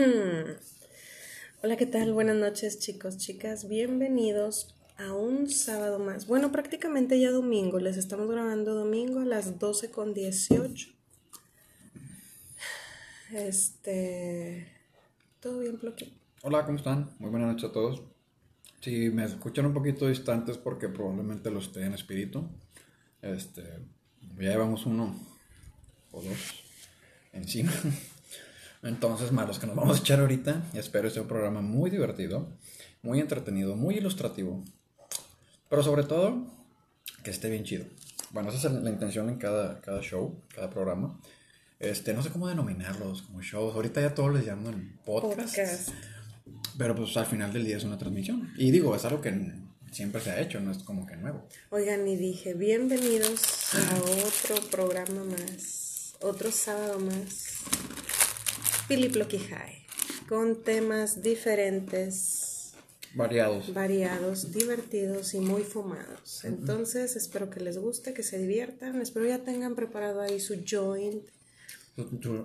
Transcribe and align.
Hola, 1.62 1.76
¿qué 1.76 1.86
tal? 1.86 2.12
Buenas 2.12 2.36
noches, 2.36 2.78
chicos, 2.78 3.18
chicas. 3.18 3.68
Bienvenidos 3.68 4.74
a 4.96 5.12
un 5.12 5.50
sábado 5.50 5.98
más. 5.98 6.26
Bueno, 6.26 6.52
prácticamente 6.52 7.20
ya 7.20 7.30
domingo. 7.30 7.78
Les 7.78 7.96
estamos 7.96 8.30
grabando 8.30 8.74
domingo 8.74 9.20
a 9.20 9.24
las 9.24 9.58
12 9.58 9.90
con 9.90 10.14
18. 10.14 10.88
Este. 13.32 14.68
¿Todo 15.40 15.58
bien, 15.58 15.78
Ploqui? 15.78 16.14
Hola, 16.42 16.64
¿cómo 16.64 16.78
están? 16.78 17.14
Muy 17.18 17.30
buenas 17.30 17.48
noches 17.48 17.68
a 17.70 17.72
todos. 17.72 18.02
Si 18.80 19.10
me 19.10 19.24
escuchan 19.24 19.66
un 19.66 19.74
poquito 19.74 20.08
distantes 20.08 20.56
porque 20.56 20.88
probablemente 20.88 21.50
lo 21.50 21.58
esté 21.58 21.84
en 21.84 21.92
espíritu. 21.92 22.48
Este. 23.20 23.64
Ya 24.38 24.50
llevamos 24.50 24.86
uno 24.86 25.14
o 26.12 26.22
dos 26.22 26.54
encima. 27.32 27.72
Entonces, 28.82 29.30
más 29.30 29.46
los 29.46 29.58
que 29.58 29.66
nos 29.66 29.76
vamos 29.76 29.98
a 29.98 30.00
echar 30.00 30.20
ahorita, 30.20 30.62
espero 30.74 31.10
sea 31.10 31.22
un 31.22 31.28
programa 31.28 31.60
muy 31.60 31.90
divertido, 31.90 32.48
muy 33.02 33.20
entretenido, 33.20 33.76
muy 33.76 33.96
ilustrativo, 33.96 34.64
pero 35.68 35.82
sobre 35.82 36.04
todo 36.04 36.46
que 37.22 37.30
esté 37.30 37.50
bien 37.50 37.64
chido. 37.64 37.84
Bueno, 38.30 38.50
esa 38.50 38.68
es 38.68 38.74
la 38.74 38.90
intención 38.90 39.28
en 39.28 39.36
cada, 39.36 39.80
cada 39.80 40.00
show, 40.00 40.42
cada 40.54 40.70
programa. 40.70 41.20
Este, 41.78 42.14
no 42.14 42.22
sé 42.22 42.30
cómo 42.30 42.48
denominarlos 42.48 43.22
como 43.22 43.42
shows. 43.42 43.74
Ahorita 43.74 44.00
ya 44.00 44.14
todos 44.14 44.32
les 44.32 44.46
llaman 44.46 44.98
podcasts. 45.04 45.56
Podcast. 45.56 45.88
Pero 46.78 46.94
pues 46.94 47.16
al 47.16 47.26
final 47.26 47.52
del 47.52 47.64
día 47.64 47.76
es 47.76 47.84
una 47.84 47.98
transmisión. 47.98 48.52
Y 48.56 48.70
digo, 48.70 48.94
es 48.94 49.04
algo 49.04 49.20
que 49.20 49.52
siempre 49.90 50.20
se 50.20 50.30
ha 50.30 50.40
hecho, 50.40 50.60
no 50.60 50.70
es 50.70 50.78
como 50.78 51.06
que 51.06 51.16
nuevo. 51.16 51.46
Oigan, 51.70 52.06
y 52.06 52.16
dije, 52.16 52.54
bienvenidos 52.54 53.74
a 53.74 53.96
otro 54.26 54.68
programa 54.70 55.24
más, 55.24 56.14
otro 56.20 56.50
sábado 56.50 57.00
más 57.00 57.60
High, 58.90 59.86
con 60.28 60.64
temas 60.64 61.22
diferentes. 61.22 62.74
Variados. 63.14 63.72
Variados, 63.72 64.50
divertidos 64.52 65.32
y 65.34 65.38
muy 65.38 65.62
fumados. 65.62 66.44
Entonces, 66.44 67.14
espero 67.14 67.50
que 67.50 67.60
les 67.60 67.78
guste, 67.78 68.12
que 68.14 68.24
se 68.24 68.38
diviertan. 68.38 69.00
Espero 69.00 69.26
ya 69.26 69.44
tengan 69.44 69.76
preparado 69.76 70.20
ahí 70.20 70.40
su 70.40 70.64
joint. 70.68 71.22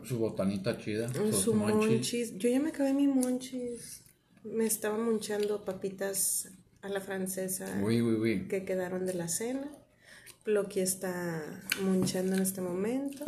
Su, 0.04 0.20
botanita 0.20 0.78
chida. 0.78 1.12
Su 1.34 1.56
monchis. 1.56 2.38
Yo 2.38 2.48
ya 2.48 2.60
me 2.60 2.70
acabé 2.70 2.94
mi 2.94 3.08
monchis. 3.08 4.02
Me 4.44 4.68
estaba 4.68 5.00
munchando 5.00 5.66
papitas 5.66 6.50
a 6.84 6.90
la 6.90 7.02
francesa 7.02 7.66
que 8.50 8.66
quedaron 8.66 9.08
de 9.08 9.16
la 9.16 9.30
cena. 9.30 9.68
Ploqui 10.44 10.80
está 10.82 11.64
munchando 11.82 12.36
en 12.36 12.44
este 12.44 12.62
momento. 12.62 13.26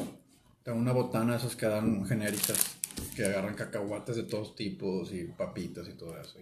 Una 0.67 0.91
botana, 0.91 1.37
esas 1.37 1.55
quedan 1.55 2.05
genéricas 2.05 2.76
que 3.17 3.25
agarran 3.25 3.55
cacahuates 3.55 4.15
de 4.15 4.23
todos 4.23 4.55
tipos 4.55 5.11
y 5.11 5.23
papitas 5.23 5.87
y 5.89 5.93
todo 5.93 6.21
eso. 6.21 6.37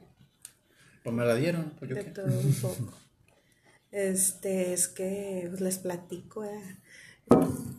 Pues 1.01 1.15
me 1.15 1.23
la 1.23 1.35
dieron, 1.35 1.73
pues 1.79 1.89
yo 1.89 1.95
De 1.95 2.03
todo 2.03 2.39
un 2.39 2.53
poco. 2.53 2.93
Este, 3.91 4.73
es 4.73 4.89
que 4.89 5.45
pues, 5.47 5.61
les 5.61 5.77
platico, 5.77 6.43
eh. 6.43 6.77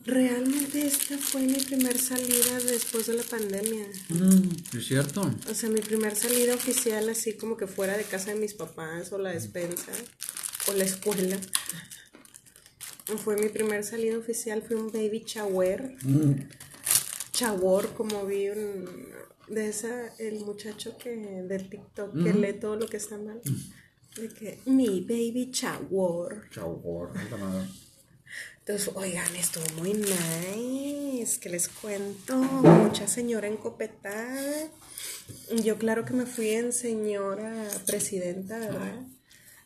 Realmente 0.06 0.86
esta 0.86 1.18
fue 1.18 1.42
mi 1.42 1.58
primer 1.58 1.98
salida 1.98 2.58
después 2.66 3.06
de 3.06 3.14
la 3.14 3.22
pandemia. 3.22 3.86
Mm, 4.08 4.78
es 4.78 4.86
cierto. 4.86 5.30
O 5.50 5.52
sea, 5.52 5.68
mi 5.68 5.80
primer 5.80 6.16
salida 6.16 6.54
oficial 6.54 7.10
así 7.10 7.34
como 7.34 7.58
que 7.58 7.66
fuera 7.66 7.98
de 7.98 8.04
casa 8.04 8.32
de 8.32 8.40
mis 8.40 8.54
papás 8.54 9.12
o 9.12 9.18
la 9.18 9.32
despensa 9.32 9.92
o 10.70 10.72
la 10.72 10.84
escuela. 10.84 11.36
Fue 13.22 13.36
mi 13.36 13.50
primer 13.50 13.84
salida 13.84 14.18
oficial, 14.18 14.62
fue 14.62 14.74
un 14.74 14.90
baby 14.90 15.22
shower. 15.24 15.96
Mm 16.02 16.40
chabor, 17.36 17.92
como 17.92 18.24
vi 18.24 18.48
un, 18.48 18.88
de 19.48 19.68
esa, 19.68 20.14
el 20.18 20.40
muchacho 20.40 20.96
que 20.96 21.10
del 21.10 21.68
TikTok 21.68 22.14
que 22.14 22.32
lee 22.32 22.54
todo 22.54 22.76
lo 22.76 22.86
que 22.86 22.96
está 22.96 23.18
mal. 23.18 23.40
De 24.16 24.28
que 24.30 24.58
mi 24.64 25.00
baby 25.02 25.50
chabor. 25.52 26.48
Chabor, 26.50 27.12
Entonces, 28.60 28.90
oigan, 28.94 29.36
estuvo 29.36 29.66
muy 29.76 29.92
nice, 29.92 31.38
que 31.38 31.50
les 31.50 31.68
cuento, 31.68 32.36
mucha 32.38 33.06
señora 33.06 33.46
encopetada. 33.46 34.70
Yo 35.62 35.76
claro 35.76 36.06
que 36.06 36.14
me 36.14 36.24
fui 36.24 36.50
en 36.50 36.72
señora 36.72 37.68
presidenta, 37.86 38.58
¿verdad? 38.58 39.06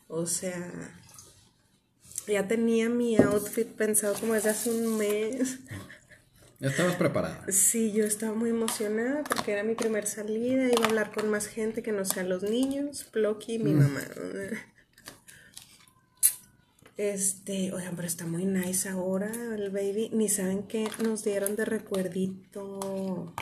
O 0.09 0.25
sea, 0.25 0.99
ya 2.27 2.47
tenía 2.47 2.89
mi 2.89 3.15
outfit 3.15 3.67
pensado 3.67 4.13
como 4.19 4.33
desde 4.33 4.49
hace 4.49 4.69
un 4.69 4.97
mes. 4.97 5.59
¿Ya 6.61 6.69
estabas 6.69 6.95
preparada? 6.95 7.43
Sí, 7.49 7.91
yo 7.91 8.05
estaba 8.05 8.35
muy 8.35 8.51
emocionada 8.51 9.23
porque 9.23 9.51
era 9.51 9.63
mi 9.63 9.73
primer 9.73 10.05
salida, 10.05 10.67
iba 10.67 10.85
a 10.85 10.89
hablar 10.89 11.11
con 11.11 11.27
más 11.27 11.47
gente 11.47 11.81
que 11.81 11.91
no 11.91 12.05
sean 12.05 12.29
los 12.29 12.43
niños, 12.43 13.03
Plocky 13.05 13.55
y 13.55 13.59
mi 13.59 13.73
mm. 13.73 13.79
mamá. 13.79 14.01
Este, 16.97 17.73
oigan, 17.73 17.95
pero 17.95 18.07
está 18.07 18.27
muy 18.27 18.45
nice 18.45 18.87
ahora 18.87 19.31
el 19.55 19.71
baby. 19.71 20.11
Ni 20.13 20.29
saben 20.29 20.61
qué 20.67 20.87
nos 21.03 21.23
dieron 21.23 21.55
de 21.55 21.65
recuerdito. 21.65 23.33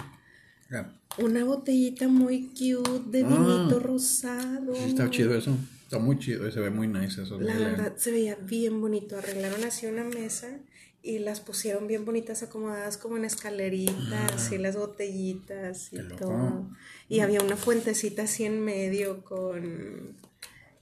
Una 1.17 1.43
botellita 1.43 2.07
muy 2.07 2.53
cute 2.53 3.01
de 3.09 3.23
vinito 3.23 3.77
ah. 3.77 3.83
rosado. 3.83 4.75
Sí, 4.75 4.83
está 4.83 5.09
chido 5.09 5.35
eso. 5.35 5.57
Está 5.83 5.99
muy 5.99 6.19
chido, 6.19 6.49
se 6.49 6.61
ve 6.61 6.69
muy 6.69 6.87
nice 6.87 7.23
eso. 7.23 7.37
La 7.37 7.57
verdad, 7.57 7.97
se 7.97 8.11
veía 8.11 8.35
bien 8.35 8.79
bonito. 8.79 9.17
Arreglaron 9.17 9.61
así 9.65 9.87
una 9.87 10.05
mesa 10.05 10.47
y 11.01 11.19
las 11.19 11.39
pusieron 11.39 11.87
bien 11.87 12.05
bonitas 12.05 12.43
acomodadas 12.43 12.97
como 12.97 13.17
en 13.17 13.25
escaleritas 13.25 14.51
y 14.51 14.55
ah. 14.55 14.59
las 14.59 14.75
botellitas 14.75 15.93
y 15.93 15.99
todo. 16.17 16.69
Y 17.07 17.21
había 17.21 17.41
una 17.41 17.55
fuentecita 17.55 18.23
así 18.23 18.45
en 18.45 18.63
medio 18.63 19.23
con 19.23 20.17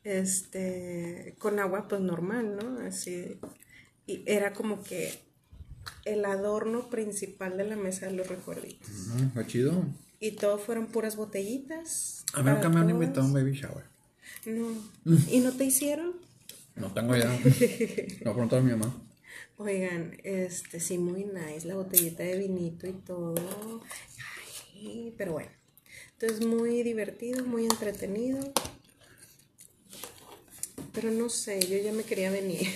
este 0.04 1.36
con 1.40 1.60
agua 1.60 1.88
pues 1.88 2.02
normal, 2.02 2.58
¿no? 2.58 2.80
Así 2.88 3.40
y 4.08 4.24
era 4.26 4.54
como 4.54 4.82
que 4.82 5.20
el 6.06 6.26
adorno 6.26 6.90
principal 6.90 7.58
de 7.58 7.66
la 7.66 7.76
mesa 7.76 8.08
de 8.08 8.14
los 8.14 8.28
recuerditos. 8.28 8.90
Uh 9.36 9.44
chido. 9.44 9.86
Y 10.20 10.32
todo 10.32 10.58
fueron 10.58 10.88
puras 10.88 11.16
botellitas. 11.16 12.26
A 12.34 12.42
mí 12.42 12.50
nunca 12.50 12.70
me 12.70 12.80
han 12.80 12.90
invitado 12.90 13.22
a 13.22 13.26
un 13.26 13.34
baby 13.34 13.52
shower. 13.52 13.84
No. 14.46 14.70
¿Y 15.30 15.42
no 15.42 15.52
te 15.52 15.66
hicieron? 15.66 16.14
No 16.76 16.92
tengo 16.94 17.16
ya. 17.16 17.30
No 17.30 17.40
preguntar 18.34 18.60
a 18.60 18.62
mi 18.62 18.72
mamá. 18.72 18.96
Oigan, 19.60 20.16
este 20.24 20.80
sí, 20.80 21.00
muy 21.00 21.26
nice, 21.26 21.68
la 21.68 21.74
botellita 21.74 22.22
de 22.22 22.38
vinito 22.38 22.88
y 22.88 22.94
todo. 22.94 23.34
Ay, 24.76 25.16
pero 25.18 25.34
bueno. 25.34 25.50
Entonces, 26.14 26.46
muy 26.46 26.84
divertido, 26.84 27.44
muy 27.44 27.64
entretenido. 27.64 28.40
Pero 30.94 31.10
no 31.10 31.30
sé, 31.30 31.60
yo 31.68 31.78
ya 31.80 31.92
me 31.92 32.04
quería 32.04 32.30
venir. 32.30 32.68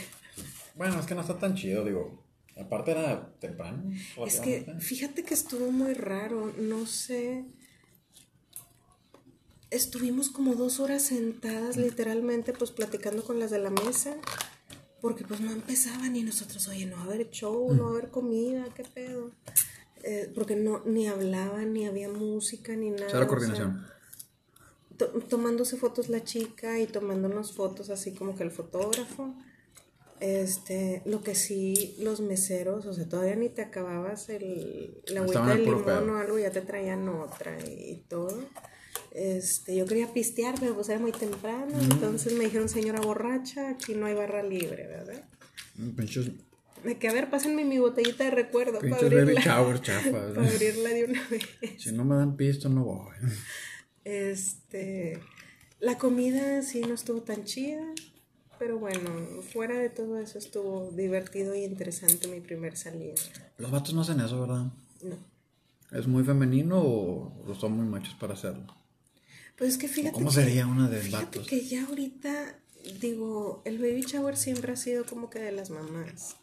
Bueno, 0.76 1.00
es 1.00 1.06
que 1.06 1.14
no 1.14 1.22
está 1.22 1.38
tan 1.38 1.54
chido, 1.54 1.86
digo. 1.86 2.24
Aparte 2.58 2.92
era 2.92 3.32
temprano. 3.40 3.92
Es 4.26 4.40
que 4.40 4.66
fíjate 4.80 5.24
que 5.24 5.36
estuvo 5.36 5.72
muy 5.72 5.94
raro, 5.94 6.52
no 6.58 6.88
sé. 6.88 7.46
Estuvimos 9.70 10.30
como 10.30 10.56
dos 10.56 10.80
horas 10.80 11.04
sentadas, 11.04 11.78
literalmente, 11.78 12.54
pues 12.54 12.72
platicando 12.72 13.24
con 13.24 13.40
las 13.40 13.52
de 13.52 13.60
la 13.60 13.70
mesa 13.70 14.18
porque 15.02 15.24
pues 15.24 15.42
no 15.42 15.52
empezaban 15.52 16.16
y 16.16 16.24
nosotros, 16.24 16.68
oye, 16.68 16.86
no 16.86 16.96
va 16.98 17.02
a 17.02 17.06
haber 17.06 17.30
show, 17.32 17.74
no 17.74 17.86
va 17.86 17.90
a 17.90 17.94
haber 17.94 18.10
comida, 18.10 18.66
qué 18.76 18.84
pedo. 18.84 19.32
Eh, 20.04 20.32
porque 20.34 20.56
no, 20.56 20.82
ni 20.86 21.08
hablaban, 21.08 21.74
ni 21.74 21.86
había 21.86 22.10
música, 22.10 22.76
ni 22.76 22.90
nada. 22.90 23.20
la 23.20 23.28
coordinación. 23.28 23.86
tomándose 25.30 25.78
fotos 25.78 26.10
la 26.10 26.24
chica 26.24 26.80
y 26.80 26.88
tomándonos 26.88 27.54
fotos 27.54 27.90
así 27.90 28.14
como 28.14 28.36
que 28.36 28.44
el 28.44 28.52
fotógrafo. 28.52 29.36
Este, 30.20 31.02
lo 31.06 31.24
que 31.24 31.34
sí, 31.34 31.96
los 32.00 32.22
meseros, 32.22 32.86
o 32.86 32.94
sea, 32.94 33.10
todavía 33.10 33.36
ni 33.36 33.50
te 33.50 33.64
acababas 33.64 34.30
el, 34.30 35.02
la 35.08 35.22
agüita 35.22 35.48
de 35.48 35.58
limón 35.58 36.10
o 36.12 36.18
algo, 36.18 36.38
ya 36.38 36.52
te 36.52 36.62
traían 36.62 37.10
otra 37.10 37.58
y 37.60 38.04
todo. 38.08 38.38
Este, 39.12 39.76
yo 39.76 39.86
quería 39.86 40.12
pistear, 40.14 40.56
pero 40.60 40.74
pues 40.74 40.88
era 40.90 41.00
muy 41.00 41.12
temprano. 41.12 41.78
Entonces 41.80 42.34
me 42.34 42.46
dijeron, 42.46 42.70
señora 42.70 43.02
borracha, 43.02 43.70
aquí 43.70 43.94
no 43.94 44.06
hay 44.06 44.14
barra 44.14 44.42
libre, 44.42 44.88
¿verdad? 44.88 45.24
Mm, 45.76 45.92
me 46.84 46.98
quedé, 46.98 47.12
a 47.12 47.14
ver, 47.14 47.30
pásenme 47.30 47.64
mi 47.64 47.78
botellita 47.78 48.24
de 48.24 48.32
recuerdo 48.32 48.80
para 48.80 48.96
abrirla, 48.96 49.42
para 50.12 50.48
abrirla 50.48 50.90
de 50.90 51.06
una 51.06 51.28
vez. 51.30 51.44
Si 51.78 51.92
no 51.92 52.06
me 52.06 52.16
dan 52.16 52.36
pisto, 52.36 52.70
no 52.70 52.86
voy. 52.86 53.16
Este, 54.04 55.20
la 55.80 55.98
comida 56.00 56.64
sí 56.64 56.82
no 56.82 56.96
estuvo 56.96 57.22
tan 57.22 57.44
chida, 57.44 57.84
pero 58.58 58.80
bueno, 58.80 59.42
fuera 59.44 59.78
de 59.78 59.90
todo 59.90 60.18
eso 60.18 60.40
estuvo 60.40 60.90
divertido 60.92 61.54
y 61.54 61.64
interesante 61.66 62.28
mi 62.28 62.40
primer 62.40 62.78
salida. 62.78 63.14
Los 63.58 63.70
vatos 63.70 63.94
no 63.94 64.02
hacen 64.02 64.20
eso, 64.20 64.42
¿verdad? 64.42 64.72
No. 65.04 65.18
¿Es 65.92 66.08
muy 66.08 66.24
femenino 66.24 66.82
o 66.82 67.56
son 67.60 67.74
muy 67.74 67.86
machos 67.86 68.16
para 68.16 68.34
hacerlo? 68.34 68.81
Pues 69.62 69.74
es 69.74 69.78
que 69.78 69.88
fíjate. 69.88 70.16
¿Cómo 70.16 70.32
sería 70.32 70.66
una 70.66 70.90
de 70.90 71.08
vatos? 71.12 71.46
que 71.48 71.64
ya 71.64 71.86
ahorita, 71.86 72.56
digo, 73.00 73.62
el 73.64 73.78
baby 73.78 74.02
shower 74.02 74.36
siempre 74.36 74.72
ha 74.72 74.76
sido 74.76 75.06
como 75.06 75.30
que 75.30 75.38
de 75.38 75.52
las 75.52 75.70
mamás. 75.70 76.38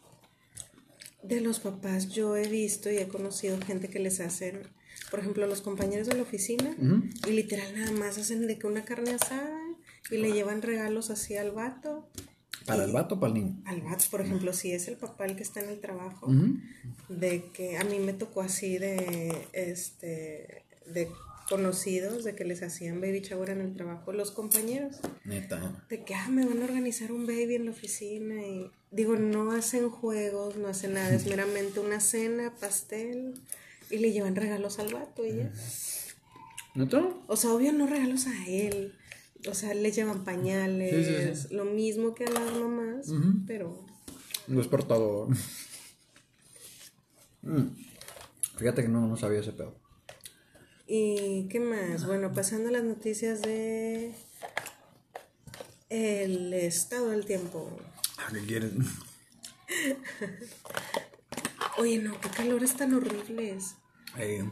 De 1.21 1.41
los 1.41 1.59
papás 1.59 2.07
yo 2.07 2.37
he 2.37 2.47
visto 2.47 2.89
y 2.89 2.95
he 2.95 3.09
conocido 3.09 3.59
gente 3.59 3.89
que 3.89 3.99
les 3.99 4.21
hacen, 4.21 4.61
por 5.11 5.19
ejemplo, 5.19 5.45
los 5.47 5.59
compañeros 5.59 6.07
de 6.07 6.15
la 6.15 6.21
oficina 6.21 6.73
y 7.27 7.31
literal 7.31 7.77
nada 7.77 7.91
más 7.91 8.17
hacen 8.17 8.47
de 8.47 8.57
que 8.57 8.67
una 8.67 8.85
carne 8.85 9.11
asada 9.11 9.59
y 10.09 10.15
le 10.15 10.31
llevan 10.31 10.61
regalos 10.61 11.09
así 11.09 11.35
al 11.35 11.51
vato. 11.51 12.07
¿Para 12.65 12.85
el 12.85 12.93
vato 12.93 13.15
o 13.15 13.19
para 13.19 13.33
el 13.33 13.43
niño? 13.43 13.61
Al 13.65 13.81
vato, 13.81 14.05
por 14.09 14.21
ejemplo, 14.21 14.53
si 14.53 14.71
es 14.71 14.87
el 14.87 14.95
papá 14.95 15.25
el 15.25 15.35
que 15.35 15.43
está 15.43 15.59
en 15.59 15.67
el 15.67 15.81
trabajo, 15.81 16.31
de 17.09 17.51
que 17.51 17.77
a 17.77 17.83
mí 17.83 17.99
me 17.99 18.13
tocó 18.13 18.39
así 18.39 18.77
de, 18.77 19.45
este, 19.51 20.63
de 20.85 21.09
conocidos, 21.49 22.23
de 22.23 22.35
que 22.35 22.45
les 22.45 22.61
hacían 22.61 23.01
baby 23.01 23.21
shower 23.21 23.49
en 23.49 23.61
el 23.61 23.73
trabajo, 23.73 24.13
los 24.13 24.31
compañeros. 24.31 24.97
Neta. 25.25 25.83
De 25.89 26.03
que, 26.03 26.13
ah, 26.13 26.29
me 26.29 26.45
van 26.45 26.61
a 26.61 26.65
organizar 26.65 27.11
un 27.11 27.25
baby 27.25 27.55
en 27.55 27.65
la 27.65 27.71
oficina 27.71 28.35
y, 28.45 28.71
digo, 28.91 29.15
no 29.15 29.51
hacen 29.51 29.89
juegos, 29.89 30.55
no 30.57 30.67
hacen 30.67 30.93
nada, 30.93 31.13
es 31.13 31.25
meramente 31.25 31.79
una 31.79 31.99
cena, 31.99 32.53
pastel 32.59 33.33
y 33.89 33.97
le 33.97 34.11
llevan 34.11 34.35
regalos 34.35 34.79
al 34.79 34.93
vato 34.93 35.25
y 35.25 35.35
ya. 35.37 35.51
¿Neta? 36.75 37.03
O 37.27 37.35
sea, 37.35 37.51
obvio 37.51 37.73
no 37.73 37.87
regalos 37.87 38.27
a 38.27 38.47
él, 38.47 38.93
o 39.49 39.53
sea, 39.53 39.73
le 39.73 39.91
llevan 39.91 40.23
pañales, 40.23 41.51
lo 41.51 41.65
mismo 41.65 42.13
que 42.13 42.25
a 42.25 42.29
las 42.29 42.53
mamás, 42.53 43.07
pero... 43.47 43.85
No 44.47 44.61
es 44.61 44.67
portador. 44.67 45.29
Mm. 47.41 47.69
Fíjate 48.57 48.81
que 48.81 48.89
no, 48.89 49.07
no 49.07 49.15
sabía 49.15 49.39
ese 49.39 49.53
pedo. 49.53 49.73
¿Y 50.91 51.47
qué 51.49 51.59
más? 51.59 52.07
Bueno, 52.07 52.33
pasando 52.33 52.69
a 52.69 52.71
las 52.71 52.83
noticias 52.83 53.43
de 53.43 54.11
el 55.89 56.51
estado 56.51 57.11
del 57.11 57.27
tiempo. 57.27 57.69
Ah, 58.17 58.29
¿Qué 58.33 58.39
quieres? 58.43 58.71
Oye, 61.77 61.99
no, 61.99 62.19
qué 62.19 62.29
calores 62.29 62.75
tan 62.75 62.95
horribles. 62.95 63.75
Eh, 64.17 64.43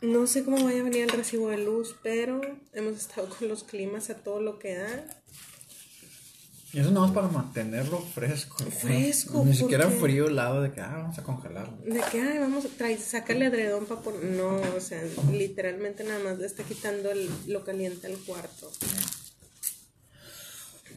No 0.00 0.26
sé 0.26 0.44
cómo 0.44 0.64
vaya 0.64 0.80
a 0.80 0.82
venir 0.82 1.04
el 1.04 1.10
recibo 1.10 1.50
de 1.50 1.58
luz, 1.58 1.94
pero 2.02 2.40
hemos 2.72 2.96
estado 2.96 3.28
con 3.28 3.46
los 3.46 3.62
climas 3.62 4.10
a 4.10 4.16
todo 4.16 4.40
lo 4.40 4.58
que 4.58 4.74
da. 4.74 5.21
Y 6.72 6.80
eso 6.80 6.90
nada 6.90 7.06
más 7.06 7.14
para 7.14 7.28
mantenerlo 7.28 8.00
fresco. 8.00 8.56
¿no? 8.64 8.70
Fresco, 8.70 9.44
Ni 9.44 9.54
siquiera 9.54 9.84
porque- 9.84 10.00
frío 10.00 10.26
helado 10.28 10.62
de 10.62 10.72
que, 10.72 10.80
ah, 10.80 10.90
vamos 11.02 11.18
a 11.18 11.22
congelarlo. 11.22 11.76
De 11.84 12.00
que, 12.10 12.20
ay, 12.20 12.38
vamos 12.38 12.64
a 12.64 12.68
traer, 12.68 12.98
sácale 13.00 13.46
adredón 13.46 13.84
para 13.86 14.00
poner. 14.00 14.24
No, 14.24 14.56
o 14.76 14.80
sea, 14.80 15.02
literalmente 15.30 16.02
nada 16.04 16.18
más 16.20 16.38
le 16.38 16.46
está 16.46 16.62
quitando 16.64 17.10
el- 17.10 17.30
lo 17.46 17.62
caliente 17.64 18.06
al 18.06 18.16
cuarto. 18.18 18.70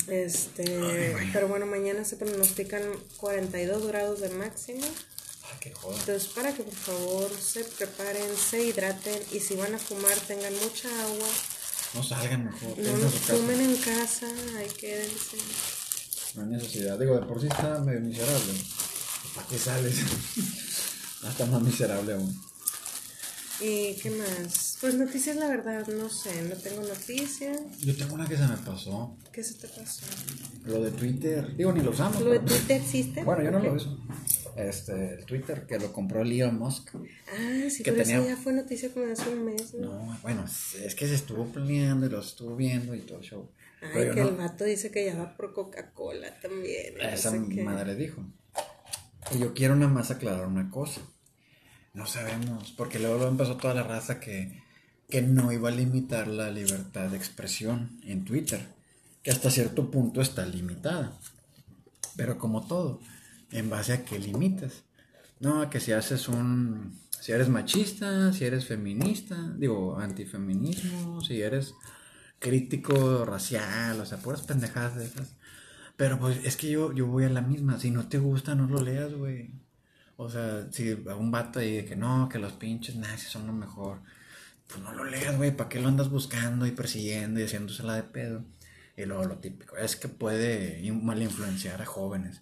Este, 0.07 1.15
pero 1.33 1.47
bueno, 1.47 1.65
mañana 1.65 2.05
se 2.05 2.15
pronostican 2.15 2.83
42 3.17 3.87
grados 3.87 4.19
de 4.21 4.29
máximo. 4.29 4.83
Ay, 4.83 5.57
qué 5.59 5.73
joda. 5.73 5.97
Entonces, 5.99 6.27
para 6.29 6.53
que 6.53 6.63
por 6.63 6.73
favor 6.73 7.31
se 7.31 7.63
preparen, 7.63 8.35
se 8.37 8.63
hidraten 8.65 9.19
y 9.31 9.39
si 9.39 9.55
van 9.55 9.73
a 9.73 9.79
fumar, 9.79 10.15
tengan 10.27 10.53
mucha 10.63 10.89
agua. 11.05 11.27
No 11.95 12.03
salgan 12.03 12.45
mejor. 12.45 12.77
No 12.77 12.97
nos 12.97 13.29
en 13.29 13.75
casa, 13.77 14.27
ahí 14.57 14.67
quédense. 14.77 15.37
No 16.35 16.43
hay 16.43 16.49
necesidad. 16.49 16.99
Digo, 16.99 17.15
de 17.15 17.25
por 17.25 17.39
sí 17.39 17.47
está 17.47 17.79
medio 17.79 18.01
miserable. 18.01 18.53
¿Para 19.33 19.47
qué 19.47 19.57
sales? 19.57 19.95
Está 21.27 21.45
más 21.47 21.61
miserable 21.61 22.13
aún. 22.13 22.39
¿Y 23.59 23.95
qué 23.95 24.11
más? 24.11 24.77
Pues 24.81 24.93
noticias, 24.95 25.37
la 25.37 25.47
verdad, 25.47 25.87
no 25.87 26.09
sé, 26.09 26.41
no 26.43 26.55
tengo 26.55 26.81
noticias. 26.81 27.57
Yo 27.79 27.95
tengo 27.95 28.13
una 28.15 28.27
que 28.27 28.37
se 28.37 28.45
me 28.45 28.57
pasó. 28.57 29.17
¿Qué 29.31 29.43
se 29.43 29.55
te 29.55 29.67
pasó? 29.69 30.01
Lo 30.65 30.83
de 30.83 30.91
Twitter. 30.91 31.55
Digo, 31.55 31.71
ni 31.71 31.81
lo 31.81 31.91
usamos. 31.91 32.21
¿Lo 32.21 32.31
de 32.31 32.39
Twitter 32.39 32.81
existe? 32.81 33.23
Bueno, 33.23 33.43
yo 33.43 33.51
no 33.51 33.59
lo 33.59 33.73
uso. 33.73 33.97
Este, 34.55 35.15
el 35.15 35.25
Twitter 35.25 35.65
que 35.65 35.77
lo 35.79 35.91
compró 35.91 36.21
Elon 36.21 36.57
Musk. 36.57 36.95
Ah, 36.95 37.69
sí, 37.69 37.83
que 37.83 37.91
pero 37.91 38.03
tenía- 38.03 38.19
eso 38.19 38.27
ya 38.29 38.37
fue 38.37 38.53
noticia 38.53 38.91
como 38.93 39.11
hace 39.11 39.29
un 39.29 39.45
mes, 39.45 39.73
¿no? 39.73 40.05
No, 40.05 40.19
bueno, 40.21 40.45
es 40.45 40.95
que 40.95 41.07
se 41.07 41.15
estuvo 41.15 41.45
planeando 41.45 42.05
y 42.05 42.09
lo 42.09 42.19
estuvo 42.21 42.55
viendo 42.55 42.95
y 42.95 42.99
todo 43.01 43.19
el 43.19 43.23
show. 43.25 43.49
Ay, 43.81 43.89
Pero 43.93 44.13
que 44.15 44.21
no- 44.21 44.29
el 44.29 44.35
vato 44.35 44.63
dice 44.63 44.91
que 44.91 45.05
ya 45.05 45.15
va 45.15 45.35
por 45.35 45.53
Coca-Cola 45.53 46.39
también. 46.39 46.95
Esa 47.01 47.31
madre 47.31 47.95
dijo. 47.95 48.23
Y 49.33 49.39
yo 49.39 49.53
quiero 49.53 49.75
nada 49.75 49.91
más 49.91 50.11
aclarar 50.11 50.47
una 50.47 50.69
cosa. 50.69 51.01
No 51.93 52.05
sabemos, 52.05 52.71
porque 52.77 52.99
luego, 52.99 53.15
luego 53.15 53.31
empezó 53.31 53.57
toda 53.57 53.73
la 53.73 53.83
raza 53.83 54.19
que, 54.19 54.61
que 55.09 55.21
no 55.21 55.51
iba 55.51 55.69
a 55.69 55.71
limitar 55.71 56.27
la 56.27 56.49
libertad 56.51 57.09
de 57.09 57.17
expresión 57.17 57.99
en 58.03 58.23
Twitter, 58.25 58.65
que 59.23 59.31
hasta 59.31 59.49
cierto 59.51 59.89
punto 59.91 60.21
está 60.21 60.45
limitada. 60.45 61.17
Pero 62.15 62.37
como 62.37 62.65
todo, 62.67 63.01
en 63.57 63.69
base 63.69 63.93
a 63.93 64.05
qué 64.05 64.19
limitas. 64.19 64.83
No, 65.39 65.69
que 65.69 65.79
si 65.79 65.91
haces 65.91 66.27
un... 66.27 66.99
Si 67.19 67.31
eres 67.31 67.49
machista, 67.49 68.31
si 68.33 68.45
eres 68.45 68.67
feminista, 68.67 69.53
digo, 69.57 69.97
antifeminismo, 69.97 71.21
si 71.21 71.41
eres 71.41 71.73
crítico 72.39 73.25
racial, 73.25 73.99
o 73.99 74.05
sea, 74.05 74.19
puras 74.19 74.43
pendejadas 74.43 74.95
de 74.95 75.05
esas. 75.05 75.35
Pero 75.97 76.19
pues 76.19 76.39
es 76.43 76.57
que 76.57 76.69
yo, 76.69 76.93
yo 76.93 77.07
voy 77.07 77.23
a 77.23 77.29
la 77.29 77.41
misma. 77.41 77.79
Si 77.79 77.89
no 77.89 78.07
te 78.07 78.17
gusta, 78.17 78.53
no 78.53 78.67
lo 78.67 78.81
leas, 78.81 79.13
güey. 79.13 79.53
O 80.17 80.29
sea, 80.29 80.67
si 80.71 80.91
a 81.09 81.15
un 81.15 81.31
vato 81.31 81.59
ahí 81.59 81.77
de 81.77 81.85
que 81.85 81.95
no, 81.95 82.29
que 82.29 82.39
los 82.39 82.53
pinches 82.53 82.95
nazis 82.95 83.29
son 83.29 83.47
lo 83.47 83.53
mejor. 83.53 84.01
Pues 84.67 84.81
no 84.81 84.93
lo 84.93 85.05
leas, 85.05 85.37
güey. 85.37 85.55
¿Para 85.55 85.69
qué 85.69 85.79
lo 85.79 85.87
andas 85.87 86.09
buscando 86.09 86.65
y 86.67 86.71
persiguiendo 86.71 87.39
y 87.39 87.43
haciéndosela 87.43 87.95
de 87.95 88.03
pedo? 88.03 88.45
Y 88.97 89.05
luego 89.05 89.25
lo 89.25 89.37
típico, 89.39 89.75
es 89.77 89.95
que 89.95 90.07
puede 90.07 90.81
mal 90.91 91.21
influenciar 91.21 91.81
a 91.81 91.85
jóvenes. 91.85 92.41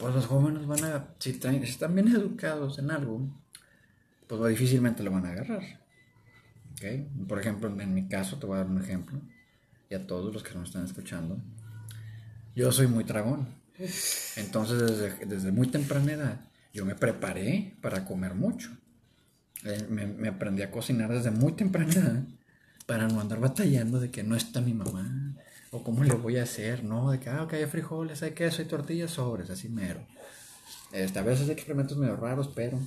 Pues 0.00 0.14
los 0.14 0.26
jóvenes 0.26 0.66
van 0.66 0.82
a, 0.84 1.14
si, 1.18 1.38
están 1.62 1.94
bien 1.94 2.08
educados 2.08 2.78
en 2.78 2.90
algo, 2.90 3.28
pues 4.26 4.48
difícilmente 4.48 5.02
lo 5.02 5.10
van 5.10 5.26
a 5.26 5.32
agarrar. 5.32 5.62
Por 7.28 7.38
ejemplo, 7.38 7.68
en 7.78 7.92
mi 7.92 8.08
caso, 8.08 8.38
te 8.38 8.46
voy 8.46 8.54
a 8.54 8.60
dar 8.60 8.70
un 8.70 8.80
ejemplo. 8.80 9.20
Y 9.90 9.94
a 9.94 10.06
todos 10.06 10.32
los 10.32 10.42
que 10.42 10.54
nos 10.54 10.68
están 10.68 10.86
escuchando. 10.86 11.38
Yo 12.56 12.72
soy 12.72 12.86
muy 12.86 13.04
tragón. 13.04 13.48
Entonces, 14.36 14.80
desde, 14.80 15.26
desde 15.26 15.52
muy 15.52 15.66
temprana 15.66 16.12
edad, 16.12 16.40
yo 16.72 16.86
me 16.86 16.94
preparé 16.94 17.76
para 17.82 18.06
comer 18.06 18.34
mucho. 18.34 18.70
Eh, 19.64 19.86
Me, 19.90 20.06
me 20.06 20.28
aprendí 20.28 20.62
a 20.62 20.70
cocinar 20.70 21.12
desde 21.12 21.30
muy 21.30 21.52
temprana 21.52 21.92
edad 21.92 22.22
para 22.86 23.06
no 23.06 23.20
andar 23.20 23.40
batallando 23.40 24.00
de 24.00 24.10
que 24.10 24.22
no 24.22 24.34
está 24.34 24.62
mi 24.62 24.72
mamá 24.72 25.29
o 25.70 25.82
cómo 25.84 26.02
le 26.04 26.14
voy 26.14 26.36
a 26.36 26.42
hacer, 26.42 26.84
no, 26.84 27.10
de 27.10 27.20
que, 27.20 27.30
ah, 27.30 27.44
ok, 27.44 27.54
hay 27.54 27.66
frijoles, 27.66 28.22
hay 28.22 28.32
queso, 28.32 28.62
hay 28.62 28.68
tortillas, 28.68 29.12
sobres, 29.12 29.50
así 29.50 29.68
mero. 29.68 30.04
Este, 30.92 31.18
a 31.18 31.22
veces 31.22 31.46
hay 31.46 31.52
experimentos 31.52 31.96
medio 31.96 32.16
raros, 32.16 32.48
pero 32.48 32.78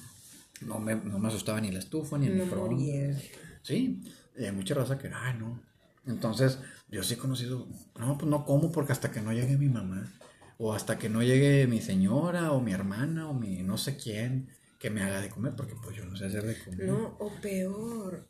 no 0.61 0.79
me, 0.79 0.95
no 0.95 1.19
me 1.19 1.27
asustaba 1.29 1.61
ni 1.61 1.71
la 1.71 1.79
estufa 1.79 2.17
ni 2.17 2.27
el 2.27 2.37
No 2.37 2.45
microondas. 2.45 3.21
Sí, 3.61 4.01
y 4.37 4.43
hay 4.43 4.51
mucha 4.51 4.73
raza 4.73 4.97
que, 4.97 5.09
ay, 5.13 5.37
no. 5.39 5.61
Entonces, 6.05 6.59
yo 6.89 7.03
sí 7.03 7.13
he 7.13 7.17
conocido, 7.17 7.67
no, 7.97 8.17
pues 8.17 8.29
no 8.29 8.45
como 8.45 8.71
porque 8.71 8.91
hasta 8.91 9.11
que 9.11 9.21
no 9.21 9.31
llegue 9.31 9.57
mi 9.57 9.69
mamá, 9.69 10.11
o 10.57 10.73
hasta 10.73 10.97
que 10.99 11.07
no 11.07 11.23
llegue 11.23 11.65
mi 11.67 11.81
señora, 11.81 12.51
o 12.51 12.59
mi 12.59 12.73
hermana, 12.73 13.29
o 13.29 13.33
mi 13.33 13.63
no 13.63 13.77
sé 13.77 13.95
quién, 13.95 14.49
que 14.77 14.89
me 14.89 15.01
haga 15.01 15.21
de 15.21 15.29
comer, 15.29 15.53
porque 15.55 15.75
pues 15.81 15.95
yo 15.95 16.05
no 16.05 16.17
sé 16.17 16.25
hacer 16.25 16.43
de 16.43 16.59
comer. 16.59 16.89
No, 16.89 17.15
o 17.19 17.31
peor. 17.41 18.27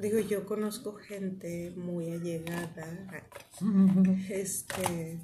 Digo, 0.00 0.18
yo 0.18 0.46
conozco 0.46 0.94
gente 0.94 1.72
muy 1.76 2.10
allegada. 2.10 3.26
Este. 4.30 5.18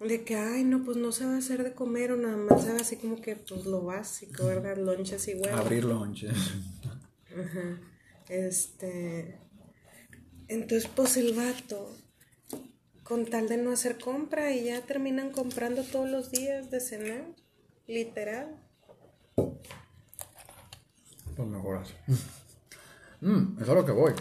De 0.00 0.24
que, 0.24 0.36
ay, 0.36 0.64
no, 0.64 0.84
pues 0.84 0.98
no 0.98 1.10
sabe 1.10 1.38
hacer 1.38 1.64
de 1.64 1.72
comer 1.72 2.12
o 2.12 2.16
nada 2.18 2.36
más 2.36 2.64
sabe 2.64 2.80
así 2.80 2.96
como 2.96 3.20
que, 3.20 3.36
pues 3.36 3.64
lo 3.64 3.82
básico, 3.82 4.44
¿verdad? 4.46 4.76
Lonchas 4.76 5.26
y 5.28 5.34
huevos. 5.34 5.58
Abrir 5.58 5.84
lonches. 5.84 6.36
Ajá. 7.30 7.80
Este. 8.28 9.38
Entonces, 10.48 10.90
pues 10.94 11.16
el 11.16 11.32
vato, 11.32 11.90
con 13.02 13.24
tal 13.24 13.48
de 13.48 13.56
no 13.56 13.72
hacer 13.72 13.98
compra, 13.98 14.52
y 14.52 14.64
ya 14.64 14.82
terminan 14.82 15.30
comprando 15.30 15.82
todos 15.82 16.10
los 16.10 16.30
días 16.30 16.70
de 16.70 16.80
cenar, 16.80 17.24
literal. 17.86 18.62
Pues 21.34 21.48
mejoras. 21.48 21.94
Mm, 23.26 23.54
eso 23.56 23.64
es 23.64 23.68
a 23.68 23.74
lo 23.74 23.84
que 23.84 23.92
voy. 23.92 24.12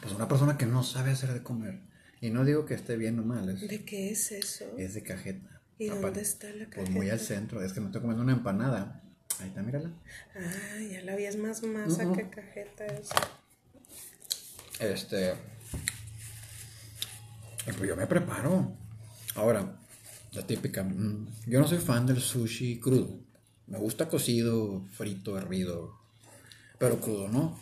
Pues 0.00 0.14
una 0.14 0.28
persona 0.28 0.56
que 0.56 0.66
no 0.66 0.82
sabe 0.82 1.10
hacer 1.10 1.32
de 1.32 1.42
comer. 1.42 1.80
Y 2.20 2.30
no 2.30 2.44
digo 2.44 2.64
que 2.64 2.74
esté 2.74 2.96
bien 2.96 3.18
o 3.18 3.22
mal, 3.24 3.48
es, 3.48 3.60
¿De 3.68 3.84
qué 3.84 4.10
es 4.10 4.32
eso? 4.32 4.64
es 4.76 4.94
de 4.94 5.02
cajeta. 5.02 5.60
¿Y 5.78 5.88
Aparte, 5.88 6.06
dónde 6.06 6.20
está 6.22 6.50
la 6.52 6.66
Pues 6.70 6.90
muy 6.90 7.10
al 7.10 7.18
cajeta? 7.18 7.34
centro. 7.34 7.62
Es 7.62 7.72
que 7.72 7.80
me 7.80 7.86
estoy 7.86 8.00
comiendo 8.00 8.22
una 8.24 8.32
empanada. 8.32 9.02
Ahí 9.40 9.48
está, 9.48 9.62
mírala. 9.62 9.90
Ah, 10.34 10.80
ya 10.90 11.02
la 11.02 11.14
vías 11.14 11.36
más 11.36 11.62
masa 11.62 12.12
que 12.12 12.28
cajeta 12.28 12.86
esa. 12.86 13.14
Este. 14.80 15.34
pues 17.64 17.88
yo 17.88 17.94
me 17.96 18.06
preparo. 18.06 18.72
Ahora, 19.34 19.78
la 20.32 20.46
típica. 20.46 20.82
mm, 20.82 21.26
Yo 21.46 21.60
no 21.60 21.68
soy 21.68 21.78
fan 21.78 22.06
del 22.06 22.20
sushi 22.20 22.80
crudo. 22.80 23.20
Me 23.66 23.78
gusta 23.78 24.08
cocido, 24.08 24.84
frito, 24.96 25.36
hervido. 25.38 25.94
Pero 26.78 27.00
crudo 27.00 27.28
no. 27.28 27.60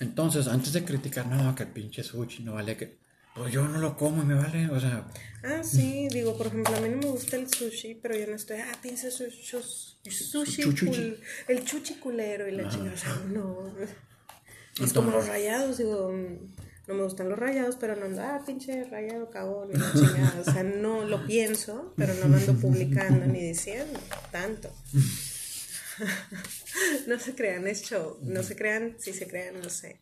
Entonces, 0.00 0.46
antes 0.46 0.72
de 0.72 0.84
criticar, 0.84 1.26
no, 1.26 1.54
que 1.54 1.64
el 1.64 1.70
pinche 1.70 2.02
sushi 2.02 2.44
no 2.44 2.54
vale 2.54 2.76
que. 2.76 2.98
pues 3.34 3.52
yo 3.52 3.66
no 3.66 3.78
lo 3.78 3.96
como 3.96 4.22
y 4.22 4.26
me 4.26 4.34
vale, 4.34 4.68
o 4.68 4.80
sea. 4.80 5.06
Ah, 5.42 5.62
sí, 5.62 6.08
digo, 6.10 6.36
por 6.36 6.48
ejemplo, 6.48 6.76
a 6.76 6.80
mí 6.80 6.88
no 6.88 6.98
me 6.98 7.06
gusta 7.06 7.36
el 7.36 7.52
sushi, 7.52 7.96
pero 7.96 8.16
yo 8.16 8.26
no 8.26 8.36
estoy, 8.36 8.58
ah, 8.58 8.78
piensa 8.80 9.10
sushi, 9.10 9.42
sushi, 10.04 11.16
el 11.48 11.64
chuchi 11.64 11.94
culero 11.94 12.48
y 12.48 12.52
la 12.52 12.68
chingada, 12.68 12.94
o 12.94 12.98
sea, 12.98 13.22
no. 13.28 13.74
Es 14.80 14.92
como 14.92 15.10
los 15.10 15.26
rayados, 15.26 15.78
digo, 15.78 16.12
no 16.86 16.94
me 16.94 17.02
gustan 17.02 17.28
los 17.28 17.38
rayados, 17.38 17.76
pero 17.76 17.96
no 17.96 18.06
ando, 18.06 18.22
ah, 18.22 18.42
pinche 18.46 18.84
rayado 18.84 19.30
cagón, 19.30 19.70
y 19.72 19.76
la 19.76 19.92
chingada, 19.92 20.40
o 20.40 20.44
sea, 20.44 20.62
no 20.62 21.04
lo 21.04 21.26
pienso, 21.26 21.92
pero 21.96 22.14
no 22.14 22.28
lo 22.28 22.36
ando 22.36 22.54
publicando 22.54 23.26
ni 23.26 23.40
diciendo 23.40 23.98
tanto. 24.30 24.70
no 27.06 27.18
se 27.18 27.34
crean, 27.34 27.66
es 27.66 27.82
show, 27.82 28.18
no 28.22 28.42
se 28.42 28.56
crean, 28.56 28.96
si 28.98 29.12
se 29.12 29.26
crean, 29.26 29.60
no 29.60 29.68
sé, 29.70 30.00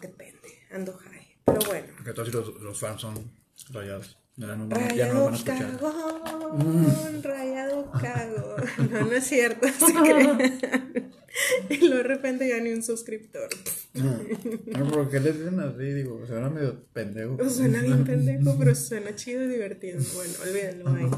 depende, 0.00 0.66
ando 0.70 0.96
high. 0.96 1.26
Pero 1.44 1.58
bueno. 1.66 1.88
Porque 1.96 2.12
todos 2.12 2.32
los, 2.32 2.60
los 2.60 2.78
fans 2.78 3.00
son 3.00 3.32
rayados. 3.70 4.16
No, 4.36 4.54
no, 4.54 4.68
rayado 4.68 4.96
ya 4.96 5.12
no 5.12 5.32
cagón, 5.44 7.22
rayado 7.24 7.90
cagón. 7.90 8.64
No, 8.92 9.06
no 9.06 9.12
es 9.12 9.24
cierto, 9.24 9.66
Y 11.68 11.78
luego 11.78 11.96
de 11.96 12.02
repente 12.04 12.48
ya 12.48 12.60
ni 12.60 12.70
un 12.70 12.82
suscriptor. 12.82 13.48
No, 13.94 14.20
no 14.66 14.90
¿por 14.90 15.10
qué 15.10 15.18
le 15.18 15.32
dicen 15.32 15.58
así? 15.58 15.92
Digo, 15.92 16.24
suena 16.24 16.50
medio 16.50 16.84
pendejo. 16.92 17.50
Suena 17.50 17.82
bien 17.82 18.04
pendejo, 18.04 18.56
pero 18.56 18.76
suena 18.76 19.16
chido 19.16 19.42
y 19.42 19.48
divertido. 19.48 20.00
Bueno, 20.14 20.34
olvídalo 20.44 20.88
ahí. 20.90 21.10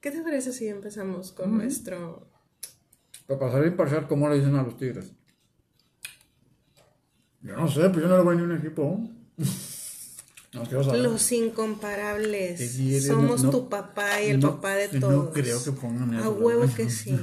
¿Qué 0.00 0.12
te 0.12 0.22
parece 0.22 0.52
si 0.52 0.68
empezamos 0.68 1.32
con 1.32 1.56
nuestro... 1.56 2.31
Para 3.26 3.40
pasar 3.40 3.66
imparcial, 3.66 4.06
¿cómo 4.08 4.28
le 4.28 4.36
dicen 4.36 4.56
a 4.56 4.62
los 4.62 4.76
tigres? 4.76 5.12
Yo 7.42 7.56
no 7.56 7.68
sé, 7.68 7.88
pues 7.88 8.02
yo 8.02 8.08
no 8.08 8.16
le 8.16 8.22
voy 8.22 8.36
ni 8.36 8.42
un 8.42 8.56
equipo. 8.56 9.00
Los 10.52 11.32
incomparables. 11.32 13.06
Somos 13.06 13.50
tu 13.50 13.70
papá 13.70 14.20
y 14.20 14.30
el 14.30 14.40
papá 14.40 14.74
de 14.74 14.88
todos. 15.00 15.24
No 15.26 15.32
creo 15.32 15.64
que 15.64 15.72
pongan. 15.72 16.14
A 16.14 16.28
huevo 16.28 16.68
que 16.74 16.90
sí. 16.90 17.18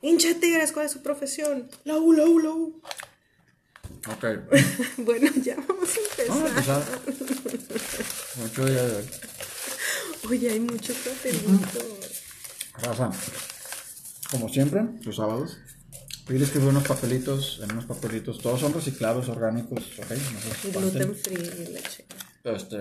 Hincha 0.00 0.40
tigres, 0.40 0.72
¿cuál 0.72 0.86
es 0.86 0.92
su 0.92 1.02
profesión? 1.02 1.68
La 1.84 1.98
U, 1.98 2.14
la 2.14 2.24
U, 2.24 2.38
la 2.38 2.50
U. 2.50 2.80
Ok. 4.08 4.24
bueno, 5.04 5.30
ya 5.42 5.56
vamos 5.56 5.94
a 5.94 6.00
empezar. 6.00 6.28
Vamos 6.28 6.44
a 6.44 6.48
empezar. 6.48 6.84
mucho 8.36 8.64
día 8.64 8.82
de 8.82 8.96
hoy. 8.96 9.04
Oye, 10.30 10.50
hay 10.50 10.60
mucho 10.60 10.94
contenido. 11.04 11.68
Raza, 12.78 13.10
como 14.30 14.48
siempre, 14.48 14.82
los 15.04 15.16
sábados, 15.16 15.58
Voy 16.30 16.40
a 16.40 16.44
escribir 16.44 16.68
unos 16.68 16.86
papelitos, 16.86 17.60
en 17.60 17.72
unos 17.72 17.86
papelitos, 17.86 18.38
todos 18.38 18.60
son 18.60 18.72
reciclados, 18.72 19.28
orgánicos, 19.28 19.82
ok. 19.98 20.10
No 20.72 20.80
Gluten 20.80 21.16
free, 21.16 21.72
leche. 21.72 22.04
Este, 22.44 22.78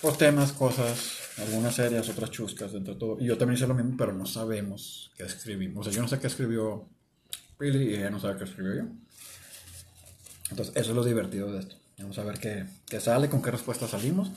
pues 0.00 0.16
temas, 0.16 0.52
cosas, 0.52 1.18
algunas 1.36 1.74
serias, 1.74 2.08
otras 2.08 2.30
chuscas, 2.30 2.72
dentro 2.72 2.94
de 2.94 3.00
todo. 3.00 3.16
Y 3.20 3.26
yo 3.26 3.36
también 3.36 3.58
hice 3.58 3.66
lo 3.66 3.74
mismo, 3.74 3.96
pero 3.98 4.14
no 4.14 4.24
sabemos 4.24 5.12
qué 5.14 5.24
escribimos. 5.24 5.80
O 5.80 5.90
sea, 5.90 5.92
yo 5.92 6.00
no 6.00 6.08
sé 6.08 6.18
qué 6.18 6.28
escribió 6.28 6.88
Pili 7.58 7.90
y 7.90 7.94
ella 7.96 8.08
no 8.08 8.18
sabe 8.18 8.38
qué 8.38 8.44
escribió 8.44 8.76
yo. 8.76 8.84
Entonces, 10.48 10.74
eso 10.76 10.90
es 10.90 10.96
lo 10.96 11.04
divertido 11.04 11.52
de 11.52 11.60
esto. 11.60 11.76
Vamos 11.98 12.18
a 12.18 12.24
ver 12.24 12.38
qué, 12.38 12.64
qué 12.86 12.98
sale, 12.98 13.28
con 13.28 13.42
qué 13.42 13.50
respuesta 13.50 13.86
salimos. 13.86 14.30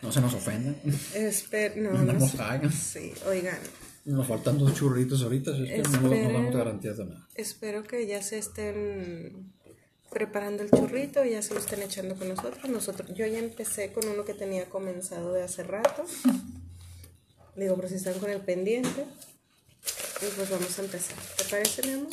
No 0.00 0.12
se 0.12 0.20
nos 0.20 0.32
ofendan. 0.32 0.76
Espero, 1.12 1.92
no, 2.04 2.12
no, 2.12 2.70
Sí, 2.70 3.12
oigan. 3.26 3.58
Nos 4.04 4.26
faltan 4.26 4.58
dos 4.58 4.74
churritos 4.74 5.22
ahorita, 5.22 5.50
es 5.56 5.68
que 5.68 5.98
no, 5.98 6.08
no 6.08 6.32
damos 6.32 6.54
garantías 6.54 6.96
de 6.96 7.04
nada. 7.04 7.28
Espero 7.34 7.82
que 7.84 8.06
ya 8.06 8.22
se 8.22 8.38
estén 8.38 9.52
preparando 10.10 10.62
el 10.62 10.70
churrito 10.70 11.24
y 11.24 11.30
ya 11.30 11.42
se 11.42 11.54
lo 11.54 11.60
estén 11.60 11.82
echando 11.82 12.16
con 12.16 12.28
nosotros. 12.28 12.68
nosotros. 12.68 13.08
Yo 13.14 13.26
ya 13.26 13.38
empecé 13.38 13.92
con 13.92 14.08
uno 14.08 14.24
que 14.24 14.34
tenía 14.34 14.68
comenzado 14.68 15.32
de 15.32 15.42
hace 15.42 15.62
rato. 15.62 16.04
Digo, 17.56 17.76
pero 17.76 17.88
si 17.88 17.96
están 17.96 18.18
con 18.18 18.30
el 18.30 18.40
pendiente, 18.40 19.04
pues 20.36 20.50
vamos 20.50 20.78
a 20.78 20.82
empezar. 20.82 21.16
¿Te 21.36 21.44
parece, 21.44 21.82
mi 21.86 21.92
amor? 21.92 22.08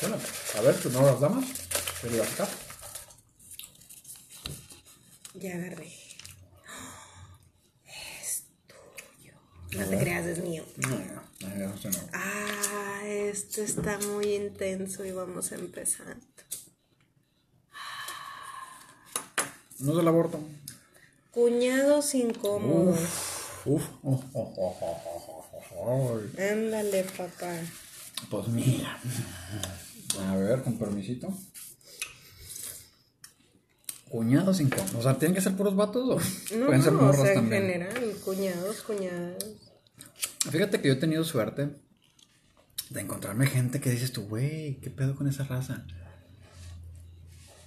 Bueno, 0.00 0.16
a 0.56 0.60
ver, 0.60 0.74
tú 0.76 0.90
no 0.90 1.02
las 1.02 1.20
damas. 1.20 1.44
¿Qué 2.00 2.10
le 2.10 2.20
vas 2.20 2.40
a 2.40 2.48
Ya 5.34 5.54
agarré. 5.54 6.07
No 9.78 9.86
te 9.86 9.98
creas, 9.98 10.26
es 10.26 10.42
mío. 10.42 10.64
No, 10.76 10.88
no, 10.88 10.96
no, 11.56 11.66
no. 11.68 11.98
Ah, 12.12 13.00
esto 13.06 13.62
está 13.62 13.98
muy 14.00 14.34
intenso 14.34 15.04
y 15.04 15.12
vamos 15.12 15.52
empezando. 15.52 16.26
No 19.78 19.94
se 19.94 20.02
la 20.02 20.10
aborto. 20.10 20.40
Cuñados 21.30 22.14
incómodos. 22.16 22.98
Uf, 23.64 23.84
uf, 24.02 24.24
oh, 24.34 26.20
Ándale, 26.36 27.04
papá. 27.16 27.54
Pues 28.28 28.48
mira. 28.48 28.98
A 30.26 30.36
ver, 30.36 30.62
con 30.62 30.76
permisito. 30.78 31.32
Cuñados 34.08 34.60
incómodos. 34.60 34.94
O 34.96 35.02
sea, 35.02 35.16
¿tienen 35.16 35.36
que 35.36 35.40
ser 35.40 35.56
puros 35.56 35.76
vatos 35.76 36.02
o 36.02 36.56
no, 36.56 36.66
pueden 36.66 36.82
ser 36.82 36.92
morros 36.92 37.20
o 37.20 37.22
sea, 37.24 37.34
en 37.34 37.48
general, 37.48 38.16
cuñados, 38.24 38.82
cuñadas. 38.82 39.67
Fíjate 40.50 40.80
que 40.80 40.88
yo 40.88 40.94
he 40.94 40.98
tenido 40.98 41.24
suerte 41.24 41.70
de 42.90 43.00
encontrarme 43.00 43.46
gente 43.46 43.80
que 43.80 43.90
dices 43.90 44.12
tú, 44.12 44.22
güey, 44.22 44.76
¿qué 44.80 44.90
pedo 44.90 45.14
con 45.14 45.28
esa 45.28 45.44
raza? 45.44 45.84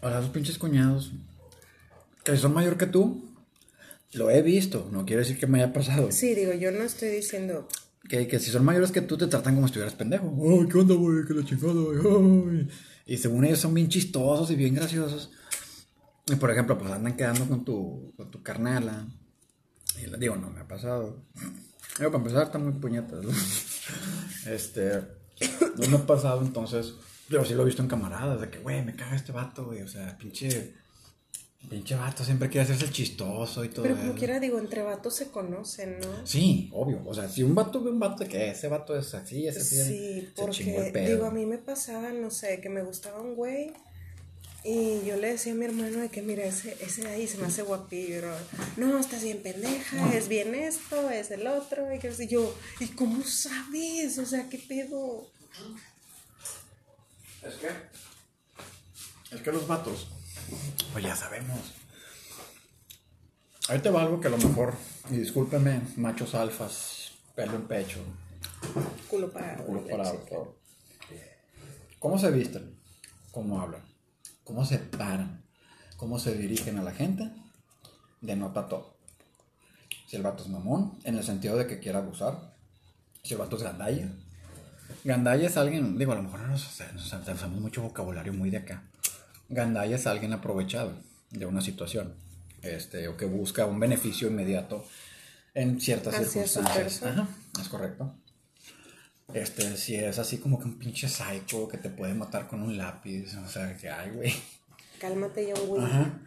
O 0.01 0.09
sea, 0.09 0.19
esos 0.19 0.31
pinches 0.31 0.57
cuñados 0.57 1.11
que 2.23 2.37
son 2.37 2.53
mayor 2.53 2.77
que 2.77 2.85
tú, 2.85 3.31
lo 4.13 4.29
he 4.29 4.41
visto, 4.41 4.89
no 4.91 5.05
quiere 5.05 5.21
decir 5.21 5.39
que 5.39 5.47
me 5.47 5.61
haya 5.61 5.73
pasado. 5.73 6.11
Sí, 6.11 6.35
digo, 6.35 6.53
yo 6.53 6.71
no 6.71 6.83
estoy 6.83 7.09
diciendo... 7.09 7.67
Que, 8.09 8.27
que 8.27 8.39
si 8.39 8.51
son 8.51 8.65
mayores 8.65 8.91
que 8.91 9.01
tú, 9.01 9.17
te 9.17 9.27
tratan 9.27 9.55
como 9.55 9.67
si 9.67 9.71
estuvieras 9.71 9.93
pendejo. 9.93 10.35
Ay, 10.43 10.67
¿qué 10.67 10.77
onda, 10.77 10.95
güey? 10.95 11.23
¿Qué 11.25 11.33
la 11.33 11.45
chingada, 11.45 11.73
güey? 11.73 12.67
Y 13.05 13.17
según 13.17 13.45
ellos 13.45 13.59
son 13.59 13.73
bien 13.73 13.89
chistosos 13.89 14.49
y 14.51 14.55
bien 14.55 14.73
graciosos. 14.73 15.31
Y 16.27 16.35
por 16.35 16.51
ejemplo, 16.51 16.77
pues 16.77 16.91
andan 16.91 17.15
quedando 17.15 17.47
con 17.47 17.63
tu, 17.63 18.13
con 18.17 18.29
tu 18.31 18.41
carnala. 18.41 19.07
Y 19.99 20.07
le 20.07 20.17
digo, 20.17 20.35
no 20.35 20.49
me 20.49 20.61
ha 20.61 20.67
pasado. 20.67 21.23
Digo, 21.97 22.11
para 22.11 22.23
empezar, 22.23 22.43
está 22.43 22.57
muy 22.57 22.73
puñetas. 22.73 23.25
este, 24.45 25.01
no 25.77 25.87
me 25.87 25.97
ha 25.97 26.05
pasado, 26.05 26.41
entonces. 26.41 26.93
Pero 27.29 27.45
sí 27.45 27.53
lo 27.53 27.63
he 27.63 27.65
visto 27.65 27.81
en 27.81 27.87
camaradas, 27.87 28.41
de 28.41 28.49
que, 28.49 28.59
güey, 28.59 28.83
me 28.83 28.95
caga 28.95 29.15
este 29.15 29.31
vato, 29.31 29.65
güey. 29.65 29.81
O 29.81 29.87
sea, 29.87 30.17
pinche. 30.17 30.75
Pinche 31.69 31.95
vato 31.95 32.23
siempre 32.23 32.49
quiere 32.49 32.63
hacerse 32.63 32.85
el 32.85 32.91
chistoso 32.91 33.63
y 33.63 33.69
todo. 33.69 33.83
Pero 33.83 33.95
como 33.95 34.15
quiera, 34.15 34.39
digo, 34.39 34.57
entre 34.57 34.81
vatos 34.81 35.15
se 35.15 35.29
conocen, 35.29 35.99
¿no? 35.99 36.25
Sí, 36.25 36.71
obvio. 36.73 37.03
O 37.05 37.13
sea, 37.13 37.29
si 37.29 37.43
un 37.43 37.53
vato 37.53 37.83
ve 37.83 37.91
un 37.91 37.99
vato 37.99 38.27
que 38.27 38.49
ese 38.49 38.67
vato 38.67 38.97
es 38.97 39.13
así, 39.13 39.47
ese 39.47 39.59
así. 39.59 39.83
Sí, 39.83 40.29
porque, 40.35 40.91
digo, 41.07 41.25
a 41.25 41.31
mí 41.31 41.45
me 41.45 41.59
pasaba, 41.59 42.11
no 42.13 42.31
sé, 42.31 42.59
que 42.61 42.69
me 42.69 42.81
gustaba 42.81 43.21
un 43.21 43.35
güey 43.35 43.73
y 44.63 45.03
yo 45.05 45.17
le 45.17 45.31
decía 45.31 45.53
a 45.53 45.55
mi 45.55 45.65
hermano 45.65 45.97
de 45.97 46.09
que, 46.09 46.21
mira, 46.21 46.43
ese, 46.43 46.77
ese 46.83 47.01
de 47.01 47.09
ahí 47.09 47.27
se 47.27 47.37
me 47.37 47.47
hace 47.47 47.63
guapillo. 47.63 48.31
No, 48.77 48.99
estás 48.99 49.23
bien 49.23 49.41
pendeja, 49.41 50.13
es 50.13 50.27
bien 50.27 50.53
esto, 50.53 51.09
es 51.09 51.31
el 51.31 51.47
otro. 51.47 51.93
Y 51.93 51.97
que 51.97 52.27
yo, 52.27 52.55
¿y 52.79 52.87
cómo 52.89 53.23
sabes? 53.23 54.19
O 54.19 54.25
sea, 54.25 54.47
¿qué 54.49 54.59
pedo? 54.59 55.27
Es 57.41 57.55
que, 57.55 57.69
es 59.35 59.41
que 59.41 59.51
los 59.51 59.67
vatos, 59.67 60.07
pues 60.93 61.03
ya 61.03 61.15
sabemos. 61.15 61.59
Ahí 63.67 63.79
te 63.79 63.89
va 63.89 64.03
algo 64.03 64.21
que 64.21 64.27
a 64.27 64.31
lo 64.31 64.37
mejor, 64.37 64.75
y 65.09 65.17
discúlpeme, 65.17 65.81
machos 65.95 66.35
alfas, 66.35 67.13
pelo 67.35 67.55
en 67.55 67.67
pecho. 67.67 67.99
Culo 69.07 69.31
parado. 69.31 69.65
Culo 69.65 69.87
parado, 69.87 70.55
¿Cómo 71.97 72.19
se 72.19 72.29
visten? 72.29 72.79
¿Cómo 73.31 73.59
hablan? 73.59 73.90
Cómo 74.51 74.65
se 74.65 74.79
paran, 74.79 75.41
cómo 75.95 76.19
se 76.19 76.35
dirigen 76.35 76.77
a 76.77 76.83
la 76.83 76.91
gente, 76.91 77.31
denota 78.19 78.67
todo. 78.67 78.97
Si 80.05 80.17
el 80.17 80.23
vato 80.23 80.43
es 80.43 80.49
mamón, 80.49 80.99
en 81.05 81.17
el 81.17 81.23
sentido 81.23 81.55
de 81.55 81.67
que 81.67 81.79
quiere 81.79 81.99
abusar, 81.99 82.53
si 83.23 83.33
el 83.33 83.39
vato 83.39 83.55
es 83.55 83.63
gandalla. 83.63 84.09
Gandalla 85.05 85.47
es 85.47 85.55
alguien, 85.55 85.97
digo, 85.97 86.11
a 86.11 86.15
lo 86.15 86.23
mejor 86.23 86.41
no 86.41 86.47
nos, 86.47 86.67
usamos 86.67 87.61
mucho 87.61 87.81
vocabulario 87.81 88.33
muy 88.33 88.49
de 88.49 88.57
acá. 88.57 88.83
Gandalla 89.47 89.95
es 89.95 90.05
alguien 90.05 90.33
aprovechado 90.33 90.91
de 91.29 91.45
una 91.45 91.61
situación, 91.61 92.13
este, 92.61 93.07
o 93.07 93.15
que 93.15 93.25
busca 93.25 93.65
un 93.65 93.79
beneficio 93.79 94.27
inmediato 94.27 94.85
en 95.53 95.79
ciertas 95.79 96.15
circunstancias. 96.17 97.03
Ajá, 97.03 97.25
es 97.57 97.69
correcto. 97.69 98.13
Este, 99.33 99.77
si 99.77 99.95
es 99.95 100.19
así 100.19 100.37
como 100.37 100.59
que 100.59 100.65
un 100.65 100.77
pinche 100.77 101.07
psycho 101.07 101.67
que 101.67 101.77
te 101.77 101.89
puede 101.89 102.13
matar 102.13 102.47
con 102.47 102.61
un 102.61 102.77
lápiz, 102.77 103.35
o 103.35 103.47
sea, 103.47 103.75
que 103.77 103.89
ay, 103.89 104.11
güey. 104.11 104.33
Cálmate 104.99 105.47
ya, 105.47 105.59
güey. 105.59 105.83
Ajá. 105.83 106.19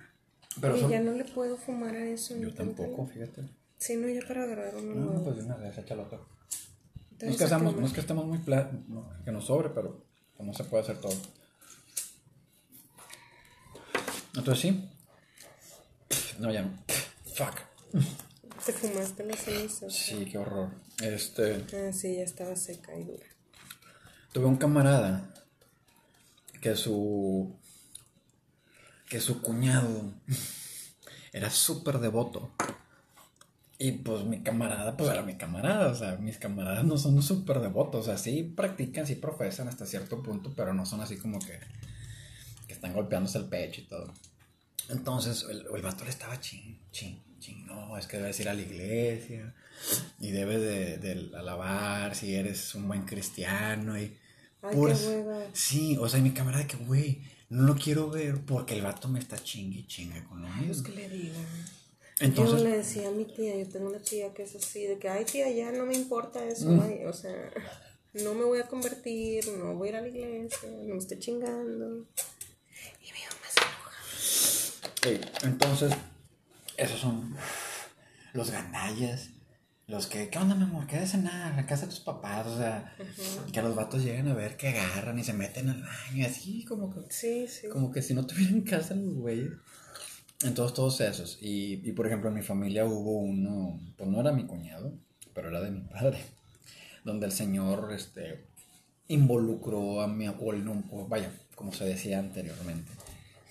Pero 0.60 0.88
ya 0.88 1.00
no 1.00 1.12
le 1.12 1.24
puedo 1.24 1.56
fumar 1.56 1.94
a 1.94 2.06
eso. 2.06 2.36
Yo 2.36 2.52
tampoco, 2.54 3.06
fíjate. 3.06 3.42
Sí, 3.78 3.96
no, 3.96 4.08
ya 4.08 4.26
para 4.26 4.44
agarrar 4.44 4.74
uno 4.76 4.94
No, 4.94 5.24
pues 5.24 5.36
de 5.36 5.42
una 5.44 5.56
vez, 5.56 5.76
échalo 5.76 6.04
otro. 6.04 6.28
No 7.20 7.30
es, 7.30 7.36
que 7.36 7.44
estamos, 7.44 7.76
no 7.76 7.86
es 7.86 7.92
que 7.92 8.00
estemos 8.00 8.26
muy 8.26 8.38
pla 8.38 8.70
que 9.24 9.32
nos 9.32 9.46
sobre, 9.46 9.70
pero 9.70 10.04
no 10.38 10.52
se 10.52 10.64
puede 10.64 10.82
hacer 10.82 11.00
todo. 11.00 11.14
Entonces 14.36 14.60
sí, 14.60 14.90
No, 16.38 16.52
ya 16.52 16.62
no. 16.62 16.70
Fuck. 17.34 17.60
Te 18.64 18.72
fumaste 18.72 19.24
la 19.24 19.36
ceniza. 19.36 19.90
Sí, 19.90 20.24
qué 20.24 20.38
horror. 20.38 20.70
Este. 21.02 21.66
Ah, 21.74 21.92
sí, 21.92 22.16
ya 22.16 22.22
estaba 22.22 22.56
seca 22.56 22.96
y 22.96 23.04
dura. 23.04 23.26
Tuve 24.32 24.46
un 24.46 24.56
camarada 24.56 25.34
que 26.62 26.74
su. 26.74 27.54
que 29.08 29.20
su 29.20 29.42
cuñado 29.42 30.14
era 31.32 31.50
súper 31.50 31.98
devoto. 31.98 32.52
Y 33.76 33.92
pues 33.92 34.24
mi 34.24 34.42
camarada, 34.42 34.96
pues 34.96 35.10
era 35.10 35.22
mi 35.22 35.36
camarada, 35.36 35.88
o 35.88 35.94
sea, 35.94 36.16
mis 36.16 36.38
camaradas 36.38 36.84
no 36.84 36.96
son 36.96 37.20
súper 37.22 37.58
devotos, 37.58 38.02
o 38.02 38.04
sea, 38.04 38.16
sí 38.16 38.44
practican, 38.44 39.04
sí 39.04 39.16
profesan 39.16 39.66
hasta 39.68 39.84
cierto 39.84 40.22
punto, 40.22 40.54
pero 40.56 40.72
no 40.72 40.86
son 40.86 41.00
así 41.00 41.18
como 41.18 41.40
que, 41.40 41.58
que 42.68 42.72
están 42.72 42.94
golpeándose 42.94 43.36
el 43.36 43.46
pecho 43.46 43.80
y 43.80 43.84
todo. 43.84 44.14
Entonces, 44.88 45.44
el, 45.50 45.66
el 45.74 45.82
vato 45.82 46.04
le 46.04 46.10
estaba 46.10 46.40
ching, 46.40 46.78
ching, 46.92 47.20
no, 47.52 47.96
es 47.98 48.06
que 48.06 48.16
debes 48.18 48.38
ir 48.40 48.48
a 48.48 48.54
la 48.54 48.62
iglesia 48.62 49.54
y 50.18 50.30
debes 50.30 50.60
de, 50.60 50.98
de 50.98 51.36
alabar 51.36 52.14
si 52.16 52.34
eres 52.34 52.74
un 52.74 52.88
buen 52.88 53.02
cristiano 53.04 53.98
y... 54.00 54.16
Ay, 54.62 54.74
puras- 54.74 55.00
qué 55.00 55.08
hueva. 55.08 55.44
Sí, 55.52 55.96
o 56.00 56.08
sea, 56.08 56.18
y 56.20 56.22
mi 56.22 56.30
camarada 56.32 56.66
que, 56.66 56.76
güey, 56.78 57.20
no 57.50 57.62
lo 57.64 57.74
quiero 57.76 58.08
ver 58.08 58.40
porque 58.46 58.74
el 58.74 58.82
vato 58.82 59.08
me 59.08 59.18
está 59.20 59.36
chingue 59.42 59.80
y 59.80 59.86
chingue 59.86 60.24
con 60.24 60.40
lo 60.42 60.48
Pues 60.48 60.66
mismo. 60.68 60.84
que 60.84 60.92
le 60.92 61.08
digan. 61.10 61.46
Entonces, 62.20 62.58
yo 62.60 62.64
le 62.68 62.76
decía 62.78 63.08
a 63.08 63.10
mi 63.10 63.24
tía, 63.26 63.56
yo 63.58 63.68
tengo 63.68 63.88
una 63.88 63.98
tía 63.98 64.32
que 64.32 64.44
es 64.44 64.54
así, 64.54 64.84
de 64.86 64.98
que, 64.98 65.08
ay 65.08 65.24
tía, 65.24 65.50
ya 65.50 65.70
no 65.72 65.84
me 65.84 65.94
importa 65.94 66.42
eso, 66.46 66.70
Mm. 66.70 66.80
ay, 66.80 67.04
o 67.04 67.12
sea, 67.12 67.50
no 68.14 68.34
me 68.34 68.44
voy 68.44 68.60
a 68.60 68.66
convertir, 68.68 69.46
no 69.58 69.74
voy 69.74 69.88
a 69.88 69.90
ir 69.90 69.96
a 69.96 70.00
la 70.00 70.08
iglesia, 70.08 70.68
no 70.70 70.94
me 70.94 70.98
estoy 70.98 71.18
chingando. 71.18 72.06
Y 73.02 73.12
mi 73.12 73.20
mamá 73.20 73.48
se 73.52 73.60
enoja. 73.60 73.92
Sí, 75.02 75.46
entonces, 75.46 75.92
esos 76.76 77.00
son 77.00 77.34
los 78.32 78.50
gandallas. 78.50 79.30
Los 79.86 80.06
que, 80.06 80.30
¿qué 80.30 80.38
onda, 80.38 80.54
mi 80.54 80.64
amor? 80.64 80.86
¿Qué 80.86 80.98
de 80.98 81.06
cenar? 81.06 81.54
La 81.56 81.66
casa 81.66 81.82
de 81.82 81.90
tus 81.90 82.00
papás. 82.00 82.46
O 82.46 82.56
sea, 82.56 82.96
que 83.52 83.60
los 83.60 83.74
vatos 83.74 84.02
llegan 84.02 84.28
a 84.28 84.34
ver 84.34 84.56
que 84.56 84.68
agarran 84.68 85.18
y 85.18 85.24
se 85.24 85.34
meten 85.34 85.68
al 85.68 85.82
baño. 85.82 86.26
Así 86.26 86.64
como 86.64 86.88
que, 86.90 87.00
Sí, 87.10 87.46
sí. 87.48 87.68
como 87.68 87.92
que 87.92 88.00
si 88.00 88.14
no 88.14 88.26
tuvieran 88.26 88.60
casa 88.62 88.94
los 88.94 89.14
güeyes. 89.14 89.52
Entonces, 90.42 90.74
todos 90.74 91.00
esos. 91.02 91.38
Y, 91.40 91.86
y, 91.88 91.92
por 91.92 92.06
ejemplo, 92.06 92.28
en 92.30 92.34
mi 92.36 92.42
familia 92.42 92.86
hubo 92.86 93.18
uno, 93.18 93.78
pues 93.96 94.08
no 94.08 94.20
era 94.20 94.32
mi 94.32 94.46
cuñado, 94.46 94.94
pero 95.34 95.48
era 95.48 95.60
de 95.60 95.70
mi 95.70 95.82
padre. 95.82 96.18
Donde 97.04 97.26
el 97.26 97.32
señor, 97.32 97.92
este, 97.92 98.46
involucró 99.08 100.00
a 100.00 100.08
mi 100.08 100.26
abuelo, 100.26 100.74
vaya, 101.08 101.30
como 101.54 101.72
se 101.72 101.84
decía 101.84 102.18
anteriormente, 102.18 102.90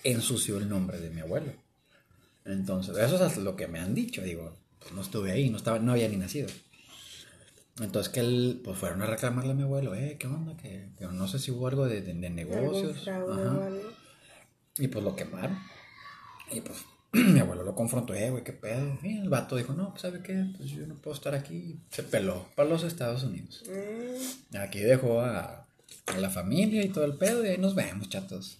ensució 0.02 0.58
el 0.58 0.68
nombre 0.68 0.98
de 1.00 1.10
mi 1.10 1.20
abuelo. 1.20 1.52
Entonces, 2.44 2.96
eso 2.98 3.24
es 3.26 3.36
lo 3.38 3.56
que 3.56 3.66
me 3.68 3.78
han 3.80 3.94
dicho, 3.94 4.20
digo, 4.22 4.56
pues 4.78 4.92
no 4.92 5.00
estuve 5.00 5.32
ahí, 5.32 5.48
no, 5.50 5.56
estaba, 5.56 5.78
no 5.78 5.92
había 5.92 6.08
ni 6.08 6.16
nacido. 6.16 6.48
Entonces 7.80 8.12
que 8.12 8.20
él, 8.20 8.60
pues 8.62 8.78
fueron 8.78 9.02
a 9.02 9.06
reclamarle 9.06 9.50
a 9.50 9.54
mi 9.54 9.62
abuelo, 9.62 9.94
eh, 9.94 10.16
¿qué 10.18 10.26
onda? 10.28 10.56
Que, 10.56 10.86
no 11.00 11.26
sé 11.26 11.38
si 11.40 11.50
hubo 11.50 11.66
algo 11.66 11.86
de, 11.86 12.02
de- 12.02 12.14
negocios. 12.30 13.08
Ajá. 13.08 13.68
Y 14.78 14.88
pues 14.88 15.04
lo 15.04 15.16
quemaron. 15.16 15.58
Y 16.52 16.60
pues 16.60 16.78
mi 17.12 17.40
abuelo 17.40 17.64
lo 17.64 17.74
confrontó, 17.74 18.14
eh, 18.14 18.30
güey, 18.30 18.44
qué 18.44 18.52
pedo. 18.52 18.96
Y 19.02 19.16
el 19.18 19.28
vato 19.28 19.56
dijo, 19.56 19.72
no, 19.72 19.90
pues 19.90 20.02
sabe 20.02 20.20
qué, 20.22 20.44
pues 20.56 20.70
yo 20.70 20.86
no 20.86 20.94
puedo 20.96 21.16
estar 21.16 21.34
aquí. 21.34 21.80
Se 21.90 22.04
peló 22.04 22.46
para 22.54 22.68
los 22.68 22.84
Estados 22.84 23.24
Unidos. 23.24 23.64
Mm, 23.68 24.56
Aquí 24.58 24.78
dejó 24.80 25.20
a, 25.20 25.66
a 26.06 26.18
la 26.18 26.30
familia 26.30 26.84
y 26.84 26.90
todo 26.90 27.04
el 27.04 27.14
pedo 27.16 27.44
y 27.44 27.48
ahí 27.48 27.58
nos 27.58 27.74
vemos, 27.74 28.08
chatos. 28.08 28.58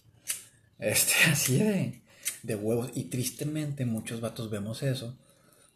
Este, 0.81 1.13
así 1.31 1.59
de, 1.59 2.03
de 2.45 2.55
huevos. 2.55 2.91
Y 2.95 3.05
tristemente 3.05 3.85
muchos 3.85 4.21
vatos 4.21 4.51
vemos 4.51 4.83
eso. 4.83 5.17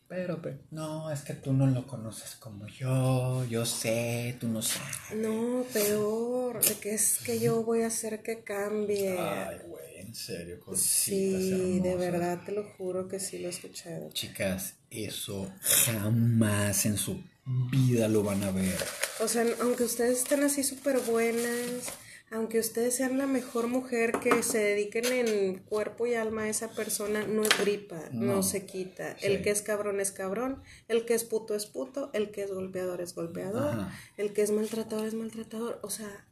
Pero, 0.09 0.41
pero, 0.41 0.57
no, 0.71 1.11
es 1.11 1.21
que 1.21 1.35
tú 1.35 1.53
no 1.53 1.67
lo 1.67 1.87
conoces 1.87 2.35
como 2.37 2.67
yo, 2.67 3.45
yo 3.45 3.67
sé, 3.67 4.39
tú 4.41 4.49
no 4.49 4.63
sabes. 4.63 4.97
no, 5.15 5.67
peor, 5.71 6.65
de 6.65 6.77
que 6.77 6.95
es 6.95 7.19
que 7.19 7.39
yo 7.39 7.63
voy 7.63 7.83
a 7.83 7.89
hacer 7.89 8.23
que 8.23 8.43
cambie. 8.43 9.19
Ay, 9.19 9.59
güey, 9.67 9.99
en 9.99 10.15
serio, 10.15 10.61
sí, 10.75 11.81
de 11.81 11.91
hermosas. 11.91 12.13
verdad, 12.13 12.41
te 12.43 12.53
lo 12.53 12.65
juro 12.79 13.07
que 13.07 13.21
sí 13.21 13.39
lo 13.39 13.49
he 13.49 13.51
escuchado. 13.51 14.09
Chicas, 14.13 14.77
eso 14.91 15.53
jamás 15.61 16.87
en 16.87 16.97
su 16.97 17.23
vida 17.71 18.09
lo 18.09 18.23
van 18.23 18.45
a 18.45 18.51
ver. 18.51 18.79
O 19.21 19.29
sea, 19.29 19.45
aunque 19.61 19.85
ustedes 19.85 20.21
estén 20.21 20.43
así 20.43 20.65
súper 20.65 21.01
buenas, 21.01 21.93
aunque 22.31 22.59
ustedes 22.59 22.95
sean 22.95 23.17
la 23.19 23.27
mejor 23.27 23.69
mujer 23.69 24.13
que 24.21 24.43
se 24.43 24.59
dediquen 24.59 25.07
en 25.07 25.59
cuerpo 25.61 26.07
y 26.07 26.15
alma 26.15 26.43
a 26.45 26.49
esa 26.49 26.71
persona, 26.71 27.27
no 27.27 27.43
es 27.43 27.51
gripa, 27.59 28.01
no, 28.13 28.37
No. 28.37 28.43
se 28.43 28.67
quita. 28.67 29.17
Sí. 29.19 29.27
El 29.27 29.43
que 29.43 29.51
es 29.51 29.63
cabrón 29.63 30.01
es 30.01 30.13
cabrón, 30.13 30.63
el 30.89 31.05
que 31.05 31.15
es 31.15 31.25
puto 31.25 31.55
es 31.55 31.67
puto, 31.67 32.11
el 32.13 32.31
que 32.31 32.43
es 32.45 32.51
golpeador 32.53 33.01
es 33.01 33.15
golpeador, 33.15 33.71
Ajá. 33.81 33.93
el 34.17 34.33
que 34.33 34.43
es 34.43 34.51
maltratador 34.51 35.07
es 35.07 35.15
maltratador. 35.15 35.79
O 35.83 35.91
sea, 35.91 36.27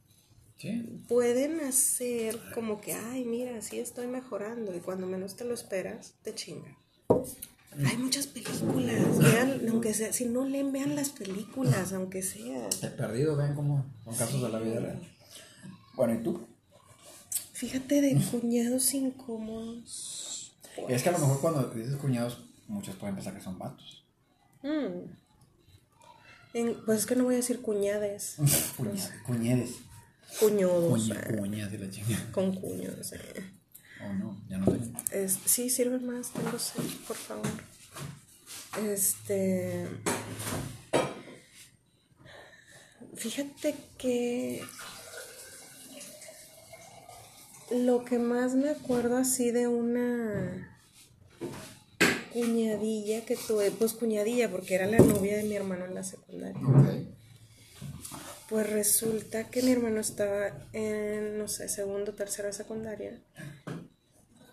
¿Sí? 0.57 1.03
pueden 1.07 1.59
hacer 1.61 2.39
como 2.53 2.81
que, 2.81 2.93
ay, 2.93 3.25
mira, 3.25 3.61
sí 3.61 3.79
estoy 3.79 4.07
mejorando 4.07 4.75
y 4.75 4.79
cuando 4.79 5.05
menos 5.07 5.35
te 5.35 5.45
lo 5.45 5.53
esperas, 5.53 6.13
te 6.23 6.33
chingan. 6.35 6.75
Hay 7.85 7.95
muchas 7.97 8.25
películas, 8.25 9.19
vean, 9.19 9.61
aunque 9.69 9.93
sea, 9.93 10.11
si 10.11 10.25
no 10.25 10.45
leen, 10.45 10.71
vean 10.71 10.95
las 10.95 11.09
películas, 11.09 11.93
aunque 11.93 12.23
sea. 12.23 12.67
He 12.81 12.87
perdido, 12.87 13.35
ven 13.35 13.53
como 13.53 13.85
son 14.03 14.15
casos 14.15 14.41
de 14.41 14.49
la 14.49 14.57
vida 14.59 14.79
real. 14.79 14.99
Bueno, 15.97 16.13
¿y 16.13 16.23
tú? 16.23 16.47
Fíjate 17.53 18.01
de 18.01 18.15
cuñados 18.31 18.93
incómodos. 18.93 20.55
Es 20.87 21.01
que 21.03 21.09
a 21.09 21.11
lo 21.11 21.17
mejor 21.19 21.41
cuando 21.41 21.69
dices 21.71 21.95
cuñados, 21.97 22.45
muchos 22.67 22.95
pueden 22.95 23.15
pensar 23.15 23.33
que 23.33 23.41
son 23.41 23.57
vatos. 23.57 24.05
Mm. 24.61 25.09
En- 26.53 26.85
pues 26.85 26.99
es 26.99 27.05
que 27.07 27.15
no 27.15 27.23
voy 27.25 27.33
a 27.33 27.37
decir 27.37 27.61
cuñades, 27.61 28.35
Cuña- 28.77 29.23
Cuñedes. 29.25 29.71
cuñodos, 30.39 30.91
Cuña, 31.07 31.23
cuñas 31.39 31.73
y 31.73 31.77
la 31.79 31.89
chinga. 31.89 32.31
con 32.31 32.53
cuños. 32.55 33.11
eh. 33.13 33.51
Oh, 34.05 34.13
no, 34.13 34.39
ya 34.47 34.59
no 34.59 34.65
tengo. 34.71 34.99
Es- 35.11 35.39
sí, 35.45 35.69
sirve 35.71 35.99
más, 35.99 36.29
tengo 36.31 36.57
sed, 36.59 36.83
por 37.07 37.17
favor. 37.17 37.47
Este. 38.87 39.87
Fíjate 43.15 43.75
que. 43.97 44.63
Lo 47.69 48.05
que 48.05 48.17
más 48.17 48.55
me 48.55 48.69
acuerdo 48.69 49.17
así 49.17 49.51
de 49.51 49.67
una 49.67 50.77
cuñadilla 52.31 53.25
que 53.25 53.35
tuve, 53.35 53.71
pues 53.71 53.93
cuñadilla, 53.93 54.49
porque 54.49 54.75
era 54.75 54.85
la 54.85 54.99
novia 54.99 55.35
de 55.37 55.43
mi 55.43 55.55
hermano 55.55 55.85
en 55.85 55.95
la 55.95 56.03
secundaria. 56.03 56.61
Pues 58.49 58.69
resulta 58.69 59.49
que 59.49 59.61
mi 59.61 59.71
hermano 59.71 59.99
estaba 59.99 60.51
en, 60.71 61.37
no 61.37 61.49
sé, 61.49 61.67
segundo, 61.67 62.13
tercero 62.13 62.47
de 62.47 62.53
secundaria. 62.53 63.19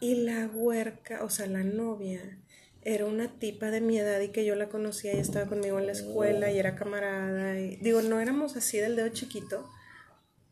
Y 0.00 0.16
la 0.16 0.48
huerca, 0.53 1.22
o 1.22 1.31
sea, 1.31 1.46
la 1.46 1.62
novia, 1.62 2.38
era 2.83 3.07
una 3.07 3.29
tipa 3.38 3.70
de 3.70 3.81
mi 3.81 3.98
edad 3.98 4.20
y 4.20 4.29
que 4.29 4.44
yo 4.44 4.57
la 4.57 4.68
conocía 4.68 5.14
y 5.14 5.18
estaba 5.18 5.46
conmigo 5.46 5.79
en 5.79 5.87
la 5.87 5.92
escuela 5.92 6.50
y 6.50 6.59
era 6.59 6.74
camarada. 6.74 7.61
Y, 7.61 7.77
digo, 7.77 8.03
no 8.03 8.20
éramos 8.20 8.57
así 8.57 8.79
del 8.79 8.96
dedo 8.96 9.09
chiquito, 9.09 9.68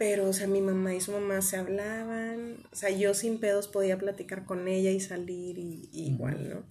pero, 0.02 0.28
o 0.28 0.32
sea, 0.32 0.48
mi 0.48 0.60
mamá 0.60 0.92
y 0.96 1.00
su 1.00 1.12
mamá 1.12 1.40
se 1.42 1.56
hablaban. 1.56 2.56
O 2.72 2.74
sea, 2.74 2.90
yo 2.90 3.14
sin 3.14 3.38
pedos 3.38 3.68
podía 3.68 3.96
platicar 3.96 4.44
con 4.44 4.66
ella 4.66 4.90
y 4.90 4.98
salir 4.98 5.58
y, 5.58 5.88
y 5.92 6.08
igual, 6.08 6.50
¿no? 6.50 6.64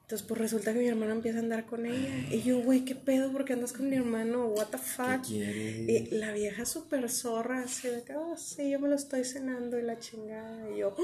Entonces, 0.00 0.26
pues 0.26 0.40
resulta 0.40 0.72
que 0.72 0.78
mi 0.78 0.88
hermano 0.88 1.12
empieza 1.12 1.36
a 1.36 1.42
andar 1.42 1.66
con 1.66 1.84
ella. 1.84 2.08
Y 2.30 2.40
yo, 2.40 2.62
güey, 2.62 2.86
¿qué 2.86 2.94
pedo? 2.94 3.30
¿Por 3.30 3.44
qué 3.44 3.52
andas 3.52 3.74
con 3.74 3.90
mi 3.90 3.96
hermano? 3.96 4.46
¿What 4.46 4.68
the 4.68 4.78
fuck? 4.78 5.22
quieres? 5.26 5.86
Y 5.86 6.14
la 6.16 6.32
vieja 6.32 6.64
súper 6.64 7.10
zorra, 7.10 7.60
así 7.60 7.88
de 7.88 8.04
que, 8.04 8.16
oh, 8.16 8.34
sí, 8.38 8.70
yo 8.70 8.80
me 8.80 8.88
lo 8.88 8.94
estoy 8.94 9.22
cenando 9.22 9.78
y 9.78 9.82
la 9.82 9.98
chingada. 9.98 10.70
Y 10.70 10.78
yo, 10.78 10.94
oh, 10.96 11.02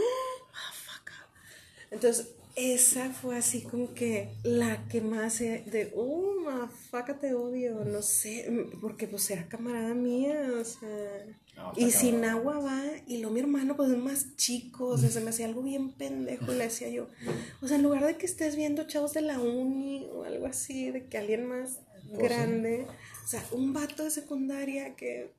motherfucker. 0.55 1.27
Entonces, 1.91 2.31
esa 2.57 3.11
fue 3.11 3.37
así 3.37 3.63
como 3.63 3.93
que 3.95 4.31
la 4.43 4.89
que 4.89 5.01
más 5.03 5.39
de, 5.39 5.61
de 5.65 5.93
oh, 5.95 6.35
motherfucker, 6.43 7.19
te 7.21 7.35
odio. 7.35 7.85
No 7.85 8.03
sé, 8.03 8.51
porque 8.81 9.07
pues 9.09 9.31
era 9.31 9.49
camarada 9.49 9.95
mía, 9.95 10.49
o 10.61 10.65
sea. 10.65 11.27
No, 11.57 11.73
y 11.77 11.91
sin 11.91 12.25
agua 12.25 12.59
va, 12.59 12.83
y 13.07 13.19
luego 13.19 13.33
mi 13.33 13.41
hermano, 13.41 13.77
pues 13.77 13.91
es 13.91 13.97
más 13.99 14.37
chico, 14.37 14.89
o 14.89 14.99
sea, 14.99 15.09
se 15.09 15.21
me 15.23 15.31
hacía 15.31 15.47
algo 15.47 15.63
bien 15.63 15.93
pendejo. 15.93 16.53
Y 16.53 16.57
le 16.57 16.65
decía 16.65 16.91
yo, 16.91 17.09
o 17.63 17.67
sea, 17.69 17.77
en 17.79 17.83
lugar 17.83 18.05
de 18.05 18.17
que 18.19 18.27
estés 18.27 18.57
viendo 18.57 18.87
chavos 18.87 19.15
de 19.15 19.23
la 19.23 19.41
uni 19.41 20.07
o 20.13 20.25
algo 20.25 20.47
así, 20.47 20.91
de 20.91 21.09
que 21.09 21.17
alguien 21.19 21.47
más 21.47 21.81
Pues 22.15 22.35
sí. 22.37 22.37
grande, 22.37 22.87
o 23.25 23.29
sea, 23.29 23.43
un 23.53 23.73
vato 23.73 24.05
de 24.05 24.11
secundaria 24.11 24.97
que, 24.97 25.35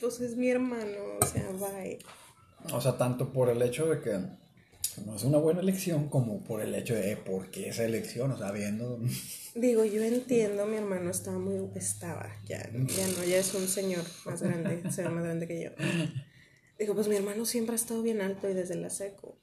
pues 0.00 0.20
es 0.20 0.36
mi 0.36 0.48
hermano, 0.50 1.18
o 1.20 1.26
sea, 1.26 1.50
bye. 1.52 1.98
O 2.72 2.80
sea, 2.80 2.96
tanto 2.98 3.32
por 3.32 3.48
el 3.50 3.62
hecho 3.62 3.86
de 3.88 4.00
que 4.00 4.20
no 5.06 5.16
es 5.16 5.24
una 5.24 5.38
buena 5.38 5.60
elección 5.60 6.08
como 6.08 6.42
por 6.44 6.60
el 6.60 6.74
hecho 6.74 6.94
de 6.94 7.12
eh, 7.12 7.16
por 7.16 7.50
qué 7.50 7.68
esa 7.68 7.84
elección, 7.84 8.30
o 8.32 8.38
sea, 8.38 8.50
viendo... 8.52 8.98
Digo, 9.54 9.84
yo 9.84 10.02
entiendo, 10.02 10.66
mi 10.66 10.76
hermano 10.76 11.10
estaba 11.10 11.38
muy, 11.38 11.56
estaba, 11.76 12.30
ya, 12.46 12.62
ya 12.72 13.06
no, 13.08 13.24
ya 13.24 13.38
es 13.38 13.52
un 13.54 13.66
señor 13.68 14.04
más 14.24 14.42
grande, 14.42 14.82
se 14.92 15.02
ve 15.02 15.08
más 15.08 15.24
grande 15.24 15.46
que 15.48 15.62
yo. 15.64 15.70
Digo, 16.78 16.94
pues 16.94 17.08
mi 17.08 17.16
hermano 17.16 17.44
siempre 17.44 17.72
ha 17.74 17.76
estado 17.76 18.02
bien 18.02 18.20
alto 18.20 18.48
y 18.48 18.54
desde 18.54 18.76
la 18.76 18.90
seco. 18.90 19.36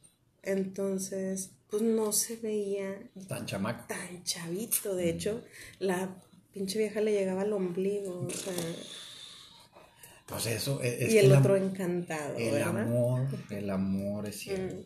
Entonces, 0.43 1.51
pues 1.69 1.81
no 1.83 2.13
se 2.13 2.37
veía 2.37 2.97
Tan 3.27 3.45
chamaco. 3.45 3.85
tan 3.89 4.23
chavito. 4.23 4.95
De 4.95 5.09
hecho, 5.09 5.43
la 5.79 6.15
pinche 6.53 6.79
vieja 6.79 7.01
le 7.01 7.11
llegaba 7.11 7.41
al 7.41 7.51
ombligo. 7.51 8.25
O 8.25 8.29
sea, 8.29 8.53
Pues 10.25 10.45
eso 10.47 10.81
es, 10.81 11.01
es 11.01 11.13
y 11.13 11.17
el 11.19 11.29
la- 11.29 11.39
otro 11.39 11.55
encantado, 11.57 12.37
El 12.37 12.51
¿verdad? 12.53 12.73
Mm. 12.73 12.77
amor, 12.77 13.27
el 13.49 13.69
amor 13.69 14.25
es 14.27 14.39
ciego. 14.39 14.83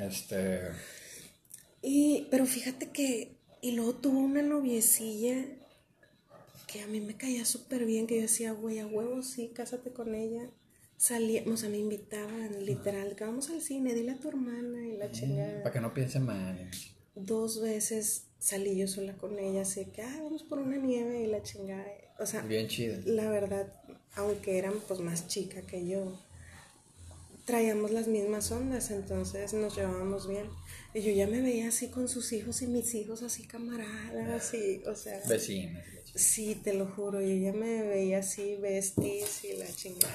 Este. 0.00 0.60
Y, 1.82 2.28
pero 2.30 2.46
fíjate 2.46 2.90
que, 2.90 3.36
y 3.60 3.72
luego 3.72 3.94
tuvo 3.96 4.20
una 4.20 4.42
noviecilla 4.42 5.44
que 6.66 6.82
a 6.82 6.86
mí 6.86 7.00
me 7.00 7.16
caía 7.16 7.44
súper 7.44 7.84
bien, 7.84 8.06
que 8.06 8.16
yo 8.16 8.22
decía, 8.22 8.52
güey, 8.52 8.78
a 8.78 8.86
huevo, 8.86 9.22
sí, 9.22 9.52
cásate 9.54 9.92
con 9.92 10.14
ella. 10.14 10.50
Salíamos, 10.96 11.52
o 11.52 11.56
sea, 11.58 11.68
me 11.68 11.78
invitaban, 11.78 12.64
literal, 12.64 13.14
que 13.16 13.24
vamos 13.24 13.50
al 13.50 13.60
cine, 13.60 13.94
dile 13.94 14.12
a 14.12 14.18
tu 14.18 14.28
hermana 14.28 14.86
y 14.86 14.96
la 14.96 15.10
chingada. 15.10 15.62
Para 15.62 15.72
que 15.72 15.80
no 15.80 15.92
piense 15.92 16.18
mal. 16.20 16.70
Dos 17.14 17.60
veces 17.60 18.26
salí 18.38 18.76
yo 18.76 18.88
sola 18.88 19.12
con 19.14 19.38
ella, 19.38 19.62
así 19.62 19.84
que, 19.86 20.02
ah, 20.02 20.20
vamos 20.22 20.42
por 20.42 20.58
una 20.58 20.76
nieve 20.76 21.22
y 21.22 21.26
la 21.26 21.42
chingada. 21.42 21.84
O 22.18 22.26
sea, 22.26 22.42
Bien 22.42 22.68
chido. 22.68 22.96
la 23.04 23.28
verdad, 23.28 23.72
aunque 24.14 24.58
eran 24.58 24.74
pues 24.86 25.00
más 25.00 25.26
chica 25.28 25.62
que 25.62 25.86
yo, 25.86 26.20
traíamos 27.44 27.90
las 27.90 28.08
mismas 28.08 28.50
ondas, 28.50 28.90
entonces 28.90 29.52
nos 29.54 29.76
llevábamos 29.76 30.26
bien. 30.28 30.48
Y 30.94 31.02
yo 31.02 31.12
ya 31.12 31.26
me 31.26 31.40
veía 31.40 31.68
así 31.68 31.88
con 31.88 32.08
sus 32.08 32.32
hijos 32.32 32.62
y 32.62 32.66
mis 32.66 32.94
hijos 32.94 33.22
así 33.22 33.46
camaradas 33.46 34.54
y, 34.54 34.82
o 34.86 34.94
sea, 34.94 35.20
Vecinas. 35.28 35.84
sí, 36.14 36.54
te 36.62 36.72
lo 36.74 36.86
juro, 36.86 37.20
yo 37.20 37.34
ya 37.34 37.52
me 37.52 37.82
veía 37.82 38.18
así 38.20 38.56
besties 38.56 39.44
y 39.44 39.56
la 39.56 39.66
chingada. 39.74 40.14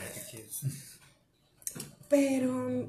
Pero, 2.09 2.87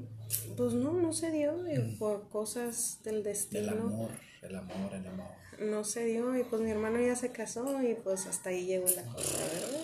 pues 0.57 0.73
no, 0.73 0.93
no 0.93 1.13
se 1.13 1.31
dio 1.31 1.67
y 1.71 1.95
por 1.97 2.29
cosas 2.29 2.99
del 3.03 3.17
El 3.17 3.23
destino. 3.23 3.71
amor, 3.73 4.11
el 4.41 4.55
amor, 4.55 4.93
el 4.95 5.05
amor. 5.05 5.27
no 5.59 5.83
se 5.83 6.05
dio 6.05 6.35
y 6.37 6.43
pues 6.43 6.61
mi 6.61 6.71
hermano 6.71 6.99
ya 6.99 7.15
se 7.15 7.31
casó 7.31 7.83
y 7.83 7.93
pues 7.95 8.25
hasta 8.25 8.49
ahí 8.49 8.65
llegó 8.65 8.87
la 8.87 9.03
cosa, 9.03 9.37
¿verdad? 9.37 9.81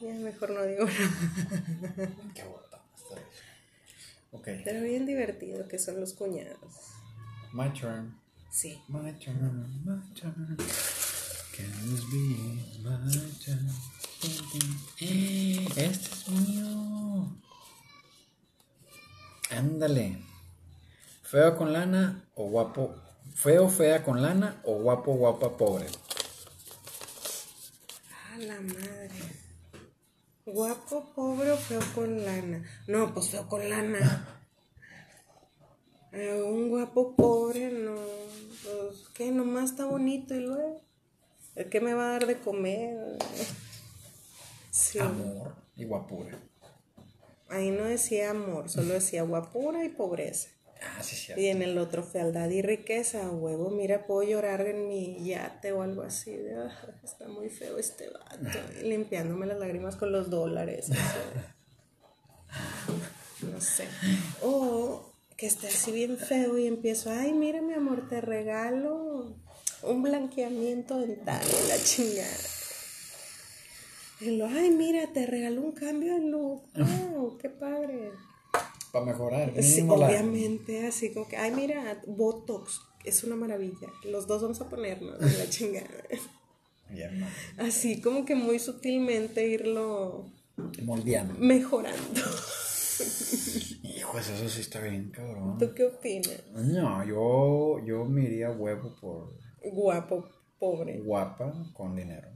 Ya 0.00 0.14
mejor 0.14 0.50
no 0.50 0.62
digo 0.64 0.84
nada. 0.84 2.12
Qué 2.34 2.44
bota. 2.44 2.67
Está 4.32 4.50
bien. 4.50 4.60
Ok. 4.60 4.64
Pero 4.64 4.82
bien 4.82 5.06
divertido 5.06 5.68
que 5.68 5.78
son 5.78 6.00
los 6.00 6.14
cuñados. 6.14 6.74
My 7.52 7.70
turn. 7.70 8.18
Sí. 8.50 8.82
My 8.88 9.12
turn, 9.18 9.82
my 9.84 10.14
turn. 10.14 10.56
Can 11.56 11.72
this 11.90 12.04
be 12.10 12.36
my 12.82 12.98
turn? 13.44 13.68
Este 15.00 15.84
es 15.84 16.28
mío. 16.28 17.36
Ándale. 19.50 20.18
Feo 21.22 21.56
con 21.56 21.72
lana 21.72 22.28
o 22.34 22.48
guapo. 22.48 22.94
Feo, 23.34 23.68
fea 23.68 24.02
con 24.02 24.22
lana 24.22 24.60
o 24.64 24.74
guapo, 24.78 25.14
guapa, 25.14 25.56
pobre. 25.56 25.86
A 28.32 28.38
la 28.38 28.60
madre. 28.60 29.37
Guapo, 30.54 31.12
pobre 31.14 31.50
o 31.50 31.56
feo 31.56 31.80
con 31.94 32.24
lana. 32.24 32.62
No, 32.86 33.12
pues 33.12 33.28
feo 33.28 33.46
con 33.48 33.68
lana. 33.68 34.40
Eh, 36.12 36.42
un 36.42 36.70
guapo 36.70 37.14
pobre, 37.14 37.70
no. 37.70 37.96
Pues, 38.64 39.08
¿qué? 39.14 39.30
Nomás 39.30 39.70
está 39.70 39.84
bonito 39.84 40.34
y 40.34 40.40
luego. 40.40 40.80
¿El 41.54 41.68
qué 41.68 41.80
me 41.80 41.92
va 41.92 42.08
a 42.08 42.12
dar 42.12 42.26
de 42.26 42.40
comer? 42.40 43.18
Sí. 44.70 44.98
Amor 44.98 45.54
y 45.76 45.84
guapura. 45.84 46.38
Ahí 47.50 47.70
no 47.70 47.84
decía 47.84 48.30
amor, 48.30 48.68
solo 48.68 48.94
decía 48.94 49.22
guapura 49.22 49.84
y 49.84 49.88
pobreza. 49.90 50.48
Ah, 50.80 51.02
sí. 51.02 51.32
Y 51.36 51.46
en 51.46 51.62
el 51.62 51.76
otro, 51.78 52.02
fealdad 52.02 52.48
y 52.50 52.62
riqueza, 52.62 53.28
huevo, 53.30 53.70
mira, 53.70 54.06
puedo 54.06 54.22
llorar 54.28 54.60
en 54.66 54.86
mi 54.88 55.24
yate 55.24 55.72
o 55.72 55.82
algo 55.82 56.02
así. 56.02 56.36
de, 56.36 56.54
"Ah, 56.56 56.70
está 57.02 57.26
muy 57.28 57.48
feo 57.50 57.78
este 57.78 58.08
vato. 58.10 58.58
Y 58.80 58.84
limpiándome 58.88 59.46
las 59.46 59.58
lágrimas 59.58 59.96
con 59.96 60.12
los 60.12 60.30
dólares. 60.30 60.88
No 63.42 63.60
sé. 63.60 63.86
O 64.42 65.12
que 65.36 65.46
esté 65.46 65.68
así 65.68 65.92
bien 65.92 66.16
feo 66.18 66.58
y 66.58 66.66
empiezo, 66.66 67.10
ay, 67.10 67.32
mira, 67.32 67.60
mi 67.62 67.72
amor, 67.74 68.08
te 68.08 68.20
regalo 68.20 69.36
un 69.82 70.02
blanqueamiento 70.02 70.98
dental 70.98 71.40
y 71.46 71.68
la 71.68 71.76
chingada. 71.78 72.36
Y 74.20 74.30
lo, 74.36 74.46
ay, 74.46 74.70
mira, 74.70 75.06
te 75.12 75.26
regalo 75.26 75.60
un 75.62 75.72
cambio 75.72 76.14
de 76.14 76.20
look. 76.20 76.64
Wow, 76.74 77.38
qué 77.38 77.48
padre. 77.48 78.10
Para 78.92 79.04
mejorar. 79.06 79.52
Sí, 79.62 79.82
la- 79.82 79.92
obviamente, 79.94 80.86
así 80.86 81.12
como 81.12 81.28
que, 81.28 81.36
ay, 81.36 81.52
mira, 81.52 82.02
Botox, 82.06 82.80
es 83.04 83.22
una 83.24 83.36
maravilla. 83.36 83.88
Los 84.04 84.26
dos 84.26 84.42
vamos 84.42 84.60
a 84.60 84.68
ponernos 84.68 85.20
en 85.20 85.38
la 85.38 85.48
chingada. 85.50 85.88
Bien. 86.90 87.24
Así 87.58 88.00
como 88.00 88.24
que 88.24 88.34
muy 88.34 88.58
sutilmente 88.58 89.46
irlo 89.46 90.30
Moldeando. 90.82 91.34
mejorando. 91.38 92.20
Hijos, 93.82 94.28
eso 94.28 94.48
sí 94.48 94.60
está 94.62 94.80
bien, 94.80 95.10
cabrón. 95.10 95.58
¿Tú 95.58 95.72
qué 95.74 95.84
opinas? 95.84 96.42
No, 96.54 97.04
yo, 97.04 97.84
yo 97.86 98.04
me 98.04 98.24
iría 98.24 98.50
huevo 98.50 98.94
por 99.00 99.34
Guapo, 99.62 100.28
pobre. 100.58 100.98
guapa 101.00 101.52
con 101.74 101.94
dinero. 101.94 102.28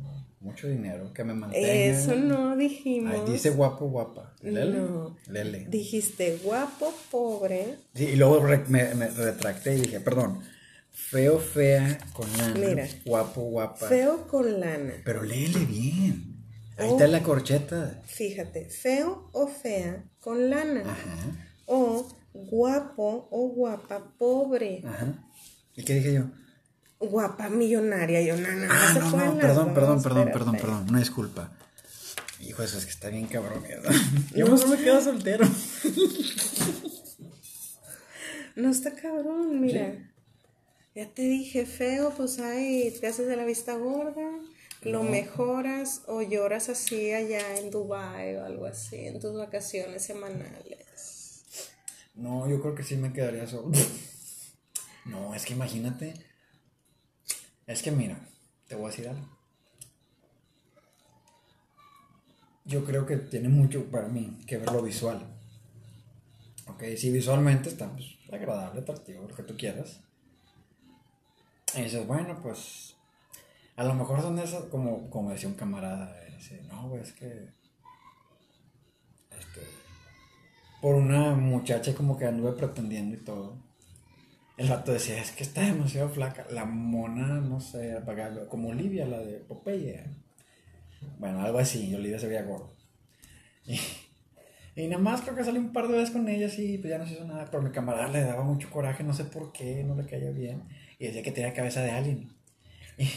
Mucho 0.43 0.69
dinero, 0.69 1.13
que 1.13 1.23
me 1.25 1.35
mantenga. 1.35 1.69
Eso 1.73 2.15
no 2.17 2.57
dijimos. 2.57 3.15
Ahí 3.15 3.33
dice 3.33 3.51
guapo, 3.51 3.87
guapa. 3.89 4.35
Lele. 4.43 4.79
No. 4.79 5.17
Lele. 5.31 5.67
Dijiste 5.69 6.39
guapo, 6.43 6.93
pobre. 7.11 7.77
Sí, 7.95 8.05
y 8.07 8.17
luego 8.17 8.41
re- 8.45 8.65
me, 8.69 8.95
me 8.97 9.09
retracté 9.09 9.77
y 9.77 9.81
dije, 9.83 10.01
perdón, 10.01 10.41
feo, 10.91 11.39
fea, 11.39 11.99
con 12.13 12.27
lana. 12.37 12.55
Mira. 12.59 12.89
Guapo, 13.05 13.43
guapa. 13.43 13.87
Feo 13.87 14.27
con 14.27 14.59
lana. 14.61 14.95
Pero 15.05 15.23
léele 15.23 15.61
bien. 15.65 16.45
Ahí 16.77 16.89
Oh. 16.89 16.93
está 16.93 17.07
la 17.07 17.23
corcheta. 17.23 18.03
Fíjate, 18.07 18.65
feo 18.69 19.29
o 19.33 19.47
fea 19.47 20.05
con 20.19 20.51
lana. 20.51 20.81
Ajá, 20.81 21.17
O 21.67 22.09
guapo 22.35 23.29
o 23.31 23.49
guapa 23.51 24.13
pobre. 24.19 24.83
ajá. 24.85 25.25
¿Y 25.77 25.85
qué 25.85 25.95
dije 25.95 26.15
yo? 26.15 26.25
Guapa 27.11 27.49
millonaria, 27.49 28.23
yo 28.23 28.37
nana. 28.37 28.69
Ah, 28.71 28.93
se 28.93 29.01
no, 29.01 29.11
no, 29.11 29.17
las 29.17 29.35
perdón, 29.35 29.75
perdón, 29.75 30.03
perdón, 30.03 30.31
perdón, 30.33 30.57
perdón, 30.57 30.87
una 30.89 30.99
disculpa. 30.99 31.53
Hijo, 32.41 32.63
eso 32.63 32.79
es 32.79 32.85
que 32.85 32.91
está 32.91 33.09
bien 33.09 33.27
cabrón. 33.27 33.63
Yo 34.35 34.47
mejor 34.47 34.69
me 34.69 34.77
quedo 34.77 35.01
soltero. 35.01 35.47
No 38.55 38.71
está 38.71 38.95
cabrón, 38.95 39.63
mira. 39.63 40.13
Ya 40.95 41.09
te 41.09 41.23
dije, 41.23 41.65
feo, 41.65 42.13
pues 42.15 42.39
ahí 42.39 42.95
te 43.01 43.07
haces 43.07 43.27
de 43.27 43.37
la 43.37 43.47
vista 43.47 43.75
gorda, 43.77 44.29
lo 44.83 45.03
mejoras 45.05 46.03
o 46.07 46.21
lloras 46.21 46.69
así 46.69 47.13
allá 47.13 47.57
en 47.57 47.71
Dubai 47.71 48.37
o 48.37 48.45
algo 48.45 48.67
así, 48.67 49.07
en 49.07 49.19
tus 49.21 49.35
vacaciones 49.35 50.05
semanales. 50.05 51.45
No, 52.15 52.47
yo 52.47 52.61
creo 52.61 52.75
que 52.75 52.83
sí 52.83 52.97
me 52.97 53.13
quedaría 53.13 53.47
solo. 53.47 53.73
No, 55.05 55.35
es 55.35 55.45
que 55.45 55.55
imagínate. 55.55 56.15
Es 57.73 57.83
que 57.83 57.91
mira, 57.91 58.19
te 58.69 58.75
voy 58.75 58.85
a 58.85 58.89
decir 58.89 59.09
algo. 59.09 59.27
Yo 62.67 62.85
creo 62.85 63.07
que 63.07 63.17
tiene 63.17 63.49
mucho 63.49 63.91
para 63.91 64.09
mí 64.09 64.39
que 64.47 64.59
ver 64.59 64.71
lo 64.71 64.83
visual. 64.83 65.27
Ok, 66.69 66.83
si 66.99 67.11
visualmente 67.11 67.71
está 67.71 67.91
pues, 67.91 68.19
agradable, 68.31 68.83
atractivo, 68.83 69.27
lo 69.27 69.35
que 69.35 69.43
tú 69.43 69.57
quieras. 69.57 70.01
Y 71.75 71.81
dices, 71.81 72.07
bueno, 72.07 72.39
pues 72.43 72.95
a 73.77 73.85
lo 73.85 73.95
mejor 73.95 74.21
son 74.21 74.39
esas, 74.39 74.65
como, 74.65 75.09
como 75.09 75.31
decía 75.31 75.49
un 75.49 75.55
camarada, 75.55 76.15
no, 76.69 76.95
es 76.97 77.13
que 77.13 77.49
este, 79.31 79.67
por 80.83 80.97
una 80.97 81.33
muchacha 81.35 81.95
como 81.95 82.19
que 82.19 82.27
anduve 82.27 82.53
pretendiendo 82.53 83.17
y 83.17 83.21
todo. 83.21 83.72
El 84.57 84.69
vato 84.69 84.93
decía, 84.93 85.21
es 85.21 85.33
que 85.33 85.43
está 85.43 85.63
demasiado 85.63 86.09
flaca. 86.09 86.47
La 86.51 86.65
mona, 86.65 87.41
no 87.41 87.61
sé, 87.61 87.99
como 88.49 88.69
Olivia, 88.69 89.07
la 89.07 89.19
de 89.19 89.39
Popeye. 89.39 90.05
Bueno, 91.19 91.41
algo 91.41 91.59
así, 91.59 91.95
Olivia 91.95 92.19
se 92.19 92.29
veía 92.29 92.43
gordo. 92.43 92.73
Y, 94.75 94.87
nada 94.89 95.03
más 95.03 95.21
creo 95.21 95.35
que 95.35 95.45
salí 95.45 95.59
un 95.59 95.73
par 95.73 95.87
de 95.87 95.99
veces 95.99 96.11
con 96.11 96.27
ella, 96.29 96.49
sí, 96.49 96.79
pues 96.79 96.91
ya 96.91 96.99
no 96.99 97.07
se 97.07 97.15
hizo 97.15 97.25
nada. 97.25 97.47
Pero 97.51 97.63
mi 97.63 97.71
camarada 97.71 98.09
le 98.09 98.23
daba 98.23 98.43
mucho 98.43 98.71
coraje, 98.71 99.05
no 99.05 99.13
sé 99.13 99.25
por 99.25 99.53
qué, 99.53 99.85
no 99.85 99.95
le 99.95 100.07
caía 100.07 100.31
bien. 100.31 100.63
Y 100.99 101.07
decía 101.07 101.23
que 101.23 101.33
tenía 101.33 101.53
cabeza 101.53 101.83
de 101.83 101.91
alien. 101.91 102.29
Y, 102.99 103.09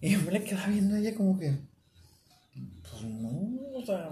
y 0.00 0.10
yo 0.10 0.20
me 0.22 0.32
le 0.32 0.44
quedaba 0.44 0.68
viendo 0.68 0.94
a 0.94 0.98
ella 0.98 1.14
como 1.14 1.38
que, 1.38 1.52
pues 2.82 3.02
no, 3.04 3.30
o 3.74 3.84
sea, 3.84 4.10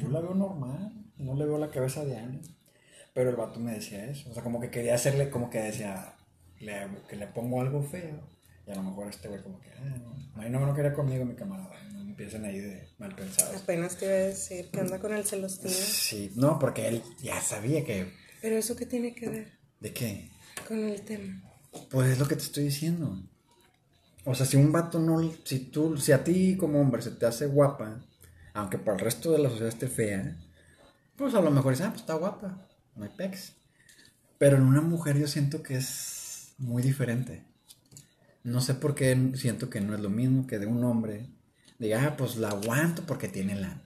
yo 0.00 0.08
la 0.08 0.20
veo 0.20 0.34
normal, 0.34 0.92
no 1.18 1.34
le 1.34 1.44
veo 1.44 1.58
la 1.58 1.70
cabeza 1.70 2.04
de 2.04 2.16
alien. 2.16 2.42
Pero 3.14 3.30
el 3.30 3.36
vato 3.36 3.60
me 3.60 3.72
decía 3.74 4.04
eso, 4.06 4.30
o 4.30 4.34
sea, 4.34 4.42
como 4.42 4.60
que 4.60 4.70
quería 4.70 4.94
hacerle, 4.94 5.28
como 5.30 5.50
que 5.50 5.58
decía, 5.60 6.14
le- 6.60 6.88
que 7.08 7.16
le 7.16 7.26
pongo 7.26 7.60
algo 7.60 7.82
feo. 7.82 8.20
Y 8.66 8.70
a 8.70 8.76
lo 8.76 8.82
mejor 8.84 9.08
este 9.08 9.28
güey 9.28 9.42
como 9.42 9.60
que, 9.60 9.70
ah, 9.70 9.98
no, 10.36 10.48
no, 10.48 10.66
no 10.66 10.74
quería 10.74 10.94
conmigo 10.94 11.24
mi 11.24 11.34
camarada, 11.34 11.82
no 11.92 12.00
empiecen 12.00 12.44
ahí 12.44 12.58
de 12.60 12.88
mal 12.98 13.14
pensados. 13.14 13.60
Apenas 13.60 13.96
te 13.96 14.04
iba 14.06 14.14
a 14.14 14.18
decir 14.18 14.70
que 14.70 14.80
anda 14.80 14.98
con 15.00 15.12
el 15.12 15.24
celostino. 15.24 15.74
Sí, 15.74 16.32
no, 16.36 16.58
porque 16.58 16.86
él 16.88 17.02
ya 17.20 17.40
sabía 17.40 17.84
que 17.84 18.12
Pero 18.40 18.56
eso 18.56 18.76
qué 18.76 18.86
tiene 18.86 19.14
que 19.14 19.28
ver 19.28 19.52
¿De 19.80 19.92
qué? 19.92 20.30
con 20.68 20.78
el 20.78 21.02
tema. 21.02 21.42
Pues 21.90 22.10
es 22.12 22.18
lo 22.18 22.28
que 22.28 22.36
te 22.36 22.42
estoy 22.42 22.64
diciendo. 22.64 23.18
O 24.24 24.34
sea, 24.34 24.46
si 24.46 24.56
un 24.56 24.70
vato 24.70 25.00
no, 25.00 25.20
si 25.44 25.58
tú, 25.58 25.96
si 25.96 26.12
a 26.12 26.22
ti 26.22 26.56
como 26.56 26.80
hombre 26.80 27.02
se 27.02 27.10
te 27.10 27.26
hace 27.26 27.46
guapa, 27.46 28.00
aunque 28.54 28.78
para 28.78 28.96
el 28.96 29.00
resto 29.04 29.32
de 29.32 29.38
la 29.40 29.48
sociedad 29.48 29.70
esté 29.70 29.88
fea, 29.88 30.36
pues 31.16 31.34
a 31.34 31.40
lo 31.40 31.50
mejor 31.50 31.72
dices, 31.72 31.86
ah, 31.86 31.90
pues 31.90 32.02
está 32.02 32.14
guapa, 32.14 32.68
no 32.96 33.04
hay 33.04 33.10
pex. 33.16 33.54
Pero 34.38 34.56
en 34.56 34.62
una 34.62 34.80
mujer 34.80 35.18
yo 35.18 35.26
siento 35.26 35.62
que 35.62 35.76
es 35.76 36.54
muy 36.58 36.82
diferente. 36.82 37.44
No 38.44 38.60
sé 38.60 38.74
por 38.74 38.94
qué 38.94 39.32
siento 39.34 39.70
que 39.70 39.80
no 39.80 39.94
es 39.94 40.00
lo 40.00 40.10
mismo 40.10 40.46
que 40.46 40.58
de 40.58 40.66
un 40.66 40.82
hombre. 40.84 41.28
Diga, 41.78 42.04
ah, 42.04 42.16
pues 42.16 42.36
la 42.36 42.50
aguanto 42.50 43.04
porque 43.06 43.28
tiene 43.28 43.54
lana. 43.54 43.82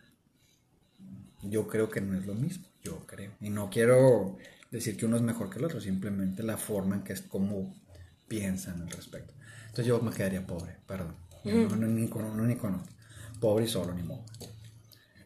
Yo 1.42 1.68
creo 1.68 1.90
que 1.90 2.00
no 2.00 2.18
es 2.18 2.26
lo 2.26 2.34
mismo, 2.34 2.66
yo 2.82 3.06
creo. 3.06 3.32
Y 3.40 3.50
no 3.50 3.70
quiero 3.70 4.38
decir 4.70 4.96
que 4.96 5.06
uno 5.06 5.16
es 5.16 5.22
mejor 5.22 5.50
que 5.50 5.58
el 5.58 5.64
otro, 5.64 5.80
simplemente 5.80 6.42
la 6.42 6.56
forma 6.56 6.96
en 6.96 7.02
que 7.02 7.12
es 7.12 7.22
como 7.22 7.74
piensan 8.28 8.82
al 8.82 8.90
respecto. 8.90 9.34
Entonces 9.62 9.86
yo 9.86 10.00
me 10.00 10.10
quedaría 10.10 10.46
pobre, 10.46 10.76
perdón. 10.86 11.16
No, 11.44 11.76
no, 11.76 11.86
ni 11.86 12.08
con 12.08 12.24
uno 12.24 12.44
ni 12.44 12.56
con 12.56 12.74
otro. 12.74 12.92
Pobre 13.40 13.66
y 13.66 13.68
solo, 13.68 13.94
ni 13.94 14.02
modo. 14.02 14.24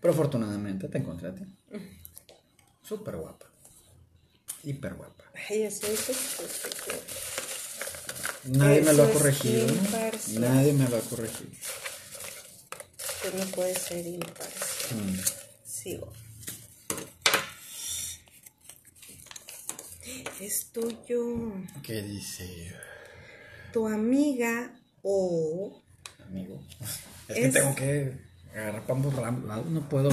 Pero 0.01 0.13
afortunadamente 0.13 0.89
te 0.89 0.99
encontré 0.99 1.29
a 1.29 1.35
ti. 1.35 1.45
Súper 2.83 3.17
guapa. 3.17 3.50
Hiper 4.65 4.95
guapa. 4.95 5.25
Ay, 5.49 5.63
eso 5.63 5.87
es 5.87 6.11
Nadie 8.45 8.83
me 8.83 8.93
lo 8.93 9.05
ha 9.05 9.11
corregido. 9.11 9.67
Nadie 10.39 10.73
me 10.73 10.89
lo 10.89 10.97
ha 10.97 11.01
corregido. 11.01 11.51
Pues 13.23 13.35
no 13.35 13.45
puede 13.53 13.75
ser 13.75 14.07
imparcial. 14.07 15.01
Mm. 15.01 15.19
Sigo. 15.65 16.13
Es 20.41 20.73
tuyo. 20.73 21.53
¿Qué 21.83 22.03
dice, 22.03 22.75
Tu 23.73 23.87
amiga 23.87 24.75
o 25.03 25.83
amigo? 26.27 26.63
Es, 27.29 27.37
que 27.37 27.49
tengo 27.51 27.75
que 27.77 28.19
agarrar 28.53 28.83
para 28.83 28.95
ambos 28.99 29.15
lados. 29.15 29.67
No 29.67 29.89
puedo. 29.89 30.11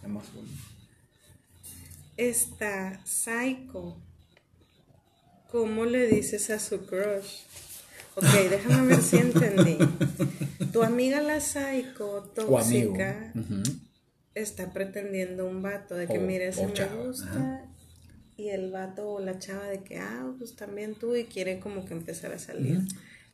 Además, 0.00 0.24
esta 2.18 3.00
psycho. 3.06 3.96
¿Cómo 5.50 5.86
le 5.86 6.06
dices 6.08 6.50
a 6.50 6.58
su 6.58 6.84
crush? 6.84 7.40
Ok, 8.16 8.24
déjame 8.50 8.88
ver 8.88 9.00
si 9.02 9.16
entendí. 9.16 9.78
Tu 10.72 10.82
amiga 10.82 11.22
la 11.22 11.40
psycho 11.40 12.30
tóxica 12.34 13.32
está 14.34 14.72
pretendiendo 14.72 15.46
un 15.46 15.62
vato 15.62 15.94
de 15.94 16.06
que 16.06 16.18
O- 16.18 16.20
mire, 16.20 16.48
ese 16.48 16.60
o 16.66 16.68
me 16.68 17.06
gusta. 17.06 17.30
ajá. 17.30 17.64
Y 18.36 18.50
el 18.50 18.70
vato 18.70 19.08
o 19.08 19.20
la 19.20 19.38
chava 19.40 19.64
de 19.66 19.80
que, 19.82 19.98
ah, 19.98 20.32
pues 20.38 20.54
también 20.54 20.94
tú 20.94 21.16
y 21.16 21.24
quiere 21.24 21.58
como 21.58 21.84
que 21.86 21.94
empezar 21.94 22.32
a 22.32 22.38
salir. 22.38 22.82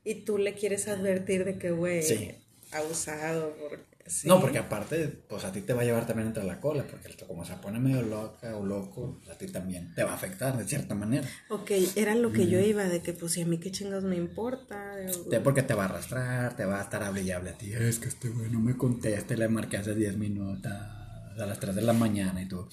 Y 0.03 0.15
tú 0.25 0.39
le 0.39 0.55
quieres 0.55 0.89
advertir 0.89 1.45
de 1.45 1.59
que, 1.59 1.73
güey, 1.73 2.03
Sí. 2.03 2.31
abusado. 2.73 3.55
Porque, 3.61 3.85
sí. 4.07 4.29
No, 4.29 4.41
porque 4.41 4.59
aparte, 4.59 5.09
pues 5.29 5.45
a 5.45 5.53
ti 5.53 5.61
te 5.61 5.73
va 5.73 5.83
a 5.83 5.85
llevar 5.85 6.07
también 6.07 6.29
entre 6.29 6.45
la 6.45 6.61
cola, 6.61 6.85
porque 6.87 7.15
como 7.27 7.45
se 7.45 7.55
pone 7.55 7.79
medio 7.81 8.03
loca 8.03 8.57
o 8.57 8.65
loco, 8.65 9.21
a 9.31 9.35
ti 9.35 9.47
también 9.49 9.95
te 9.95 10.05
va 10.05 10.13
a 10.13 10.15
afectar 10.15 10.57
de 10.57 10.65
cierta 10.65 10.95
manera. 10.95 11.29
Ok, 11.51 11.71
era 11.97 12.15
lo 12.15 12.33
que 12.33 12.47
yo 12.47 12.61
iba 12.61 12.85
de 12.85 13.03
que, 13.03 13.13
pues, 13.13 13.33
si 13.33 13.43
a 13.43 13.47
mí 13.47 13.59
qué 13.59 13.71
chingados 13.71 14.05
me 14.05 14.17
importa. 14.17 14.95
Te- 15.31 15.41
porque 15.41 15.63
te 15.63 15.75
va 15.75 15.85
a 15.85 15.87
arrastrar, 15.87 16.57
te 16.57 16.65
va 16.65 16.81
a 16.81 16.83
estar 16.83 17.03
hable 17.03 17.23
y 17.23 17.31
hable 17.31 17.51
a 17.51 17.59
ti. 17.59 17.73
Es 17.73 17.99
que 17.99 18.09
este 18.09 18.29
güey 18.29 18.51
no 18.51 18.61
me 18.61 18.77
contesta 18.77 19.35
y 19.35 19.37
le 19.37 19.49
marqué 19.49 19.77
hace 19.79 19.95
10 19.95 20.17
minutos 20.17 20.73
a 20.73 21.47
las 21.47 21.59
3 21.59 21.75
de 21.75 21.83
la 21.83 21.93
mañana 21.93 22.41
y 22.43 22.47
tú. 22.47 22.69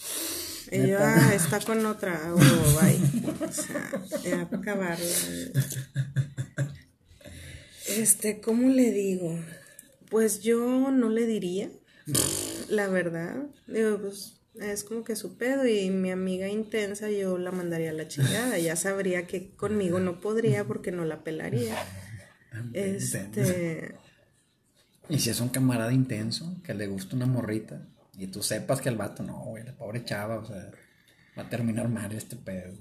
Ella 0.70 1.16
ah, 1.18 1.34
está 1.34 1.60
con 1.66 1.86
otra, 1.86 2.34
o 2.34 2.38
bye. 2.38 3.48
O 3.48 3.52
sea, 3.52 3.92
ya 4.24 4.50
para 4.50 4.62
acabarla. 4.62 5.06
Este, 7.88 8.40
¿cómo 8.40 8.70
le 8.70 8.92
digo? 8.92 9.38
Pues 10.12 10.42
yo 10.42 10.92
no 10.92 11.10
le 11.10 11.26
diría, 11.26 11.72
la 12.70 12.88
verdad. 12.90 13.48
Digo, 13.66 13.98
pues 13.98 14.42
es 14.60 14.84
como 14.84 15.06
que 15.06 15.16
su 15.16 15.38
pedo 15.38 15.66
y 15.66 15.90
mi 15.90 16.12
amiga 16.12 16.50
intensa 16.50 17.10
yo 17.10 17.38
la 17.38 17.52
mandaría 17.52 17.92
a 17.92 17.94
la 17.94 18.08
chingada. 18.08 18.60
Ya 18.60 18.76
sabría 18.76 19.26
que 19.26 19.56
conmigo 19.56 20.00
no 20.02 20.20
podría 20.20 20.66
porque 20.66 20.92
no 20.92 21.06
la 21.06 21.24
pelaría. 21.24 21.76
Este, 22.74 23.96
Y 25.08 25.20
si 25.20 25.30
es 25.30 25.40
un 25.40 25.50
camarada 25.50 25.94
intenso, 25.94 26.58
que 26.64 26.74
le 26.74 26.88
gusta 26.88 27.16
una 27.16 27.26
morrita, 27.26 27.88
y 28.18 28.28
tú 28.28 28.44
sepas 28.44 28.82
que 28.82 28.90
el 28.90 28.98
vato, 28.98 29.24
no, 29.24 29.46
güey, 29.46 29.64
la 29.64 29.74
pobre 29.74 30.04
chava, 30.04 30.40
o 30.40 30.46
sea, 30.46 30.72
va 31.38 31.44
a 31.44 31.50
terminar 31.50 31.88
mal 31.88 32.12
este 32.12 32.36
pedo. 32.36 32.74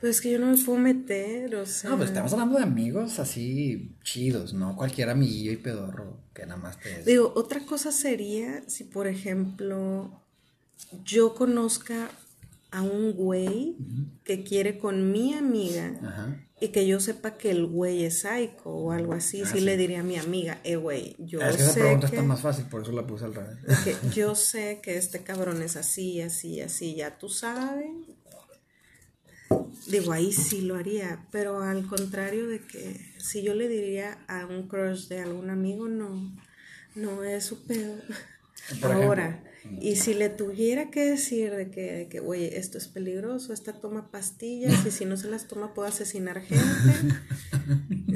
Pues 0.00 0.16
es 0.16 0.20
que 0.20 0.30
yo 0.32 0.38
no 0.38 0.46
me 0.46 0.58
puedo 0.58 0.78
meter, 0.78 1.54
o 1.56 1.66
sea. 1.66 1.90
No, 1.90 1.96
pues 1.96 2.10
estamos 2.10 2.32
hablando 2.32 2.56
de 2.58 2.64
amigos 2.64 3.18
así 3.18 3.96
chidos, 4.02 4.52
no 4.54 4.76
cualquier 4.76 5.10
amiguillo 5.10 5.52
y 5.52 5.56
pedorro 5.56 6.18
que 6.34 6.44
nada 6.46 6.60
más 6.60 6.78
te... 6.78 7.02
Digo, 7.02 7.32
otra 7.34 7.60
cosa 7.64 7.90
sería 7.92 8.62
si, 8.68 8.84
por 8.84 9.06
ejemplo, 9.06 10.10
yo 11.04 11.34
conozca 11.34 12.10
a 12.70 12.82
un 12.82 13.12
güey 13.12 13.76
que 14.24 14.42
quiere 14.44 14.78
con 14.78 15.10
mi 15.10 15.32
amiga 15.32 15.94
Ajá. 16.02 16.46
y 16.60 16.68
que 16.68 16.86
yo 16.86 17.00
sepa 17.00 17.38
que 17.38 17.50
el 17.50 17.64
güey 17.64 18.04
es 18.04 18.20
psycho 18.20 18.64
o 18.68 18.92
algo 18.92 19.14
así, 19.14 19.42
Ah, 19.42 19.46
sí, 19.46 19.60
sí. 19.60 19.64
le 19.64 19.78
diría 19.78 20.00
a 20.00 20.02
mi 20.02 20.16
amiga, 20.18 20.58
eh, 20.62 20.76
güey, 20.76 21.16
yo 21.18 21.40
es 21.40 21.56
que 21.56 21.62
esa 21.62 21.72
sé 21.72 21.80
pregunta 21.80 22.10
que, 22.10 22.16
está 22.16 22.26
más 22.26 22.40
fácil, 22.40 22.66
por 22.66 22.82
eso 22.82 22.92
la 22.92 23.06
puse 23.06 23.24
al 23.24 23.34
revés. 23.34 23.56
que 23.84 23.96
yo 24.14 24.34
sé 24.34 24.80
que 24.82 24.96
este 24.98 25.22
cabrón 25.22 25.62
es 25.62 25.76
así, 25.76 26.20
así, 26.20 26.60
así, 26.60 26.94
ya 26.96 27.16
tú 27.16 27.28
sabes. 27.30 27.86
Digo, 29.86 30.12
ahí 30.12 30.32
sí 30.32 30.62
lo 30.62 30.76
haría, 30.76 31.26
pero 31.30 31.62
al 31.62 31.86
contrario 31.86 32.48
de 32.48 32.60
que 32.60 33.00
si 33.18 33.42
yo 33.42 33.54
le 33.54 33.68
diría 33.68 34.18
a 34.26 34.46
un 34.46 34.66
crush 34.66 35.06
de 35.08 35.20
algún 35.20 35.50
amigo, 35.50 35.88
no, 35.88 36.36
no 36.94 37.22
es 37.22 37.44
su 37.44 37.64
pedo. 37.64 37.94
Por 38.80 38.92
Ahora, 38.92 39.44
y 39.80 39.96
si 39.96 40.14
le 40.14 40.28
tuviera 40.28 40.90
que 40.90 41.04
decir 41.04 41.52
de 41.52 41.70
que, 41.70 41.92
de 41.92 42.08
que, 42.08 42.20
güey, 42.20 42.46
esto 42.46 42.78
es 42.78 42.88
peligroso, 42.88 43.52
esta 43.52 43.74
toma 43.74 44.10
pastillas 44.10 44.84
y 44.84 44.90
si 44.90 45.04
no 45.04 45.16
se 45.16 45.28
las 45.28 45.46
toma 45.46 45.74
puedo 45.74 45.88
asesinar 45.88 46.40
gente, 46.42 47.20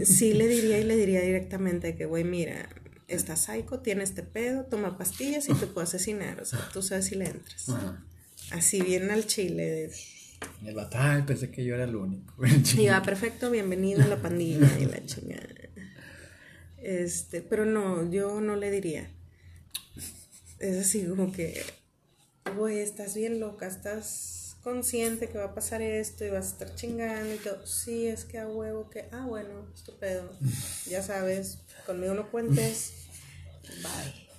sí 0.05 0.33
le 0.33 0.49
diría 0.49 0.79
y 0.79 0.85
le 0.85 0.97
diría 0.97 1.21
directamente 1.21 1.95
que, 1.95 2.07
güey, 2.07 2.25
mira, 2.25 2.69
está 3.09 3.37
psycho, 3.37 3.81
tiene 3.81 4.05
este 4.05 4.23
pedo, 4.23 4.65
toma 4.65 4.97
pastillas 4.99 5.49
y 5.49 5.55
te 5.55 5.67
puedo 5.67 5.87
asesinar, 5.87 6.41
o 6.41 6.45
sea, 6.45 6.69
tú 6.73 6.83
sabes 6.83 7.07
si 7.07 7.15
le 7.15 7.27
entras. 7.27 7.69
Ajá. 7.69 8.05
Así 8.51 8.81
bien 8.83 9.11
al 9.11 9.27
chile 9.27 9.65
de... 9.71 9.93
Y 10.63 10.69
el 10.69 10.75
vato, 10.75 10.97
ay, 10.99 11.23
pensé 11.23 11.51
que 11.51 11.65
yo 11.65 11.75
era 11.75 11.85
el 11.85 11.97
único. 11.97 12.35
Y 12.77 12.87
va, 12.89 13.03
perfecto, 13.03 13.51
bienvenido 13.51 14.03
a 14.03 14.07
la 14.07 14.17
pandilla 14.17 14.79
y 14.79 14.87
la 14.87 15.05
chingada. 15.05 15.49
Este, 16.79 17.43
pero 17.43 17.67
no, 17.67 18.11
yo 18.11 18.41
no 18.41 18.57
le 18.57 18.71
diría. 18.71 19.11
Es 20.59 20.77
así 20.77 21.05
como 21.05 21.33
que, 21.33 21.63
güey, 22.57 22.81
estás 22.81 23.15
bien 23.15 23.41
loca, 23.41 23.67
estás 23.67 24.57
consciente 24.63 25.29
que 25.29 25.39
va 25.39 25.47
a 25.47 25.55
pasar 25.55 25.81
esto 25.83 26.25
y 26.25 26.31
vas 26.31 26.47
a 26.47 26.51
estar 26.51 26.75
chingando 26.75 27.35
y 27.35 27.39
todo. 27.39 27.67
Sí, 27.67 28.07
es 28.07 28.25
que 28.25 28.39
a 28.39 28.49
huevo 28.49 28.91
que, 28.91 29.09
ah, 29.13 29.27
bueno, 29.27 29.67
estupendo. 29.75 30.31
Ya 30.87 31.03
sabes, 31.03 31.59
conmigo 31.87 32.15
no 32.15 32.31
cuentes. 32.31 32.93
Bye. 33.83 34.30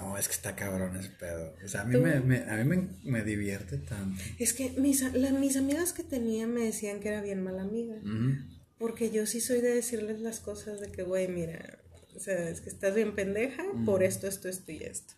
No, 0.00 0.18
es 0.18 0.28
que 0.28 0.34
está 0.34 0.54
cabrón 0.56 0.96
ese 0.96 1.10
pedo. 1.10 1.54
O 1.64 1.68
sea, 1.68 1.82
a 1.82 1.84
mí, 1.84 1.98
me, 1.98 2.20
me- 2.20 2.42
a 2.50 2.56
mí 2.56 2.64
me, 2.64 2.88
me 3.10 3.22
divierte 3.24 3.78
tanto. 3.78 4.20
Es 4.38 4.52
que 4.52 4.70
mis, 4.78 5.02
a- 5.02 5.10
las, 5.16 5.32
mis 5.32 5.56
amigas 5.56 5.92
que 5.92 6.02
tenía 6.02 6.46
me 6.46 6.62
decían 6.62 7.00
que 7.00 7.08
era 7.08 7.20
bien 7.22 7.42
mala 7.42 7.62
amiga. 7.62 7.96
Porque 8.78 9.10
yo 9.10 9.26
sí 9.26 9.40
soy 9.40 9.60
de 9.60 9.74
decirles 9.74 10.20
las 10.20 10.40
cosas 10.40 10.80
de 10.80 10.90
que, 10.90 11.02
güey, 11.02 11.28
mira, 11.28 11.78
o 12.14 12.20
sea, 12.20 12.48
es 12.50 12.60
que 12.60 12.68
estás 12.68 12.94
bien 12.94 13.14
pendeja 13.14 13.62
por 13.86 14.02
esto, 14.02 14.26
esto, 14.26 14.48
esto 14.48 14.70
y 14.72 14.82
esto. 14.82 15.14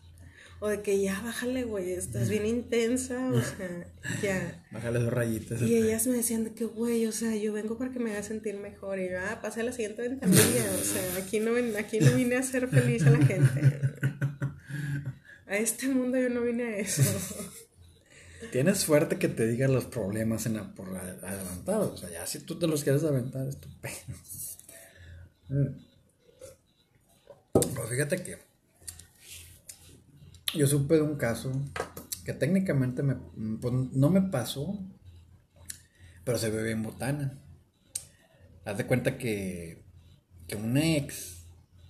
O 0.60 0.66
de 0.68 0.82
que 0.82 1.00
ya 1.00 1.20
bájale, 1.20 1.62
güey, 1.62 1.92
estás 1.92 2.28
bien 2.28 2.44
intensa, 2.44 3.30
o 3.30 3.40
sea, 3.40 3.86
ya. 4.22 4.64
Bájale 4.72 4.98
dos 4.98 5.12
rayitas. 5.12 5.62
Y 5.62 5.76
ellas 5.76 6.06
me 6.08 6.16
decían 6.16 6.42
de 6.42 6.52
que, 6.52 6.64
güey, 6.64 7.06
o 7.06 7.12
sea, 7.12 7.34
yo 7.36 7.52
vengo 7.52 7.78
para 7.78 7.92
que 7.92 8.00
me 8.00 8.10
hagas 8.12 8.26
sentir 8.26 8.56
mejor. 8.56 8.98
Y 8.98 9.08
yo, 9.10 9.18
ah, 9.20 9.38
pasa 9.40 9.60
a 9.60 9.64
la 9.64 9.72
siguiente 9.72 10.02
ventanilla. 10.02 10.64
O 10.80 10.84
sea, 10.84 11.16
aquí 11.22 11.38
no, 11.38 11.52
aquí 11.78 12.00
no 12.00 12.10
vine 12.12 12.34
a 12.36 12.40
hacer 12.40 12.66
feliz 12.68 13.04
a 13.06 13.10
la 13.10 13.24
gente. 13.24 13.80
A 15.48 15.56
este 15.56 15.88
mundo 15.88 16.18
yo 16.18 16.28
no 16.28 16.42
vine 16.42 16.64
a 16.64 16.76
eso. 16.78 17.02
Tienes 18.52 18.78
suerte 18.78 19.18
que 19.18 19.28
te 19.28 19.46
digan 19.46 19.72
los 19.72 19.86
problemas 19.86 20.46
en 20.46 20.54
la- 20.54 20.74
por 20.74 20.96
adelantado. 20.96 21.92
O 21.92 21.96
sea, 21.96 22.10
ya 22.10 22.26
si 22.26 22.40
tú 22.40 22.58
te 22.58 22.66
los 22.66 22.84
quieres 22.84 23.02
aventar, 23.04 23.46
es 23.48 23.58
tu 23.60 23.68
pedo. 23.80 24.16
Mm. 25.48 25.84
Pues 27.52 27.88
fíjate 27.90 28.22
que 28.22 28.38
yo 30.54 30.66
supe 30.66 30.94
de 30.94 31.02
un 31.02 31.16
caso 31.16 31.52
que 32.24 32.32
técnicamente 32.32 33.02
me, 33.02 33.16
pues, 33.60 33.74
no 33.74 34.10
me 34.10 34.22
pasó, 34.22 34.78
pero 36.24 36.38
se 36.38 36.50
ve 36.50 36.62
bien 36.62 36.82
botana. 36.82 37.38
Haz 38.64 38.76
de 38.78 38.86
cuenta 38.86 39.16
que, 39.18 39.82
que 40.46 40.56
un 40.56 40.76
ex, 40.76 41.44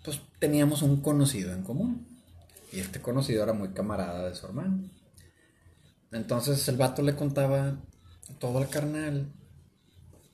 pues 0.05 0.21
teníamos 0.39 0.83
un 0.83 1.03
conocido 1.03 1.53
en 1.53 1.63
común. 1.63 2.07
Y 2.73 2.81
este 2.81 3.01
conocido 3.01 3.43
era 3.43 3.53
muy 3.53 3.71
camarada 3.71 4.29
de 4.29 4.35
su 4.35 4.47
hermano. 4.47 4.89
Entonces 6.13 6.67
el 6.69 6.77
vato 6.77 7.03
le 7.03 7.15
contaba 7.17 7.79
todo 8.39 8.59
al 8.59 8.69
carnal 8.69 9.33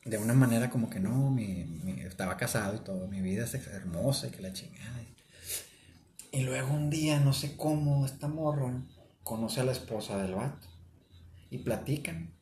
de 0.05 0.19
una 0.19 0.35
manera 0.35 0.71
como 0.71 0.91
que 0.91 1.01
no, 1.01 1.31
mi, 1.31 1.65
mi- 1.65 2.03
estaba 2.03 2.37
casado 2.37 2.77
y 2.77 2.81
todo, 2.81 3.09
mi 3.09 3.21
vida 3.21 3.45
es 3.45 3.55
hermosa 3.55 4.27
y 4.27 4.31
que 4.31 4.43
la 4.43 4.53
chingada. 4.53 5.01
Y 6.33 6.43
luego 6.43 6.75
un 6.75 6.91
día, 6.91 7.21
no 7.21 7.33
sé 7.33 7.57
cómo, 7.57 8.05
esta 8.05 8.29
morra 8.29 8.83
conoce 9.23 9.61
a 9.61 9.65
la 9.65 9.73
esposa 9.73 10.19
del 10.19 10.35
vato 10.35 10.69
y 11.51 11.59
platican. 11.59 12.35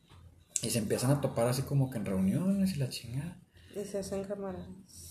Y 0.61 0.69
se 0.69 0.79
empiezan 0.79 1.11
a 1.11 1.21
topar 1.21 1.47
así 1.47 1.61
como 1.63 1.89
que 1.89 1.97
en 1.97 2.05
reuniones 2.05 2.73
y 2.75 2.79
la 2.79 2.89
chingada. 2.89 3.37
Y 3.75 3.85
se 3.85 3.99
hacen 3.99 4.23
camaradas. 4.23 4.67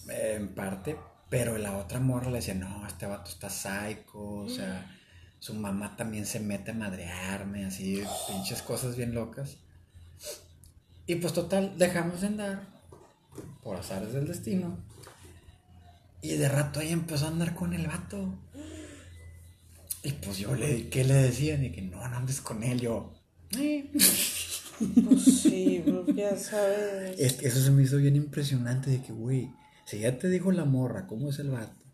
En 0.08 0.54
parte, 0.54 0.96
pero 1.32 1.56
la 1.56 1.78
otra 1.78 1.98
morra 1.98 2.28
le 2.28 2.36
decía, 2.36 2.52
no, 2.52 2.86
este 2.86 3.06
vato 3.06 3.30
está 3.30 3.48
psycho, 3.48 4.18
o 4.18 4.48
sea, 4.50 4.94
su 5.38 5.54
mamá 5.54 5.96
también 5.96 6.26
se 6.26 6.40
mete 6.40 6.72
a 6.72 6.74
madrearme, 6.74 7.64
así, 7.64 8.02
pinches 8.28 8.60
cosas 8.60 8.96
bien 8.96 9.14
locas. 9.14 9.56
Y 11.06 11.14
pues 11.14 11.32
total, 11.32 11.72
dejamos 11.78 12.20
de 12.20 12.26
andar, 12.26 12.68
por 13.62 13.78
azares 13.78 14.12
del 14.12 14.26
destino, 14.26 14.76
y 16.20 16.36
de 16.36 16.50
rato 16.50 16.82
ella 16.82 16.92
empezó 16.92 17.24
a 17.24 17.28
andar 17.28 17.54
con 17.54 17.72
el 17.72 17.86
vato. 17.86 18.38
Y 20.02 20.12
pues 20.12 20.36
yo 20.36 20.54
le, 20.54 20.90
¿qué 20.90 21.02
le 21.02 21.14
decía? 21.14 21.56
De 21.56 21.72
que 21.72 21.80
no, 21.80 21.96
no 21.96 22.14
andes 22.14 22.42
con 22.42 22.62
él, 22.62 22.78
yo... 22.78 23.14
"Eh". 23.58 23.90
Pues 25.04 25.22
sí, 25.42 25.80
pues 25.86 26.16
ya 26.16 26.36
sabes. 26.36 27.16
Es 27.16 27.34
que 27.34 27.46
eso 27.46 27.60
se 27.62 27.70
me 27.70 27.84
hizo 27.84 27.98
bien 27.98 28.16
impresionante 28.16 28.90
de 28.90 29.00
que, 29.00 29.12
güey, 29.12 29.52
si 29.92 30.00
ya 30.00 30.18
te 30.18 30.28
dijo 30.28 30.50
la 30.52 30.64
morra 30.64 31.06
cómo 31.06 31.28
es 31.30 31.38
el 31.38 31.50
vato, 31.50 31.84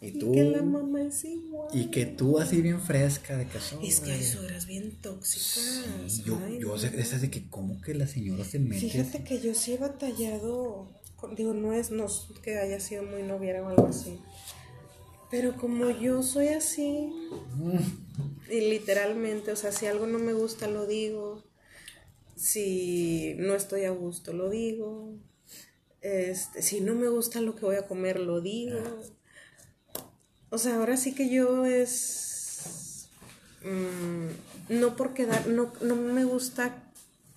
y 0.00 0.08
Y 0.08 0.18
tú, 0.20 0.32
que 0.32 0.44
la 0.44 0.62
mamá 0.62 1.02
es 1.02 1.24
igual. 1.24 1.68
y 1.74 1.86
que 1.86 2.06
tú 2.06 2.38
así 2.38 2.62
bien 2.62 2.80
fresca 2.80 3.36
de 3.36 3.46
son, 3.60 3.84
Es 3.84 4.00
que 4.00 4.12
hay 4.12 4.22
suegras 4.24 4.66
bien 4.66 4.92
tóxicas. 5.00 5.48
Sí, 5.48 6.22
yo, 6.24 6.38
Ay, 6.46 6.58
yo 6.60 6.74
esas 6.76 7.20
de 7.20 7.30
que 7.30 7.48
como 7.48 7.80
que 7.80 7.94
la 7.94 8.06
señora 8.06 8.44
se 8.44 8.58
mete 8.58 8.86
Fíjate 8.88 9.24
que 9.24 9.40
yo 9.40 9.54
sí 9.54 9.72
he 9.72 9.78
batallado, 9.78 10.88
con- 11.16 11.34
digo, 11.34 11.54
no 11.54 11.72
es 11.72 11.90
no 11.90 12.06
que 12.42 12.58
haya 12.58 12.80
sido 12.80 13.02
muy 13.02 13.22
noviera 13.22 13.62
o 13.62 13.68
algo 13.68 13.86
así, 13.86 14.18
pero 15.30 15.56
como 15.56 15.90
yo 15.90 16.22
soy 16.22 16.48
así, 16.48 17.12
Mm, 17.58 17.78
y 18.50 18.60
literalmente, 18.70 19.52
o 19.52 19.56
sea, 19.56 19.72
si 19.72 19.86
algo 19.86 20.06
no 20.06 20.18
me 20.18 20.32
gusta, 20.32 20.68
lo 20.68 20.86
digo, 20.86 21.44
si 22.36 23.34
no 23.38 23.54
estoy 23.54 23.84
a 23.84 23.90
gusto, 23.90 24.32
lo 24.32 24.50
digo, 24.50 25.14
este, 26.08 26.62
si 26.62 26.80
no 26.80 26.94
me 26.94 27.08
gusta 27.08 27.40
lo 27.40 27.54
que 27.54 27.66
voy 27.66 27.76
a 27.76 27.86
comer, 27.86 28.20
lo 28.20 28.40
digo. 28.40 28.78
O 30.50 30.58
sea, 30.58 30.76
ahora 30.76 30.96
sí 30.96 31.14
que 31.14 31.28
yo 31.28 31.66
es... 31.66 33.08
mm, 33.62 34.78
no 34.80 34.96
por 34.96 35.14
quedar, 35.14 35.46
no, 35.46 35.72
no 35.80 35.96
me 35.96 36.24
gusta, 36.24 36.74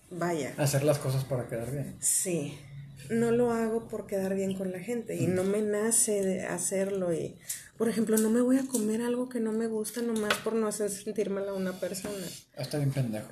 vaya. 0.10 0.54
Hacer 0.58 0.84
las 0.84 1.00
cosas 1.00 1.24
para 1.26 1.48
quedar 1.48 1.72
bien. 1.72 1.96
Sí, 2.00 2.58
no 3.10 3.32
lo 3.32 3.52
hago 3.52 3.88
por 3.88 4.08
quedar 4.08 4.36
bien 4.36 4.54
con 4.54 4.72
la 4.72 4.80
gente 4.80 5.16
y 5.16 5.28
no 5.28 5.44
me 5.44 5.62
nace 5.62 6.24
de 6.24 6.44
hacerlo 6.44 7.14
y, 7.14 7.38
por 7.78 7.90
ejemplo, 7.90 8.18
no 8.18 8.30
me 8.30 8.42
voy 8.42 8.58
a 8.58 8.68
comer 8.68 9.02
algo 9.02 9.28
que 9.28 9.40
no 9.40 9.52
me 9.52 9.68
gusta 9.68 10.02
nomás 10.02 10.34
por 10.36 10.54
no 10.54 10.68
hacer 10.68 10.90
sentir 10.90 11.30
mal 11.30 11.48
a 11.50 11.54
una 11.54 11.74
persona. 11.80 12.26
Está 12.56 12.78
bien 12.78 12.92
pendejo. 12.92 13.32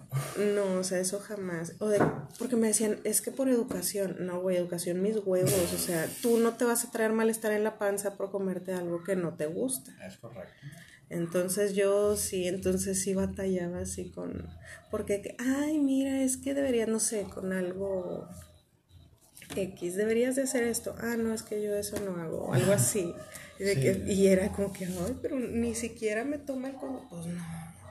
No, 0.55 0.79
o 0.79 0.83
sea, 0.83 0.99
eso 0.99 1.19
jamás. 1.19 1.75
O 1.79 1.87
de, 1.87 1.99
porque 2.37 2.55
me 2.55 2.67
decían, 2.67 2.99
es 3.03 3.21
que 3.21 3.31
por 3.31 3.47
educación, 3.47 4.17
no, 4.19 4.41
güey, 4.41 4.57
educación 4.57 5.01
mis 5.01 5.17
huevos, 5.17 5.73
o 5.73 5.77
sea, 5.77 6.07
tú 6.21 6.39
no 6.39 6.55
te 6.55 6.65
vas 6.65 6.83
a 6.83 6.91
traer 6.91 7.13
malestar 7.13 7.51
en 7.51 7.63
la 7.63 7.77
panza 7.77 8.15
por 8.15 8.31
comerte 8.31 8.73
algo 8.73 9.03
que 9.03 9.15
no 9.15 9.35
te 9.35 9.45
gusta. 9.45 9.91
Es 10.05 10.17
correcto. 10.17 10.53
Entonces 11.09 11.73
yo 11.73 12.15
sí, 12.15 12.47
entonces 12.47 13.01
sí 13.01 13.15
batallaba 13.15 13.79
así 13.79 14.11
con, 14.11 14.47
porque, 14.91 15.35
ay, 15.39 15.79
mira, 15.79 16.21
es 16.21 16.37
que 16.37 16.53
deberías, 16.53 16.87
no 16.87 16.99
sé, 16.99 17.23
con 17.23 17.51
algo 17.51 18.27
X, 19.55 19.95
deberías 19.95 20.35
de 20.35 20.43
hacer 20.43 20.63
esto. 20.63 20.95
Ah, 21.01 21.15
no, 21.17 21.33
es 21.33 21.43
que 21.43 21.61
yo 21.61 21.75
eso 21.75 21.97
no 21.99 22.21
hago, 22.21 22.53
algo 22.53 22.73
así. 22.73 23.13
Y, 23.59 23.63
de 23.63 23.75
Sí. 23.75 23.81
que- 23.81 24.13
y 24.13 24.27
era 24.27 24.49
como 24.49 24.71
que, 24.71 24.85
ay, 24.85 25.17
pero 25.21 25.39
ni 25.39 25.75
siquiera 25.75 26.23
me 26.23 26.37
toma 26.37 26.69
el 26.69 26.75
con... 26.75 27.07
Pues 27.09 27.25
no. 27.27 27.43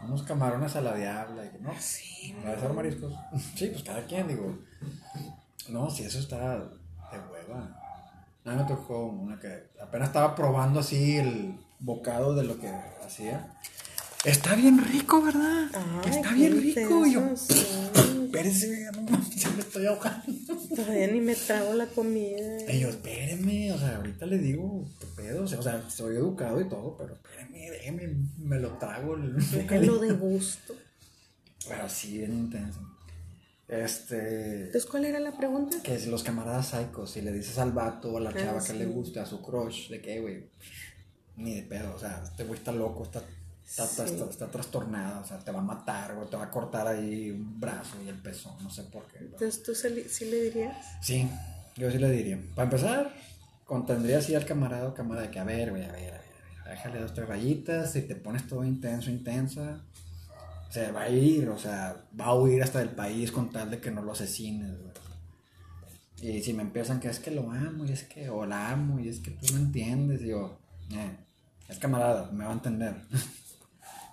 Unos 0.05 0.23
camarones 0.23 0.77
a 0.77 0.81
la 0.81 0.95
diabla. 0.95 1.45
Y, 1.45 1.61
¿no? 1.63 1.73
Sí, 1.81 2.35
¿Va 2.47 2.51
a 2.51 2.57
hacer 2.57 2.73
mariscos? 2.73 3.13
Sí, 3.57 3.67
pues 3.69 3.83
cada 3.83 4.07
quien, 4.07 4.29
digo. 4.29 4.59
No, 5.69 5.91
si 5.91 6.05
eso 6.05 6.19
está 6.21 6.59
de 6.59 7.19
hueva. 7.33 7.75
A 8.45 8.51
mí 8.53 8.57
me 8.57 8.65
tocó 8.65 9.07
una 9.07 9.39
que 9.39 9.69
apenas 9.83 10.09
estaba 10.09 10.35
probando 10.35 10.81
así 10.81 11.17
el 11.17 11.59
bocado 11.81 12.35
de 12.35 12.45
lo 12.45 12.59
que 12.59 12.73
hacía. 13.05 13.53
Está 14.25 14.55
bien 14.55 14.83
rico, 14.83 15.21
¿verdad? 15.23 15.67
Ay, 15.75 16.11
está 16.11 16.33
bien 16.33 16.61
rico. 16.61 17.07
Y 17.07 17.13
yo, 17.13 17.37
sí. 17.37 17.67
espérese, 18.25 18.91
no 18.95 19.03
mames, 19.03 19.31
ya 19.37 19.51
me 19.51 19.61
estoy 19.61 19.87
ahogando. 19.87 20.48
Todavía 20.75 21.07
ni 21.09 21.21
me 21.21 21.35
trago 21.35 21.75
la 21.75 21.87
comida. 21.87 22.73
Y 22.73 22.81
yo, 22.81 22.89
espéreme, 22.89 23.73
o 23.73 23.79
sea, 23.79 23.97
ahorita 23.97 24.27
le 24.27 24.39
digo, 24.39 24.85
¿qué 25.01 25.07
pedo? 25.17 25.45
O 25.45 25.63
sea, 25.63 25.89
soy 25.91 26.17
educado 26.17 26.61
y 26.61 26.69
todo, 26.69 26.97
pero 26.97 27.15
espéreme, 27.15 27.71
déjeme, 27.71 28.17
me 28.39 28.59
lo 28.61 28.77
trago. 28.79 29.17
Déjalo 29.17 29.99
de 29.99 30.13
gusto. 30.13 30.75
Pero 31.69 31.89
sí, 31.89 32.19
bien 32.19 32.35
intenso. 32.35 32.81
Este. 33.67 34.65
Entonces, 34.67 34.87
¿cuál 34.87 35.05
era 35.05 35.21
la 35.21 35.37
pregunta? 35.37 35.77
Que 35.83 35.95
es 35.95 36.07
los 36.07 36.23
camaradas 36.23 36.69
psicos, 36.69 37.11
si 37.11 37.21
le 37.21 37.33
dices 37.33 37.59
al 37.59 37.73
vato 37.73 38.13
o 38.13 38.17
a 38.17 38.21
la 38.21 38.31
Ah, 38.31 38.35
chava 38.35 38.65
que 38.65 38.73
le 38.73 38.87
gusta, 38.87 39.23
a 39.23 39.27
su 39.27 39.43
crush, 39.43 39.91
de 39.91 40.01
que, 40.01 40.21
güey, 40.21 40.49
ni 41.37 41.57
de 41.57 41.63
pedo, 41.63 41.95
o 41.95 41.99
sea, 41.99 42.23
este 42.25 42.45
güey 42.45 42.59
está 42.59 42.73
loco, 42.73 43.05
está, 43.05 43.23
está, 43.69 43.85
está, 43.85 44.07
Sí. 44.07 44.15
está- 44.15 44.31
está 44.31 44.51
trastornado, 44.51 45.21
o 45.21 45.25
sea, 45.25 45.39
te 45.39 45.51
va 45.53 45.59
a 45.59 45.63
matar, 45.63 46.13
o 46.17 46.25
te 46.27 46.37
va 46.37 46.45
a 46.45 46.51
cortar 46.51 46.87
ahí 46.89 47.31
un 47.31 47.59
brazo 47.61 47.97
y 48.05 48.09
el 48.09 48.17
pezón, 48.17 48.55
no 48.63 48.71
sé 48.71 48.85
por 48.85 49.07
qué. 49.09 49.19
Entonces, 49.19 49.63
¿tú 49.63 49.75
sí 49.75 50.25
le 50.27 50.43
dirías? 50.45 50.77
Sí, 51.03 51.29
yo 51.77 51.91
sí 51.91 51.99
le 51.99 52.11
diría. 52.11 52.41
Para 52.55 52.65
empezar, 52.65 53.15
contendría 53.65 54.19
así 54.19 54.35
al 54.35 54.47
camarada 54.47 54.89
o 54.89 54.95
camarada 54.95 55.27
de 55.27 55.33
que, 55.33 55.39
a 55.39 55.45
ver, 55.45 55.71
güey, 55.71 55.85
a 55.85 55.93
ver, 55.93 56.15
a 56.15 56.19
ver, 56.19 56.23
a 56.63 56.65
ver, 56.65 56.75
déjale 56.77 57.01
dos, 57.01 57.13
tres 57.15 57.29
rayitas, 57.29 57.93
si 57.93 58.03
te 58.03 58.17
pones 58.17 58.47
todo 58.47 58.65
intenso, 58.65 59.11
intensa, 59.11 59.81
se 60.71 60.91
va 60.93 61.03
a 61.03 61.09
ir, 61.11 61.49
o 61.51 61.59
sea, 61.59 62.05
va 62.19 62.27
a 62.27 62.35
huir 62.35 62.63
hasta 62.63 62.79
del 62.79 62.91
país 62.91 63.31
con 63.33 63.51
tal 63.51 63.71
de 63.71 63.81
que 63.81 63.91
no 63.91 64.03
lo 64.03 64.13
asesines, 64.13 64.71
güey. 64.81 64.89
Y 66.21 66.43
si 66.43 66.53
me 66.53 66.63
empiezan 66.63 66.99
que 66.99 67.09
es 67.09 67.21
que 67.21 67.31
lo 67.31 67.51
amo, 67.51 67.85
y 67.85 67.93
es 67.93 68.03
que, 68.05 68.29
o 68.29 68.45
la 68.45 68.71
amo, 68.71 68.99
y 68.99 69.09
es 69.09 69.21
que 69.21 69.31
tú 69.31 69.47
no 69.53 69.59
entiendes, 69.59 70.21
digo, 70.21 70.59
eh, 70.91 71.17
es 71.69 71.79
camarada, 71.79 72.31
me 72.33 72.45
va 72.45 72.51
a 72.51 72.55
entender. 72.55 72.95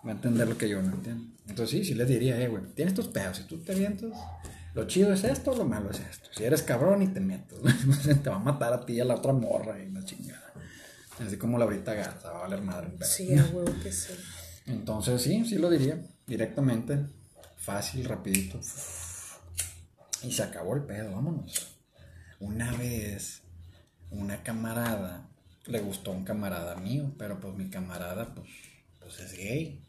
va 0.05 0.11
a 0.11 0.15
entender 0.15 0.47
lo 0.47 0.57
que 0.57 0.69
yo 0.69 0.81
no 0.81 0.93
entiendo. 0.93 1.25
Entonces 1.47 1.69
sí, 1.69 1.85
sí 1.85 1.95
les 1.95 2.07
diría, 2.07 2.39
eh, 2.39 2.47
güey, 2.47 2.63
tienes 2.75 2.93
tus 2.93 3.07
pedos, 3.07 3.37
si 3.37 3.43
tú 3.43 3.57
te 3.59 3.73
vientas, 3.73 4.11
lo 4.73 4.85
chido 4.87 5.13
es 5.13 5.23
esto, 5.23 5.55
lo 5.55 5.65
malo 5.65 5.89
es 5.91 5.99
esto. 5.99 6.29
Si 6.35 6.43
eres 6.43 6.61
cabrón 6.61 7.01
y 7.01 7.07
te 7.07 7.19
metes, 7.19 7.57
te 8.23 8.29
va 8.29 8.35
a 8.35 8.39
matar 8.39 8.73
a 8.73 8.85
ti 8.85 8.93
y 8.93 8.99
a 8.99 9.05
la 9.05 9.15
otra 9.15 9.33
morra 9.33 9.81
y 9.81 9.89
la 9.91 10.03
chingada. 10.03 10.53
Así 11.19 11.37
como 11.37 11.57
la 11.57 11.63
ahorita 11.63 11.93
Garza, 11.93 12.29
va 12.31 12.39
a 12.39 12.41
valer 12.41 12.61
madre. 12.61 12.89
Sí, 13.01 13.37
a 13.37 13.45
huevo 13.45 13.73
que 13.81 13.91
sí. 13.91 14.13
Entonces 14.65 15.21
sí, 15.21 15.45
sí 15.45 15.57
lo 15.57 15.69
diría, 15.69 16.01
directamente, 16.27 17.05
fácil, 17.55 18.03
rapidito. 18.05 18.59
Y 20.23 20.31
se 20.31 20.43
acabó 20.43 20.75
el 20.75 20.83
pedo, 20.83 21.11
vámonos. 21.11 21.77
Una 22.39 22.73
vez, 22.73 23.43
una 24.09 24.43
camarada, 24.43 25.29
le 25.67 25.79
gustó 25.79 26.11
a 26.11 26.15
un 26.15 26.25
camarada 26.25 26.75
mío, 26.75 27.13
pero 27.17 27.39
pues 27.39 27.55
mi 27.55 27.69
camarada, 27.69 28.33
pues, 28.33 28.49
pues 28.99 29.19
es 29.19 29.33
gay. 29.37 29.81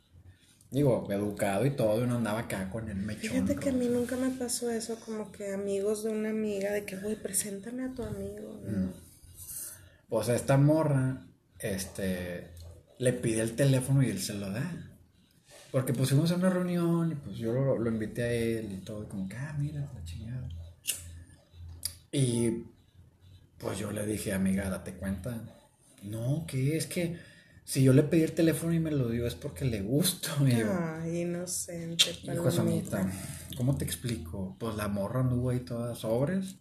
Digo, 0.70 1.06
educado 1.10 1.64
y 1.64 1.70
todo, 1.70 2.04
y 2.04 2.08
no 2.08 2.16
andaba 2.16 2.40
acá 2.40 2.68
con 2.70 2.88
el 2.88 2.96
mechón. 2.96 3.30
Fíjate 3.30 3.56
que 3.56 3.68
a 3.70 3.72
mí 3.72 3.88
nunca 3.88 4.16
me 4.16 4.30
pasó 4.30 4.70
eso, 4.70 4.98
como 5.04 5.30
que 5.30 5.52
amigos 5.52 6.02
de 6.02 6.10
una 6.10 6.30
amiga, 6.30 6.72
de 6.72 6.84
que, 6.84 6.96
güey, 6.96 7.14
preséntame 7.14 7.84
a 7.84 7.94
tu 7.94 8.02
amigo. 8.02 8.60
¿no? 8.64 8.92
Pues 10.08 10.28
a 10.28 10.34
esta 10.34 10.56
morra, 10.56 11.26
este, 11.60 12.50
le 12.98 13.12
pide 13.12 13.42
el 13.42 13.54
teléfono 13.54 14.02
y 14.02 14.10
él 14.10 14.20
se 14.20 14.34
lo 14.34 14.50
da. 14.50 14.92
Porque 15.70 15.94
fuimos 15.94 16.30
a 16.32 16.36
una 16.36 16.50
reunión 16.50 17.12
y 17.12 17.14
pues 17.14 17.36
yo 17.36 17.52
lo, 17.52 17.78
lo 17.78 17.90
invité 17.90 18.22
a 18.22 18.32
él 18.32 18.72
y 18.72 18.84
todo, 18.84 19.04
y 19.04 19.06
como 19.06 19.28
que, 19.28 19.36
ah, 19.36 19.54
mira, 19.58 19.80
la 19.80 20.04
chingada. 20.04 20.48
Y 22.10 22.64
pues 23.58 23.78
yo 23.78 23.92
le 23.92 24.04
dije, 24.06 24.32
amiga, 24.32 24.68
date 24.68 24.94
cuenta. 24.94 25.38
No, 26.02 26.44
que 26.46 26.76
es 26.76 26.86
que 26.86 27.18
si 27.66 27.82
yo 27.82 27.92
le 27.92 28.04
pedí 28.04 28.22
el 28.22 28.32
teléfono 28.32 28.72
y 28.72 28.78
me 28.78 28.92
lo 28.92 29.08
dio 29.10 29.26
es 29.26 29.34
porque 29.34 29.64
le 29.64 29.80
gusto. 29.82 30.28
Yo, 30.46 30.66
Ay, 31.02 31.22
inocente, 31.22 32.04
Hijo 32.32 32.48
amita, 32.60 33.10
¿cómo 33.56 33.76
te 33.76 33.84
explico? 33.84 34.56
Pues 34.58 34.76
la 34.76 34.86
morra 34.86 35.20
anduvo 35.20 35.50
ahí 35.50 35.60
todas 35.60 35.98
sobres. 35.98 36.56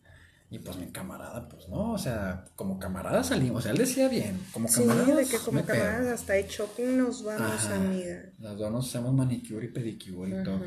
Y 0.50 0.60
pues 0.60 0.78
mi 0.78 0.88
camarada, 0.88 1.48
pues 1.50 1.68
no, 1.70 1.94
o 1.94 1.98
sea, 1.98 2.46
como 2.56 2.80
camarada 2.80 3.24
salimos. 3.24 3.60
O 3.60 3.62
sea, 3.64 3.72
él 3.72 3.78
decía 3.78 4.08
bien, 4.08 4.40
como 4.52 4.68
Sí, 4.68 4.82
camarada. 4.82 5.16
de 5.16 5.26
que 5.26 5.38
como 5.38 5.64
camaradas 5.66 6.08
hasta 6.22 6.34
de 6.34 6.48
shopping 6.48 6.98
nos 6.98 7.24
vamos, 7.24 7.52
Ajá. 7.66 7.76
amiga. 7.76 8.30
Las 8.40 8.58
dos 8.58 8.72
nos 8.72 8.88
hacemos 8.88 9.14
manicure 9.14 9.66
y 9.66 9.70
pedicure 9.70 10.42
y 10.42 10.44
todo. 10.44 10.60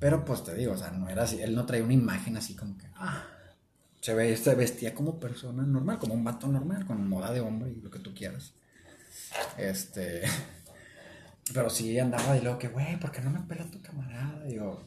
Pero 0.00 0.24
pues 0.24 0.44
te 0.44 0.54
digo, 0.54 0.72
o 0.72 0.76
sea, 0.76 0.90
no 0.92 1.08
era 1.08 1.24
así. 1.24 1.40
Él 1.40 1.54
no 1.54 1.66
traía 1.66 1.84
una 1.84 1.94
imagen 1.94 2.36
así 2.36 2.54
como 2.54 2.76
que. 2.78 2.86
Ah, 2.96 3.24
se, 4.00 4.14
ve, 4.14 4.36
se 4.36 4.54
vestía 4.54 4.94
como 4.94 5.18
persona 5.20 5.62
normal, 5.64 5.98
como 5.98 6.14
un 6.14 6.24
vato 6.24 6.46
normal, 6.48 6.86
con 6.86 7.06
moda 7.08 7.32
de 7.32 7.40
hombre 7.40 7.72
y 7.76 7.80
lo 7.80 7.90
que 7.90 7.98
tú 7.98 8.14
quieras. 8.14 8.52
Este. 9.56 10.22
Pero 11.54 11.70
sí 11.70 11.98
andaba 11.98 12.36
y 12.36 12.42
luego 12.42 12.58
que, 12.58 12.68
güey, 12.68 12.98
¿por 13.00 13.10
qué 13.10 13.20
no 13.22 13.30
me 13.30 13.40
pela 13.40 13.64
tu 13.70 13.80
camarada? 13.80 14.46
Y 14.48 14.56
yo, 14.56 14.86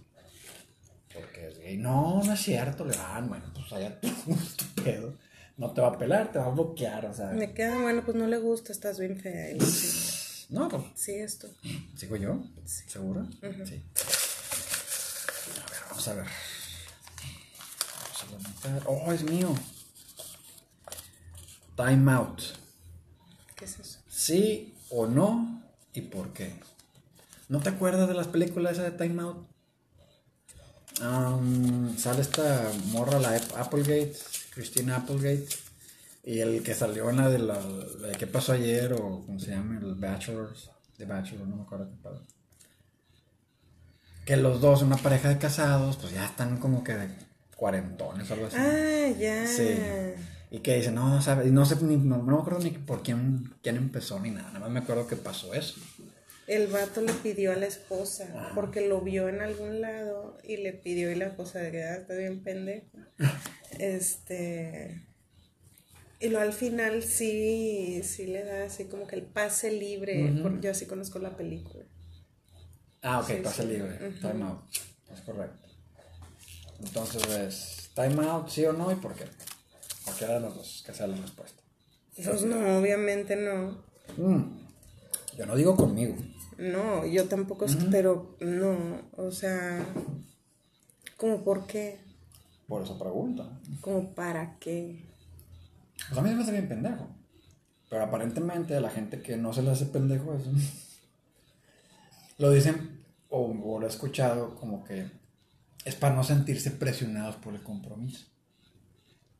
Y 1.67 1.77
no, 1.77 2.21
no 2.23 2.33
es 2.33 2.39
cierto. 2.41 2.85
Le 2.85 2.95
dan, 2.95 3.27
bueno, 3.27 3.45
pues 3.53 3.71
allá 3.73 3.99
tu 4.01 4.81
pedo. 4.83 5.17
No 5.57 5.71
te 5.73 5.81
va 5.81 5.89
a 5.89 5.97
pelar, 5.97 6.31
te 6.31 6.39
va 6.39 6.45
a 6.45 6.49
bloquear, 6.49 7.05
o 7.05 7.13
sea. 7.13 7.27
Me 7.27 7.53
queda, 7.53 7.79
bueno, 7.81 8.03
pues 8.03 8.15
no 8.15 8.27
le 8.27 8.37
gusta, 8.37 8.71
estás 8.71 8.99
bien 8.99 9.19
fea. 9.19 9.51
y 9.51 9.55
no 9.57 9.65
sé. 9.65 10.11
No, 10.51 10.67
pues. 10.67 10.83
Sí, 10.95 11.13
esto. 11.13 11.47
¿Sigo 11.95 12.17
yo? 12.17 12.43
¿Segura? 12.65 13.25
Sí. 13.41 13.81
A 15.55 15.69
ver, 15.71 15.79
vamos 15.89 16.07
a 16.09 16.13
ver. 16.13 16.25
Vamos 18.31 18.65
a. 18.85 18.89
Oh, 18.89 19.13
es 19.13 19.23
mío. 19.23 19.55
Time 21.77 22.11
out. 22.11 22.41
¿Qué 23.55 23.63
es 23.63 23.79
eso? 23.79 23.90
¿Sí 24.21 24.75
o 24.91 25.07
no? 25.07 25.63
¿Y 25.95 26.01
por 26.01 26.31
qué? 26.31 26.53
¿No 27.49 27.59
te 27.59 27.69
acuerdas 27.69 28.07
de 28.07 28.13
las 28.13 28.27
películas 28.27 28.73
esas 28.73 28.85
de 28.91 29.07
Time 29.07 29.19
Out? 29.23 29.47
Um, 31.01 31.97
sale 31.97 32.21
esta 32.21 32.71
morra, 32.91 33.17
la 33.19 33.35
Ap- 33.35 33.57
Applegate, 33.57 34.13
Christina 34.53 34.97
Applegate. 34.97 35.47
Y 36.23 36.37
el 36.39 36.61
que 36.61 36.75
salió 36.75 37.09
en 37.09 37.17
la 37.17 37.29
de 37.29 37.39
la, 37.39 37.59
la 37.99 38.09
de 38.09 38.15
¿Qué 38.15 38.27
pasó 38.27 38.51
ayer? 38.53 38.93
O 38.93 39.23
¿cómo 39.25 39.39
se 39.39 39.49
llama? 39.51 39.79
El 39.79 39.95
Bachelors. 39.95 40.69
The 40.97 41.05
Bachelor, 41.05 41.47
no 41.47 41.55
me 41.55 41.63
acuerdo 41.63 41.89
qué 41.89 41.95
padre. 42.03 42.19
Que 44.23 44.37
los 44.37 44.61
dos, 44.61 44.83
una 44.83 44.97
pareja 44.97 45.29
de 45.29 45.39
casados, 45.39 45.97
pues 45.97 46.13
ya 46.13 46.25
están 46.25 46.57
como 46.57 46.83
que 46.83 46.93
de 46.93 47.09
cuarentones 47.55 48.29
o 48.29 48.33
algo 48.35 48.45
así. 48.45 48.57
Ah, 48.59 49.07
ya. 49.19 49.47
Sí. 49.47 49.79
Y 50.51 50.59
que 50.59 50.75
dice, 50.75 50.91
no, 50.91 51.21
sabe, 51.21 51.45
no 51.49 51.65
sé, 51.65 51.77
ni, 51.81 51.95
no, 51.95 52.17
no 52.17 52.23
me 52.35 52.37
acuerdo 52.41 52.59
ni 52.59 52.71
por 52.71 53.01
quién, 53.03 53.53
quién 53.63 53.77
empezó 53.77 54.19
ni 54.19 54.31
nada, 54.31 54.47
nada 54.49 54.59
más 54.59 54.69
me 54.69 54.79
acuerdo 54.79 55.07
que 55.07 55.15
pasó 55.15 55.53
eso. 55.53 55.75
El 56.47 56.67
vato 56.67 57.01
le 57.01 57.13
pidió 57.13 57.53
a 57.53 57.55
la 57.55 57.67
esposa 57.67 58.51
porque 58.53 58.87
lo 58.87 58.99
vio 59.01 59.29
en 59.29 59.39
algún 59.41 59.79
lado 59.79 60.37
y 60.43 60.57
le 60.57 60.73
pidió 60.73 61.09
y 61.11 61.15
la 61.15 61.27
esposa 61.27 61.59
de 61.59 61.71
que 61.71 61.83
ah, 61.83 61.95
está 61.95 62.15
bien 62.15 62.43
pendejo. 62.43 62.85
Este. 63.79 65.01
Y 66.19 66.27
luego 66.29 66.43
al 66.43 66.53
final 66.53 67.01
sí, 67.03 68.01
sí 68.03 68.27
le 68.27 68.43
da 68.43 68.65
así 68.65 68.85
como 68.85 69.07
que 69.07 69.15
el 69.15 69.23
pase 69.23 69.71
libre. 69.71 70.33
por- 70.41 70.59
yo 70.61 70.71
así 70.71 70.85
conozco 70.85 71.19
la 71.19 71.35
película. 71.35 71.85
Ah, 73.01 73.19
ok, 73.21 73.27
Sí, 73.27 73.33
pase 73.43 73.63
sí. 73.63 73.69
libre, 73.69 73.95
Ujú. 74.07 74.19
time 74.19 74.43
out, 74.43 74.61
es 75.13 75.21
correcto. 75.21 75.67
Entonces 76.79 77.23
es, 77.29 77.89
time 77.95 78.25
out, 78.27 78.49
sí 78.49 78.65
o 78.65 78.73
no, 78.73 78.91
y 78.91 78.95
por 78.95 79.13
qué. 79.15 79.25
Cualquiera 80.03 80.35
de 80.35 80.39
los 80.41 80.55
dos, 80.55 80.83
que 80.85 80.93
sea 80.93 81.07
la 81.07 81.15
respuesta. 81.17 81.61
Pues 82.15 82.43
no, 82.43 82.79
obviamente 82.79 83.35
no. 83.35 83.83
Mm, 84.17 84.59
Yo 85.37 85.45
no 85.45 85.55
digo 85.55 85.75
conmigo. 85.75 86.15
No, 86.57 87.05
yo 87.05 87.27
tampoco, 87.27 87.65
pero 87.89 88.35
no, 88.39 89.01
o 89.17 89.31
sea, 89.31 89.83
como 91.17 91.43
por 91.43 91.65
qué, 91.65 91.99
Por 92.67 92.83
eso 92.83 92.99
pregunta. 92.99 93.59
como 93.81 94.13
para 94.13 94.57
qué. 94.59 95.05
Pues 96.09 96.19
a 96.19 96.21
mí 96.21 96.33
me 96.33 96.43
hace 96.43 96.51
bien 96.51 96.67
pendejo. 96.67 97.07
Pero 97.89 98.03
aparentemente 98.03 98.75
a 98.75 98.81
la 98.81 98.89
gente 98.89 99.21
que 99.21 99.37
no 99.37 99.53
se 99.53 99.61
le 99.63 99.71
hace 99.71 99.85
pendejo 99.85 100.33
eso. 100.35 100.51
Lo 102.37 102.49
dicen, 102.51 103.03
o, 103.29 103.45
o 103.63 103.79
lo 103.79 103.85
he 103.85 103.89
escuchado, 103.89 104.55
como 104.55 104.83
que 104.83 105.11
es 105.85 105.95
para 105.95 106.15
no 106.15 106.23
sentirse 106.23 106.71
presionados 106.71 107.35
por 107.35 107.53
el 107.53 107.61
compromiso. 107.61 108.25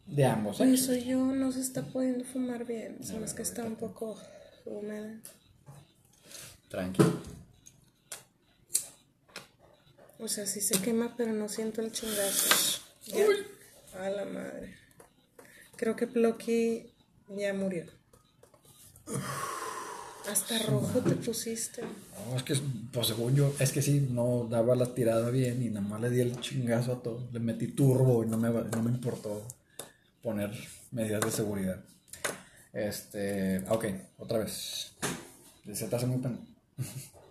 De 0.06 0.26
ambos 0.26 0.58
sexos. 0.58 0.86
soy 0.86 1.06
yo, 1.06 1.18
no 1.18 1.52
se 1.52 1.62
está 1.62 1.84
pudiendo 1.84 2.26
fumar 2.26 2.66
bien, 2.66 3.04
solo 3.04 3.26
es 3.26 3.34
que 3.34 3.44
está 3.44 3.64
un 3.64 3.76
poco 3.76 4.18
húmeda. 4.66 5.22
Tranquilo. 6.70 7.22
O 10.20 10.28
sea, 10.28 10.46
sí 10.46 10.62
se 10.62 10.80
quema, 10.82 11.16
pero 11.18 11.34
no 11.34 11.50
siento 11.50 11.82
el 11.82 11.92
chingazo. 11.92 12.82
Ya. 13.08 13.26
A 14.00 14.10
la 14.10 14.26
madre. 14.26 14.76
Creo 15.76 15.96
que 15.96 16.08
Plucky 16.08 16.94
ya 17.30 17.54
murió. 17.54 17.86
Hasta 20.30 20.60
rojo 20.60 21.00
te 21.00 21.16
pusiste. 21.16 21.82
No, 21.82 22.38
es 22.38 22.44
que, 22.44 22.54
pues 22.94 23.08
según 23.08 23.36
yo, 23.36 23.54
es 23.60 23.72
que 23.72 23.82
sí, 23.82 24.08
no 24.12 24.48
daba 24.50 24.76
la 24.76 24.94
tirada 24.94 25.32
bien 25.32 25.64
y 25.64 25.70
nada 25.70 25.82
más 25.82 26.00
le 26.02 26.12
di 26.12 26.22
el 26.22 26.40
chingazo 26.40 26.94
a 26.94 27.02
todo. 27.02 27.28
Le 27.34 27.40
metí 27.40 27.68
turbo 27.68 28.24
y 28.24 28.28
no 28.28 28.38
me, 28.38 28.50
no 28.50 28.84
me 28.84 28.92
importó 28.92 29.44
poner 30.22 30.52
medidas 30.92 31.22
de 31.22 31.32
seguridad. 31.32 31.84
Este, 32.74 33.64
ok, 33.68 33.86
otra 34.18 34.40
vez. 34.40 34.94
Se 35.74 35.88
te 35.88 35.96
hace 35.96 36.06
muy 36.06 36.20
pen... 36.20 36.40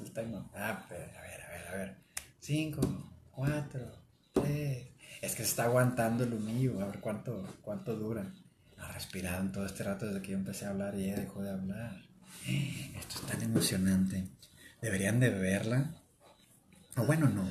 El 0.00 0.10
timer. 0.12 0.40
Ah, 0.54 0.86
pero, 0.88 1.02
a 1.02 1.20
ver, 1.20 1.42
a 1.42 1.48
ver, 1.50 1.68
a 1.68 1.76
ver. 1.76 1.96
Cinco, 2.40 2.80
cuatro, 3.30 3.92
tres. 4.32 4.86
Es 5.20 5.32
que 5.32 5.42
se 5.42 5.50
está 5.50 5.64
aguantando 5.64 6.24
el 6.24 6.32
humillo, 6.32 6.80
a 6.80 6.86
ver 6.86 7.00
cuánto, 7.00 7.46
cuánto 7.60 7.94
dura. 7.94 8.32
No, 8.78 8.92
respirando 8.92 9.52
todo 9.52 9.66
este 9.66 9.84
rato 9.84 10.06
desde 10.06 10.22
que 10.22 10.30
yo 10.30 10.38
empecé 10.38 10.64
a 10.64 10.70
hablar 10.70 10.94
y 10.94 11.04
ella 11.04 11.16
dejó 11.16 11.42
de 11.42 11.50
hablar. 11.50 12.00
Esto 12.46 13.20
es 13.20 13.26
tan 13.26 13.42
emocionante. 13.42 14.24
Deberían 14.80 15.20
de 15.20 15.28
verla. 15.28 15.94
O 16.96 17.04
bueno, 17.04 17.28
no. 17.28 17.46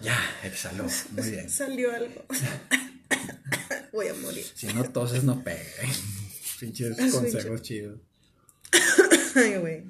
Ya, 0.00 0.16
exhaló. 0.44 0.86
Muy 1.10 1.30
bien. 1.30 1.50
Salió 1.50 1.92
algo. 1.92 2.24
Voy 3.92 4.08
a 4.08 4.14
morir. 4.14 4.44
Si 4.54 4.66
no 4.68 4.84
toses, 4.90 5.24
no 5.24 5.42
pega. 5.42 5.60
Pinches 6.60 6.96
consejos 7.12 7.62
chidos. 7.62 8.00
Ay, 9.34 9.56
güey. 9.56 9.84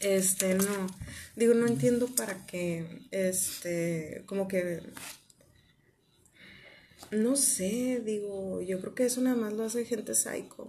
Este, 0.00 0.54
no. 0.54 0.86
Digo, 1.36 1.54
no 1.54 1.66
entiendo 1.66 2.08
para 2.08 2.44
qué. 2.46 3.06
Este, 3.10 4.22
como 4.26 4.48
que. 4.48 4.82
No 7.10 7.36
sé, 7.36 8.02
digo, 8.04 8.60
yo 8.62 8.80
creo 8.80 8.94
que 8.94 9.06
eso 9.06 9.20
nada 9.20 9.36
más 9.36 9.52
lo 9.52 9.64
hace 9.64 9.84
gente 9.84 10.14
psycho. 10.14 10.68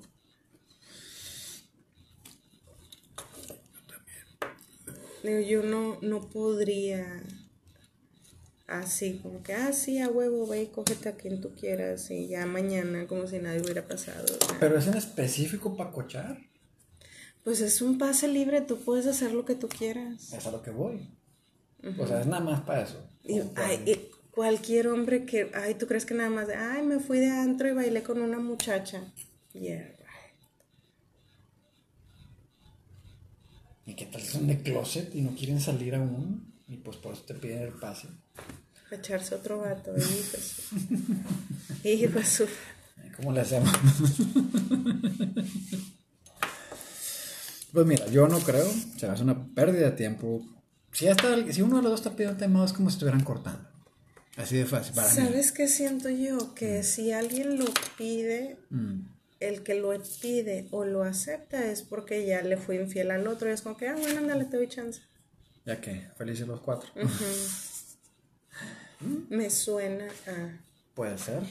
Digo, 5.23 5.39
yo 5.39 5.63
no, 5.63 5.97
no 6.01 6.29
podría 6.29 7.23
así, 8.67 9.19
como 9.19 9.43
que, 9.43 9.53
ah, 9.53 9.73
sí, 9.73 9.99
a 9.99 10.09
huevo, 10.09 10.47
ve 10.47 10.63
y 10.63 10.67
cógete 10.67 11.09
a 11.09 11.15
quien 11.15 11.41
tú 11.41 11.53
quieras 11.55 12.09
y 12.11 12.27
ya 12.27 12.45
mañana, 12.45 13.07
como 13.07 13.27
si 13.27 13.39
nada 13.39 13.59
hubiera 13.61 13.87
pasado. 13.87 14.25
Pero 14.59 14.77
es 14.77 14.87
en 14.87 14.95
específico 14.95 15.75
para 15.75 15.91
cochar. 15.91 16.39
Pues 17.43 17.61
es 17.61 17.81
un 17.81 17.97
pase 17.97 18.27
libre, 18.27 18.61
tú 18.61 18.79
puedes 18.79 19.05
hacer 19.05 19.31
lo 19.31 19.45
que 19.45 19.55
tú 19.55 19.69
quieras. 19.69 20.33
Es 20.33 20.47
a 20.47 20.51
lo 20.51 20.63
que 20.63 20.71
voy. 20.71 21.09
O 21.99 22.07
sea, 22.07 22.21
es 22.21 22.27
nada 22.27 22.43
más 22.43 22.61
para 22.61 22.81
eso. 22.81 23.07
Y, 23.23 23.41
ay, 23.55 23.83
y 23.85 24.11
cualquier 24.31 24.87
hombre 24.87 25.25
que, 25.25 25.51
ay, 25.53 25.75
¿tú 25.75 25.85
crees 25.85 26.05
que 26.05 26.15
nada 26.15 26.31
más 26.31 26.47
de, 26.47 26.55
ay, 26.55 26.83
me 26.83 26.99
fui 26.99 27.19
de 27.19 27.29
antro 27.29 27.69
y 27.69 27.73
bailé 27.73 28.01
con 28.01 28.19
una 28.19 28.39
muchacha? 28.39 29.13
Yeah, 29.53 29.83
right. 29.83 30.35
¿Y 33.85 33.95
qué 33.95 34.07
tal 34.07 34.21
son 34.21 34.47
de 34.47 34.63
closet 34.63 35.13
y 35.13 35.21
no 35.21 35.35
quieren 35.35 35.61
salir 35.61 35.93
aún? 35.93 36.51
Y 36.67 36.77
pues 36.77 36.97
por 36.97 37.13
eso 37.13 37.23
te 37.23 37.35
piden 37.35 37.61
el 37.61 37.73
pase. 37.73 38.07
A 38.91 38.95
echarse 38.95 39.35
otro 39.35 39.59
vato, 39.59 39.91
hijos. 39.97 40.55
Hijos, 41.83 42.27
su- 42.27 42.47
¿Cómo 43.17 43.31
le 43.31 43.41
hacemos? 43.41 43.71
pues 47.71 47.85
mira, 47.85 48.05
yo 48.07 48.27
no 48.27 48.39
creo. 48.39 48.67
Se 48.97 49.07
me 49.07 49.13
hace 49.13 49.23
una 49.23 49.47
pérdida 49.53 49.85
de 49.89 49.95
tiempo. 49.97 50.41
Si, 50.91 51.07
hasta, 51.07 51.51
si 51.51 51.61
uno 51.61 51.77
de 51.77 51.81
los 51.83 51.91
dos 51.91 51.99
está 52.01 52.11
pidiendo 52.15 52.37
tema, 52.37 52.63
es 52.63 52.73
como 52.73 52.89
si 52.89 52.95
estuvieran 52.95 53.23
cortando. 53.23 53.67
Así 54.37 54.57
de 54.57 54.65
fácil. 54.65 54.93
Para 54.95 55.07
mí. 55.09 55.13
¿Sabes 55.15 55.51
qué 55.51 55.67
siento 55.67 56.09
yo? 56.09 56.53
Que 56.55 56.83
si 56.83 57.11
alguien 57.11 57.57
lo 57.57 57.65
pide, 57.97 58.57
Mm. 58.69 59.01
el 59.39 59.63
que 59.63 59.75
lo 59.75 59.91
pide 60.21 60.67
o 60.71 60.85
lo 60.85 61.03
acepta 61.03 61.65
es 61.65 61.81
porque 61.83 62.25
ya 62.25 62.41
le 62.41 62.57
fue 62.57 62.75
infiel 62.77 63.11
al 63.11 63.27
otro 63.27 63.49
y 63.49 63.53
es 63.53 63.61
como 63.61 63.75
que, 63.77 63.87
ah, 63.89 63.95
bueno, 63.99 64.19
ándale, 64.19 64.45
te 64.45 64.57
doy 64.57 64.67
chance. 64.67 65.01
Ya 65.65 65.79
que, 65.81 66.09
felices 66.17 66.47
los 66.47 66.61
cuatro. 66.61 66.89
Me 69.29 69.49
suena 69.49 70.07
a... 70.27 70.59
Puede 70.93 71.17
ser. 71.17 71.41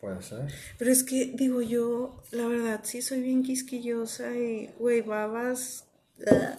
Puede 0.00 0.22
ser. 0.22 0.52
Pero 0.78 0.90
es 0.90 1.02
que, 1.02 1.32
digo 1.34 1.62
yo, 1.62 2.22
la 2.30 2.46
verdad, 2.46 2.80
sí 2.84 3.00
soy 3.02 3.22
bien 3.22 3.42
quisquillosa 3.42 4.36
y, 4.36 4.70
güey, 4.78 5.00
babas, 5.00 5.84
ah, 6.30 6.56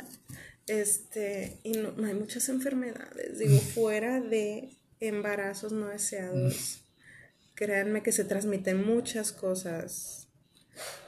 este, 0.65 1.57
y 1.63 1.73
no, 1.73 1.93
hay 2.05 2.13
muchas 2.13 2.49
enfermedades, 2.49 3.39
digo, 3.39 3.57
fuera 3.59 4.19
de 4.19 4.69
embarazos 4.99 5.71
no 5.71 5.87
deseados, 5.87 6.81
créanme 7.53 8.01
que 8.03 8.11
se 8.11 8.25
transmiten 8.25 8.85
muchas 8.85 9.31
cosas, 9.31 10.27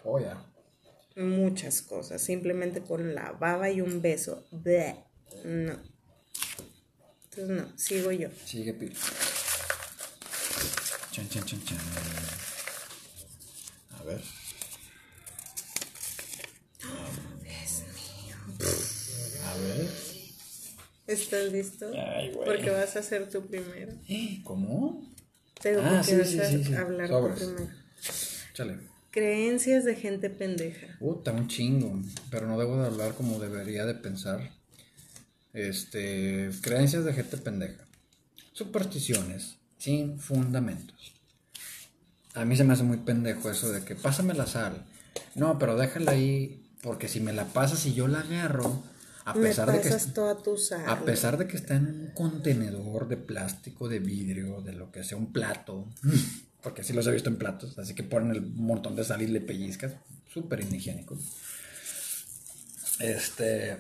Oh, 0.04 0.20
ya. 0.20 0.46
muchas 1.16 1.82
cosas, 1.82 2.22
simplemente 2.22 2.82
con 2.82 3.14
la 3.16 3.32
baba 3.34 3.70
y 3.70 3.82
un 3.82 4.02
beso, 4.02 4.46
Bleh. 4.52 4.96
no. 5.44 5.78
Entonces, 7.32 7.58
no, 7.58 7.78
sigo 7.78 8.12
yo. 8.12 8.30
Sigue 8.46 8.74
pil. 8.74 8.96
Chan, 11.12 11.30
chan, 11.30 11.44
chan, 11.46 11.64
chan. 11.64 11.78
A 14.00 14.04
ver. 14.04 14.22
A 19.46 19.58
ver. 19.58 19.88
¿Estás 21.08 21.52
listo? 21.52 21.92
Ay, 21.96 22.32
güey. 22.34 22.46
Porque 22.46 22.70
vas 22.70 22.96
a 22.96 23.04
ser 23.04 23.30
tu 23.30 23.46
primero. 23.48 23.94
¿Cómo? 24.44 25.08
Pero 25.62 25.82
Ah, 25.84 26.02
porque 26.06 26.24
sí, 26.26 26.32
sí, 26.32 26.40
a 26.40 26.50
sí, 26.50 26.64
sí. 26.64 26.74
hablar 26.76 27.08
Sobres. 27.08 27.40
primero. 27.40 27.70
Chale. 28.54 28.80
Creencias 29.12 29.86
de 29.86 29.96
gente 29.96 30.30
pendeja. 30.30 30.98
Puta, 31.00 31.32
un 31.32 31.48
chingo. 31.48 32.00
Pero 32.30 32.48
no 32.48 32.60
debo 32.60 32.80
de 32.80 32.88
hablar 32.88 33.16
como 33.16 33.40
debería 33.40 33.86
de 33.86 33.96
pensar. 33.96 34.52
Este. 35.54 36.50
Creencias 36.62 37.06
de 37.06 37.14
gente 37.14 37.38
pendeja. 37.38 37.86
Supersticiones 38.54 39.58
sin 39.78 40.20
fundamentos. 40.20 41.14
A 42.34 42.46
mí 42.46 42.56
se 42.56 42.64
me 42.64 42.74
hace 42.74 42.84
muy 42.84 42.98
pendejo 42.98 43.50
eso 43.50 43.72
de 43.72 43.84
que 43.84 43.96
pásame 43.96 44.34
la 44.34 44.46
sal. 44.46 44.86
No, 45.36 45.58
pero 45.58 45.76
déjala 45.76 46.12
ahí. 46.12 46.66
Porque 46.82 47.08
si 47.10 47.20
me 47.20 47.34
la 47.34 47.46
pasas 47.46 47.86
y 47.86 47.94
yo 47.94 48.08
la 48.08 48.22
agarro, 48.22 48.84
a 49.26 49.34
pesar 49.34 49.72
de 49.72 49.82
que. 49.82 49.90
A 50.88 51.00
pesar 51.02 51.38
de 51.38 51.48
que 51.48 51.58
está 51.58 51.76
en 51.76 51.88
un 51.88 52.08
contenedor 52.14 53.08
de 53.08 53.18
plástico, 53.18 53.88
de 53.90 54.00
vidrio, 54.00 54.62
de 54.62 54.74
lo 54.74 54.92
que 54.92 55.04
sea, 55.04 55.18
un 55.18 55.32
plato, 55.32 55.88
porque 56.64 56.82
así 56.82 56.94
los 56.94 57.06
he 57.08 57.12
visto 57.12 57.30
en 57.30 57.38
platos, 57.38 57.78
así 57.78 57.94
que 57.94 58.04
ponen 58.04 58.32
el 58.32 58.42
montón 58.42 58.96
de 58.96 59.04
sal 59.04 59.22
y 59.22 59.28
le 59.28 59.42
pellizcas, 59.42 59.94
súper 60.34 60.62
inhigiénico. 60.62 61.18
Este, 63.00 63.78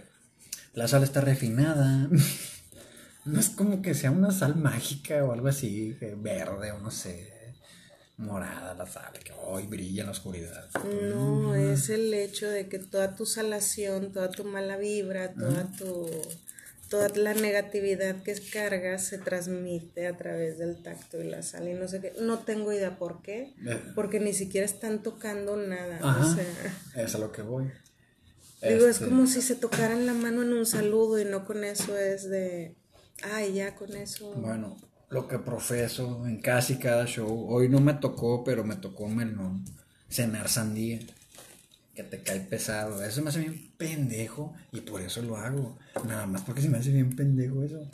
la 0.74 0.88
sal 0.88 1.04
está 1.04 1.22
refinada, 1.22 2.08
no 3.26 3.40
es 3.40 3.50
como 3.50 3.82
que 3.82 3.94
sea 3.94 4.12
una 4.12 4.32
sal 4.32 4.56
mágica 4.56 5.24
o 5.24 5.32
algo 5.34 5.48
así, 5.48 5.96
verde 6.18 6.72
o 6.72 6.80
no 6.80 6.92
sé, 6.92 7.34
morada 8.18 8.74
la 8.74 8.86
sal, 8.86 9.14
que 9.24 9.32
hoy 9.34 9.66
brilla 9.68 10.02
en 10.02 10.08
la 10.08 10.12
oscuridad. 10.12 10.70
No, 11.14 11.56
es 11.56 11.90
el 11.90 12.14
hecho 12.14 12.50
de 12.50 12.68
que 12.68 12.80
toda 12.80 13.16
tu 13.16 13.26
salación, 13.26 14.12
toda 14.12 14.30
tu 14.30 14.44
mala 14.44 14.78
vibra, 14.78 15.34
toda 15.34 15.66
tu 15.78 16.08
toda 16.90 17.08
la 17.10 17.36
negatividad 17.36 18.24
que 18.24 18.34
cargas 18.52 19.04
se 19.06 19.20
transmite 19.20 20.08
a 20.08 20.18
través 20.18 20.58
del 20.58 20.82
tacto 20.82 21.22
y 21.22 21.30
la 21.30 21.44
sal 21.44 21.70
y 21.70 21.74
no 21.76 21.88
sé 21.88 22.02
qué. 22.02 22.14
No 22.20 22.40
tengo 22.40 22.74
idea 22.74 22.98
por 22.98 23.22
qué, 23.22 23.54
Eh. 23.64 23.80
porque 23.94 24.20
ni 24.20 24.34
siquiera 24.34 24.66
están 24.66 25.04
tocando 25.04 25.56
nada. 25.56 26.00
Ajá, 26.02 26.26
O 26.26 26.34
sea, 26.34 27.04
es 27.06 27.14
a 27.14 27.20
lo 27.20 27.32
que 27.32 27.44
voy. 27.44 27.72
Digo, 28.62 28.86
es 28.86 28.96
Este, 28.96 29.06
como 29.06 29.28
si 29.28 29.42
se 29.42 29.56
tocaran 29.56 30.06
la 30.06 30.14
mano 30.14 30.42
en 30.42 30.54
un 30.54 30.66
saludo 30.66 31.20
y 31.20 31.26
no 31.26 31.46
con 31.46 31.64
eso 31.64 31.98
es 31.98 32.30
de, 32.30 32.76
ay, 33.24 33.54
ya 33.54 33.76
con 33.76 33.96
eso. 33.96 34.34
Bueno, 34.36 34.78
lo 35.10 35.28
que 35.28 35.40
profeso 35.40 36.26
en 36.26 36.40
casi 36.42 36.78
cada 36.78 37.06
show, 37.06 37.48
hoy 37.50 37.70
no 37.70 37.80
me 37.80 37.94
tocó, 37.94 38.44
pero 38.44 38.64
me 38.64 38.76
tocó 38.76 39.08
melón, 39.08 39.66
cenar 40.10 40.50
sandía, 40.50 41.00
que 41.96 42.04
te 42.04 42.22
cae 42.22 42.42
pesado. 42.42 43.04
Eso 43.04 43.22
me 43.22 43.30
hace 43.30 43.40
bien 43.40 43.72
pendejo 43.78 44.54
y 44.72 44.82
por 44.82 45.02
eso 45.02 45.22
lo 45.22 45.38
hago. 45.38 45.78
Nada 46.08 46.28
más 46.28 46.44
porque 46.44 46.62
se 46.62 46.70
me 46.70 46.78
hace 46.78 46.92
bien 46.92 47.16
pendejo 47.16 47.64
eso. 47.64 47.90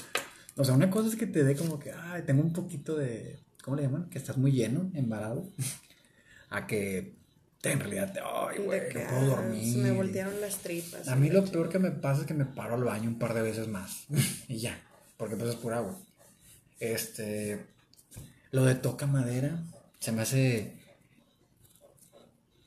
O 0.58 0.64
sea, 0.64 0.76
una 0.76 0.90
cosa 0.90 1.10
es 1.10 1.16
que 1.16 1.28
te 1.28 1.44
dé 1.44 1.56
como 1.56 1.80
que, 1.80 1.92
ay, 1.92 2.24
tengo 2.24 2.42
un 2.42 2.54
poquito 2.54 2.96
de, 2.96 3.40
¿cómo 3.64 3.78
le 3.78 3.84
llaman? 3.84 4.10
Que 4.10 4.18
estás 4.18 4.38
muy 4.38 4.52
lleno, 4.52 4.90
embarado. 4.94 5.50
A 6.50 6.68
que 6.68 7.16
en 7.72 7.80
realidad 7.80 8.14
ay, 8.24 8.60
güey, 8.60 8.82
no 8.94 9.02
puedo 9.02 9.22
ah, 9.22 9.26
dormir. 9.26 9.74
se 9.74 9.80
me 9.80 9.92
voltearon 9.92 10.40
las 10.42 10.58
tripas. 10.58 11.08
A 11.08 11.16
mí 11.16 11.30
lo 11.30 11.46
peor 11.46 11.70
que 11.70 11.80
me 11.80 11.92
pasa 11.92 12.22
es 12.22 12.28
que 12.28 12.34
me 12.34 12.46
paro 12.46 12.76
al 12.76 12.84
baño 12.84 13.10
un 13.10 13.20
par 13.20 13.34
de 13.34 13.42
veces 13.42 13.68
más. 13.68 14.06
y 14.48 14.58
ya. 14.58 14.80
Porque 15.18 15.36
pues 15.36 15.52
es 15.52 15.56
pura 15.56 15.78
agua. 15.78 15.98
Este. 16.80 17.66
Lo 18.52 18.66
de 18.66 18.76
toca 18.76 19.08
madera. 19.08 19.64
Se 20.00 20.12
me 20.12 20.22
hace. 20.22 20.74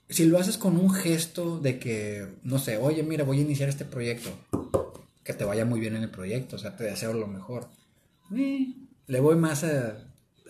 Si 0.09 0.25
lo 0.25 0.39
haces 0.39 0.57
con 0.57 0.79
un 0.79 0.91
gesto 0.91 1.59
de 1.59 1.79
que, 1.79 2.27
no 2.43 2.59
sé, 2.59 2.79
oye, 2.79 3.03
mira, 3.03 3.25
voy 3.25 3.39
a 3.39 3.43
iniciar 3.43 3.69
este 3.69 3.85
proyecto. 3.85 4.31
Que 5.23 5.35
te 5.35 5.45
vaya 5.45 5.67
muy 5.67 5.81
bien 5.81 5.97
en 5.97 6.03
el 6.03 6.11
proyecto. 6.11 6.57
O 6.57 6.59
sea, 6.59 6.77
te 6.77 6.85
deseo 6.85 7.13
lo 7.13 7.27
mejor. 7.27 7.69
Eh, 8.35 8.75
le 9.07 9.21
voy 9.21 9.37
más 9.37 9.65
a, 9.65 9.99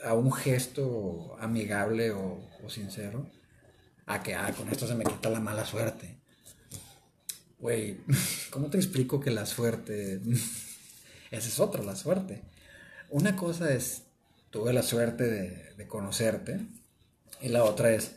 a 0.05 0.15
un 0.15 0.33
gesto 0.33 1.37
amigable 1.41 2.13
o, 2.13 2.41
o 2.63 2.71
sincero. 2.71 3.27
A 4.09 4.23
que, 4.23 4.35
ah, 4.35 4.53
con 4.57 4.69
esto 4.69 4.87
se 4.87 4.95
me 4.95 5.05
quita 5.05 5.31
la 5.31 5.41
mala 5.41 5.65
suerte. 5.65 6.19
Güey, 7.61 7.99
¿cómo 8.51 8.69
te 8.69 8.79
explico 8.79 9.21
que 9.21 9.31
la 9.31 9.47
suerte... 9.47 10.21
Esa 11.31 11.49
es 11.49 11.61
otra, 11.61 11.83
la 11.83 11.95
suerte. 11.95 12.43
Una 13.11 13.37
cosa 13.37 13.73
es, 13.73 14.05
tuve 14.51 14.73
la 14.73 14.83
suerte 14.83 15.25
de, 15.25 15.75
de 15.75 15.87
conocerte 15.87 16.67
y 17.41 17.49
la 17.49 17.65
otra 17.65 17.91
es, 17.91 18.17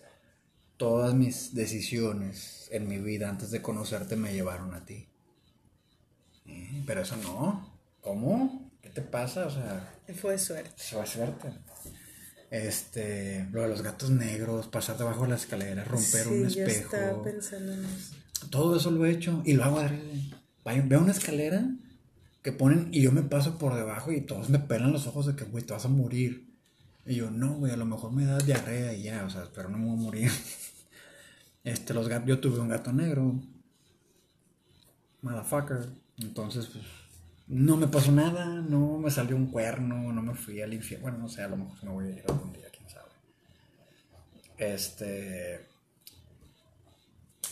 todas 0.77 1.13
mis 1.13 1.53
decisiones 1.53 2.67
en 2.71 2.87
mi 2.87 2.97
vida 2.97 3.29
antes 3.29 3.51
de 3.51 3.61
conocerte 3.61 4.15
me 4.15 4.33
llevaron 4.33 4.73
a 4.73 4.85
ti. 4.85 5.07
Pero 6.87 7.01
eso 7.01 7.17
no. 7.17 7.69
¿Cómo? 8.01 8.71
¿Qué 8.81 8.89
te 8.89 9.01
pasa? 9.01 9.45
O 9.45 9.51
sea, 9.51 9.93
Fue 10.19 10.39
suerte. 10.39 10.71
es 10.75 11.09
suerte. 11.09 11.53
Este, 12.51 13.47
lo 13.53 13.61
de 13.61 13.69
los 13.69 13.81
gatos 13.81 14.09
negros, 14.09 14.67
pasar 14.67 14.97
debajo 14.97 15.23
de 15.23 15.29
la 15.29 15.35
escalera, 15.35 15.85
romper 15.85 16.25
Sí, 16.25 16.29
un 16.29 16.45
espejo. 16.45 16.95
estaba 16.95 17.23
pensando 17.23 17.71
en 17.73 17.85
eso. 17.85 18.15
Todo 18.49 18.75
eso 18.75 18.91
lo 18.91 19.05
he 19.05 19.11
hecho 19.11 19.41
y 19.45 19.53
lo 19.53 19.63
hago 19.63 19.81
Veo 20.65 21.01
una 21.01 21.11
escalera 21.11 21.65
que 22.43 22.51
ponen 22.51 22.89
y 22.91 23.01
yo 23.01 23.11
me 23.11 23.23
paso 23.23 23.57
por 23.57 23.73
debajo 23.75 24.11
y 24.11 24.21
todos 24.21 24.49
me 24.49 24.59
pelan 24.59 24.91
los 24.91 25.07
ojos 25.07 25.27
de 25.27 25.35
que, 25.35 25.45
güey, 25.45 25.63
te 25.63 25.73
vas 25.73 25.85
a 25.85 25.89
morir. 25.89 26.51
Y 27.05 27.15
yo, 27.15 27.31
no, 27.31 27.53
güey, 27.53 27.71
a 27.71 27.77
lo 27.77 27.85
mejor 27.85 28.11
me 28.11 28.25
da 28.25 28.37
diarrea 28.37 28.93
y 28.93 29.03
ya, 29.03 29.23
o 29.25 29.29
sea, 29.29 29.45
pero 29.55 29.69
no 29.69 29.77
me 29.77 29.85
voy 29.85 29.93
a 29.97 30.01
morir. 30.01 30.31
Este, 31.63 31.93
los 31.93 32.07
gatos, 32.07 32.27
yo 32.27 32.39
tuve 32.39 32.59
un 32.59 32.69
gato 32.69 32.91
negro. 32.91 33.39
Motherfucker. 35.21 35.89
Entonces, 36.17 36.65
pues, 36.65 36.83
no 37.51 37.77
me 37.77 37.87
pasó 37.87 38.11
nada, 38.11 38.45
no 38.47 38.97
me 38.97 39.11
salió 39.11 39.35
un 39.35 39.47
cuerno, 39.47 40.11
no 40.13 40.21
me 40.23 40.33
fui 40.35 40.61
al 40.61 40.73
infierno. 40.73 41.03
Bueno, 41.03 41.17
no 41.19 41.29
sé, 41.29 41.43
a 41.43 41.47
lo 41.49 41.57
mejor 41.57 41.83
me 41.83 41.91
voy 41.91 42.05
a 42.07 42.11
ir 42.11 42.23
algún 42.27 42.53
día, 42.53 42.67
quién 42.71 42.89
sabe. 42.89 43.09
Este 44.57 45.67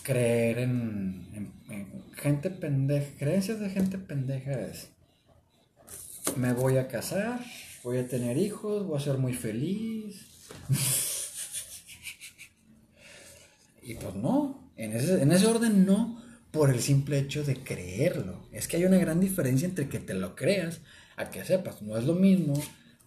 creer 0.03 0.59
en, 0.59 1.27
en- 1.33 1.53
en 1.73 2.03
gente 2.15 2.49
pendeja, 2.49 3.07
creencias 3.17 3.59
de 3.59 3.69
gente 3.69 3.97
pendeja 3.97 4.51
es, 4.61 4.89
me 6.35 6.53
voy 6.53 6.77
a 6.77 6.87
casar, 6.87 7.39
voy 7.83 7.97
a 7.97 8.07
tener 8.07 8.37
hijos, 8.37 8.85
voy 8.85 8.97
a 8.97 9.01
ser 9.01 9.17
muy 9.17 9.33
feliz. 9.33 10.25
y 13.81 13.95
pues 13.95 14.15
no, 14.15 14.71
en 14.77 14.93
ese, 14.93 15.21
en 15.21 15.31
ese 15.31 15.47
orden 15.47 15.85
no, 15.85 16.18
por 16.51 16.69
el 16.69 16.79
simple 16.81 17.19
hecho 17.19 17.43
de 17.43 17.55
creerlo. 17.57 18.47
Es 18.51 18.67
que 18.67 18.77
hay 18.77 18.85
una 18.85 18.97
gran 18.97 19.19
diferencia 19.19 19.67
entre 19.67 19.87
que 19.89 19.99
te 19.99 20.13
lo 20.13 20.35
creas 20.35 20.79
a 21.15 21.29
que 21.29 21.43
sepas. 21.45 21.81
No 21.81 21.97
es 21.97 22.05
lo 22.05 22.15
mismo 22.15 22.53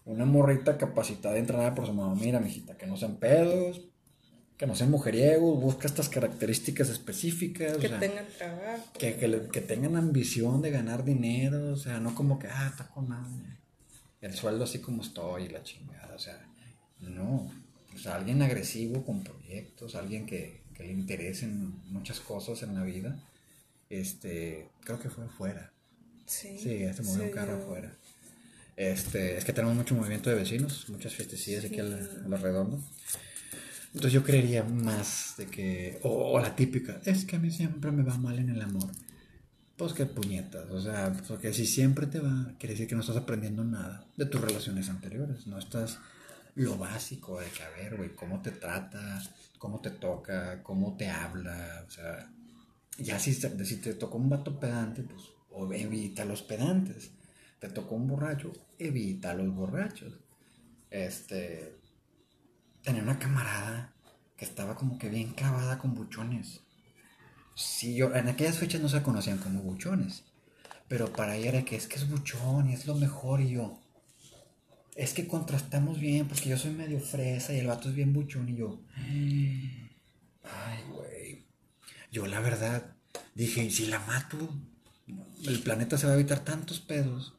una 0.05 0.25
morrita 0.25 0.79
capacitada, 0.79 1.37
entrenada 1.39 1.75
por 1.75 1.87
su 1.87 1.93
mamá, 1.93 2.15
mira, 2.15 2.41
mijita, 2.41 2.77
que 2.77 2.87
no 2.87 2.97
sean 2.97 3.17
pedos, 3.17 3.83
que 4.57 4.67
no 4.67 4.75
sean 4.77 4.91
mujeriegos, 4.91 5.61
busca 5.61 5.87
estas 5.87 6.09
características 6.09 6.89
específicas. 6.89 7.77
Que 7.79 7.87
o 7.87 7.91
sea, 7.91 8.01
tengan 8.01 8.27
trabajo. 8.39 8.85
que, 8.99 9.17
que 9.17 9.29
le- 9.29 9.49
que 9.49 9.61
tengan 9.61 9.97
ambición 9.97 10.63
de 10.63 10.71
ganar 10.71 11.05
dinero, 11.05 11.73
o 11.73 11.77
sea, 11.77 11.99
no 12.01 12.15
como 12.15 12.39
que, 12.39 12.47
ah, 12.49 12.69
está 12.71 12.89
con 12.89 13.09
madre. 13.09 13.59
El 14.21 14.35
sueldo 14.35 14.65
así 14.65 14.79
como 14.79 15.03
estoy, 15.03 15.49
la 15.49 15.63
chingada, 15.65 16.15
o 16.15 16.19
sea, 16.19 16.39
no. 17.01 17.51
O 17.95 17.99
sea, 17.99 18.15
alguien 18.17 18.41
agresivo 18.43 19.05
con 19.05 19.23
proyectos, 19.25 19.95
alguien 19.97 20.27
que, 20.27 20.63
que 20.75 20.85
le 20.85 20.93
interesen 20.93 21.75
muchas 21.91 22.21
cosas 22.21 22.63
en 22.63 22.75
la 22.75 22.85
vida, 22.85 23.19
este, 23.93 24.71
creo 24.81 24.99
que 24.99 25.11
fue 25.11 25.25
afuera. 25.25 25.73
Sí. 26.27 26.59
Sí, 26.59 26.83
este 26.83 27.03
movió 27.03 27.25
un 27.25 27.31
carro 27.31 27.57
afuera. 27.57 27.93
Este, 28.77 29.37
es 29.37 29.45
que 29.45 29.53
tenemos 29.53 29.77
mucho 29.77 29.95
movimiento 29.95 30.31
de 30.31 30.37
vecinos, 30.37 30.89
muchas 30.89 31.15
fiestecillas 31.15 31.65
aquí 31.65 31.79
a 31.79 31.85
la, 31.85 31.97
a 31.97 32.29
la 32.29 32.37
redonda. 32.37 32.79
Entonces 33.89 34.13
yo 34.13 34.25
creería 34.25 34.65
más 34.65 35.35
de 35.37 35.47
que, 35.47 35.99
o, 36.03 36.33
o 36.33 36.41
la 36.41 36.57
típica, 36.57 37.01
es 37.05 37.27
que 37.27 37.37
a 37.37 37.39
mí 37.39 37.51
siempre 37.51 37.93
me 37.93 38.03
va 38.03 38.17
mal 38.17 38.39
en 38.39 38.49
el 38.49 38.63
amor. 38.63 38.91
Pues 39.77 39.93
que 39.93 40.07
puñetas, 40.07 40.71
o 40.71 40.81
sea, 40.81 41.13
porque 41.29 41.53
si 41.53 41.67
siempre 41.67 42.07
te 42.07 42.21
va, 42.21 42.55
quiere 42.59 42.75
decir 42.75 42.87
que 42.89 42.95
no 42.95 43.01
estás 43.01 43.17
aprendiendo 43.17 43.65
nada 43.65 44.07
de 44.17 44.27
tus 44.27 44.41
relaciones 44.41 44.89
anteriores, 44.89 45.47
no 45.47 45.59
estás 45.59 45.99
lo 46.55 46.77
básico 46.77 47.41
de 47.41 47.47
que, 47.47 47.63
a 47.63 47.71
ver, 47.71 47.97
güey, 47.97 48.15
cómo 48.15 48.41
te 48.41 48.53
trata, 48.53 49.23
cómo 49.59 49.81
te 49.81 49.91
toca, 49.91 50.63
cómo 50.63 50.97
te 50.97 51.09
habla, 51.09 51.85
o 51.87 51.91
sea, 51.91 52.31
ya 52.99 53.19
si, 53.19 53.35
si 53.35 53.77
te 53.77 53.95
tocó 53.95 54.19
un 54.19 54.29
vato 54.29 54.59
pedante, 54.59 55.03
pues 55.03 55.23
evita 55.81 56.25
los 56.25 56.43
pedantes. 56.43 57.11
Te 57.59 57.69
tocó 57.69 57.95
un 57.95 58.09
borracho, 58.09 58.53
evita 58.79 59.35
los 59.35 59.55
borrachos. 59.55 60.21
Este, 60.91 61.77
tenía 62.83 63.03
una 63.03 63.19
camarada 63.19 63.95
que 64.37 64.45
estaba 64.45 64.75
como 64.75 64.99
que 64.99 65.09
bien 65.09 65.33
clavada 65.33 65.79
con 65.79 65.95
buchones. 65.95 66.61
Sí, 67.55 67.95
yo, 67.95 68.15
en 68.15 68.29
aquellas 68.29 68.59
fechas 68.59 68.81
no 68.81 68.89
se 68.89 69.03
conocían 69.03 69.39
como 69.39 69.63
buchones. 69.63 70.25
Pero 70.89 71.13
para 71.13 71.37
ella 71.37 71.51
era 71.51 71.65
que 71.65 71.77
es 71.77 71.87
que 71.87 71.97
es 71.97 72.09
buchón 72.09 72.69
y 72.69 72.75
es 72.75 72.87
lo 72.87 72.95
mejor 72.95 73.41
y 73.41 73.51
yo. 73.51 73.79
Es 74.95 75.15
que 75.15 75.27
contrastamos 75.27 75.99
bien 75.99 76.29
porque 76.29 76.51
yo 76.51 76.59
soy 76.59 76.73
medio 76.73 77.01
fresa 77.01 77.55
y 77.55 77.59
el 77.59 77.67
vato 77.67 77.89
es 77.89 77.95
bien 77.95 78.13
buchón 78.13 78.49
y 78.49 78.57
yo. 78.57 78.81
Ay, 80.43 80.85
güey. 80.91 81.22
Yo 82.13 82.27
la 82.27 82.41
verdad 82.41 82.95
dije, 83.35 83.65
¿y 83.65 83.71
si 83.71 83.87
la 83.87 83.99
mato? 84.01 84.37
el 85.45 85.61
planeta 85.61 85.99
se 85.99 86.07
va 86.07 86.13
a 86.13 86.15
evitar 86.15 86.45
tantos 86.45 86.79
pedos. 86.79 87.35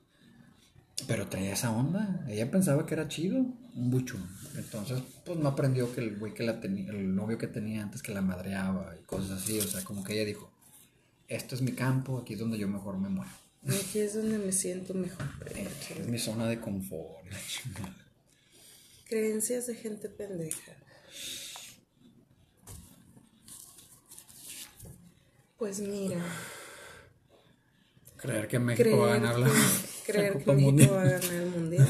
Pero 1.07 1.28
traía 1.28 1.53
esa 1.53 1.71
onda. 1.71 2.26
Ella 2.28 2.51
pensaba 2.51 2.86
que 2.86 2.93
era 2.93 3.07
chido, 3.07 3.38
un 3.38 3.89
bucho. 3.89 4.17
Entonces, 4.55 5.01
pues 5.26 5.39
no 5.39 5.49
aprendió 5.49 5.93
que 5.93 6.01
el 6.01 6.17
güey 6.17 6.34
que 6.34 6.43
la 6.43 6.59
tenía, 6.59 6.91
el 6.91 7.15
novio 7.15 7.38
que 7.38 7.47
tenía 7.47 7.84
antes 7.84 8.01
que 8.01 8.13
la 8.13 8.21
madreaba 8.21 8.95
y 8.99 9.03
cosas 9.03 9.43
así. 9.43 9.59
O 9.59 9.63
sea, 9.63 9.84
como 9.84 10.03
que 10.03 10.13
ella 10.13 10.26
dijo, 10.26 10.51
esto 11.28 11.55
es 11.55 11.61
mi 11.61 11.71
campo, 11.71 12.19
aquí 12.19 12.34
es 12.34 12.39
donde 12.39 12.57
yo 12.57 12.67
mejor 12.67 12.97
me 12.97 13.09
muero. 13.09 13.32
Aquí 13.67 13.99
es 13.99 14.13
donde 14.13 14.38
me 14.38 14.51
siento 14.51 14.93
mejor. 14.93 15.26
Es 15.55 16.07
mi 16.07 16.19
zona 16.19 16.47
de 16.47 16.59
confort. 16.59 17.26
Creencias 19.05 19.67
de 19.67 19.76
gente 19.76 20.09
pendeja. 20.09 20.74
Pues 25.64 25.80
mira. 25.80 26.22
Creer 28.18 28.49
que 28.49 28.59
México 28.59 28.97
va 28.97 29.14
a 29.14 29.18
ganar 29.18 29.39
la, 29.39 29.49
creer 30.05 30.43
que 30.43 30.51
México 30.51 30.93
va 30.93 31.03
a 31.03 31.05
ganar 31.05 31.34
el 31.34 31.49
mundial. 31.51 31.88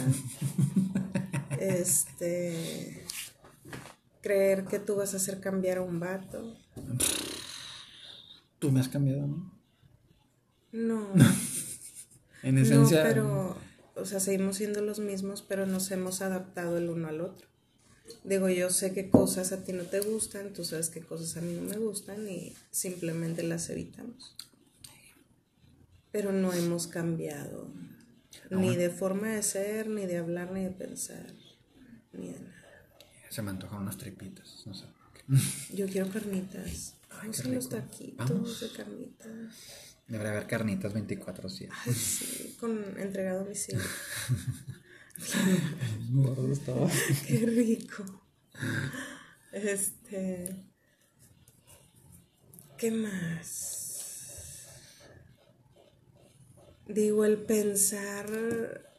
este. 1.60 3.04
Creer 4.22 4.66
que 4.66 4.78
tú 4.78 4.98
vas 4.98 5.16
a 5.16 5.18
hacer 5.18 5.40
cambiar 5.40 5.80
a 5.80 5.82
un 5.82 6.00
vato. 6.00 6.56
Tú 8.60 8.72
me 8.72 8.80
has 8.80 8.90
cambiado, 8.90 9.26
¿no? 9.26 9.52
No. 10.72 11.08
en 12.44 12.60
esencia. 12.60 13.00
No, 13.00 13.10
pero. 13.10 13.58
O 13.96 14.06
sea, 14.06 14.20
seguimos 14.20 14.58
siendo 14.58 14.84
los 14.84 15.00
mismos, 15.00 15.42
pero 15.42 15.66
nos 15.66 15.90
hemos 15.90 16.22
adaptado 16.22 16.78
el 16.78 16.92
uno 16.92 17.08
al 17.08 17.22
otro. 17.22 17.48
Digo, 18.24 18.50
yo 18.50 18.70
sé 18.70 18.94
qué 18.94 19.10
cosas 19.10 19.52
a 19.52 19.64
ti 19.64 19.74
no 19.74 19.84
te 19.84 20.00
gustan, 20.00 20.54
tú 20.54 20.64
sabes 20.64 20.90
qué 20.90 21.02
cosas 21.02 21.38
a 21.38 21.42
mí 21.42 21.54
no 21.54 21.62
me 21.62 21.78
gustan 21.78 22.28
y 22.28 22.54
simplemente 22.72 23.44
las 23.44 23.70
evitamos. 23.70 24.36
Pero 26.12 26.32
no 26.32 26.54
hemos 26.54 26.88
cambiado, 26.88 27.70
ni 28.50 28.76
de 28.76 28.90
forma 28.90 29.30
de 29.30 29.44
ser, 29.44 29.90
ni 29.90 30.06
de 30.06 30.18
hablar, 30.18 30.52
ni 30.52 30.64
de 30.64 30.70
pensar, 30.70 31.34
ni 32.12 32.28
de 32.28 32.40
nada. 32.40 32.64
Se 33.30 33.42
me 33.42 33.50
antojan 33.52 33.82
unas 33.82 33.98
tripitas, 33.98 34.64
no 34.66 34.74
sé. 34.74 34.86
Yo 35.74 35.88
quiero 35.88 36.10
carnitas. 36.10 36.96
Vamos 37.10 37.40
a 37.40 37.48
los 37.48 37.70
taquitos 37.70 38.60
de 38.60 38.70
carnitas. 38.72 39.28
Debería 40.08 40.32
haber 40.32 40.48
carnitas 40.48 40.94
24-7. 40.94 41.70
Ay, 41.86 41.94
sí, 41.94 42.58
con 42.60 43.00
entregado 43.00 43.40
a 43.40 43.44
domicilio. 43.44 43.82
Qué 47.28 47.38
rico. 47.46 48.04
Este. 49.52 50.56
¿Qué 52.78 52.92
más? 52.92 54.68
Digo, 56.88 57.26
el 57.26 57.38
pensar. 57.38 58.90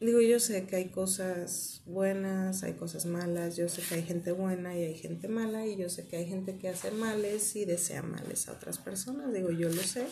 Digo, 0.00 0.20
yo 0.20 0.38
sé 0.38 0.66
que 0.66 0.76
hay 0.76 0.90
cosas 0.90 1.82
buenas, 1.86 2.62
hay 2.62 2.74
cosas 2.74 3.06
malas, 3.06 3.56
yo 3.56 3.70
sé 3.70 3.80
que 3.80 3.94
hay 3.94 4.02
gente 4.02 4.32
buena 4.32 4.76
y 4.76 4.82
hay 4.82 4.96
gente 4.96 5.28
mala, 5.28 5.66
y 5.66 5.76
yo 5.76 5.88
sé 5.88 6.06
que 6.06 6.16
hay 6.16 6.26
gente 6.26 6.58
que 6.58 6.68
hace 6.68 6.90
males 6.90 7.56
y 7.56 7.64
desea 7.64 8.02
males 8.02 8.48
a 8.48 8.52
otras 8.52 8.78
personas, 8.78 9.32
digo, 9.32 9.50
yo 9.50 9.70
lo 9.70 9.82
sé. 9.82 10.06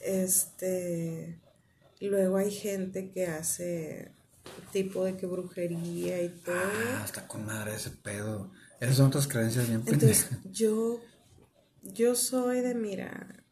Este 0.00 1.38
Luego 2.00 2.38
hay 2.38 2.50
gente 2.50 3.10
que 3.10 3.26
hace 3.26 4.10
tipo 4.72 5.04
de 5.04 5.16
que 5.16 5.26
brujería 5.26 6.22
y 6.22 6.28
todo. 6.28 6.56
Ah, 6.96 7.02
está 7.04 7.26
con 7.26 7.44
madre 7.44 7.74
ese 7.74 7.90
pedo. 7.90 8.50
Esas 8.80 8.96
son 8.96 9.08
otras 9.08 9.28
creencias 9.28 9.68
bien 9.68 9.82
Entonces, 9.86 10.28
yo, 10.50 11.00
yo 11.82 12.14
soy 12.14 12.62
de, 12.62 12.74
mira, 12.74 13.44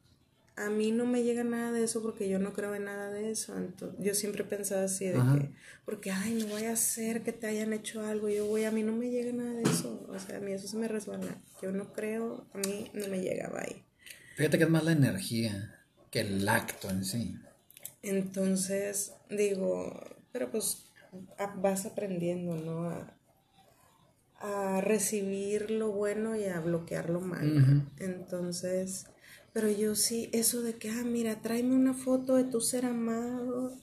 a 0.57 0.71
mí 0.71 0.91
no 0.91 1.05
me 1.05 1.23
llega 1.23 1.45
nada 1.45 1.71
de 1.73 1.85
eso 1.85 2.03
porque 2.03 2.29
yo 2.29 2.39
no 2.39 2.53
creo 2.55 2.75
en 2.75 2.85
nada 2.85 3.11
de 3.11 3.31
eso. 3.31 3.57
Entonces, 3.57 3.99
yo 4.03 4.15
siempre 4.15 4.43
he 4.43 4.47
pensado 4.47 4.85
así 4.85 5.07
de 5.07 5.15
que, 5.15 5.51
porque, 5.85 6.11
ay, 6.11 6.35
no 6.35 6.47
voy 6.47 6.65
a 6.65 6.73
hacer 6.73 7.23
que 7.23 7.33
te 7.33 7.47
hayan 7.47 7.73
hecho 7.75 8.05
algo. 8.05 8.29
Yo 8.29 8.47
voy, 8.47 8.65
a 8.65 8.71
mí 8.71 8.83
no 8.83 8.93
me 8.93 9.11
llega 9.11 9.33
nada 9.33 9.53
de 9.53 9.63
eso. 9.63 10.07
O 10.09 10.19
sea, 10.19 10.39
a 10.39 10.41
mí 10.41 10.53
eso 10.53 10.67
se 10.67 10.77
me 10.79 10.89
resbala. 10.89 11.41
Yo 11.63 11.71
no 11.71 11.93
creo, 11.93 12.47
a 12.55 12.59
mí 12.59 12.91
no 12.95 13.07
me 13.09 13.21
llega, 13.21 13.51
bye. 13.51 13.85
Fíjate 14.37 14.57
que 14.57 14.65
es 14.65 14.71
más 14.71 14.85
la 14.85 14.93
energía 14.93 15.85
que 16.11 16.21
el 16.21 16.49
acto 16.49 16.89
en 16.89 17.05
sí. 17.05 17.37
Entonces, 18.09 19.13
digo, 19.29 20.01
pero 20.33 20.51
pues 20.51 20.91
vas 21.57 21.85
aprendiendo, 21.85 22.57
¿no? 22.57 22.89
A, 22.91 23.15
recibir 24.81 25.71
lo 25.71 25.91
bueno 25.91 26.37
y 26.37 26.45
a 26.45 26.61
bloquear 26.61 27.11
lo 27.11 27.21
malo. 27.21 27.83
Entonces, 27.99 29.07
pero 29.53 29.69
yo 29.69 29.95
sí, 29.97 30.31
eso 30.33 30.63
de 30.63 30.75
que, 30.75 30.91
ah, 30.91 31.03
mira, 31.05 31.43
tráeme 31.43 31.75
una 31.75 31.93
foto 31.93 32.37
de 32.37 32.45
tu 32.45 32.61
ser 32.61 32.87
amado, 32.87 33.77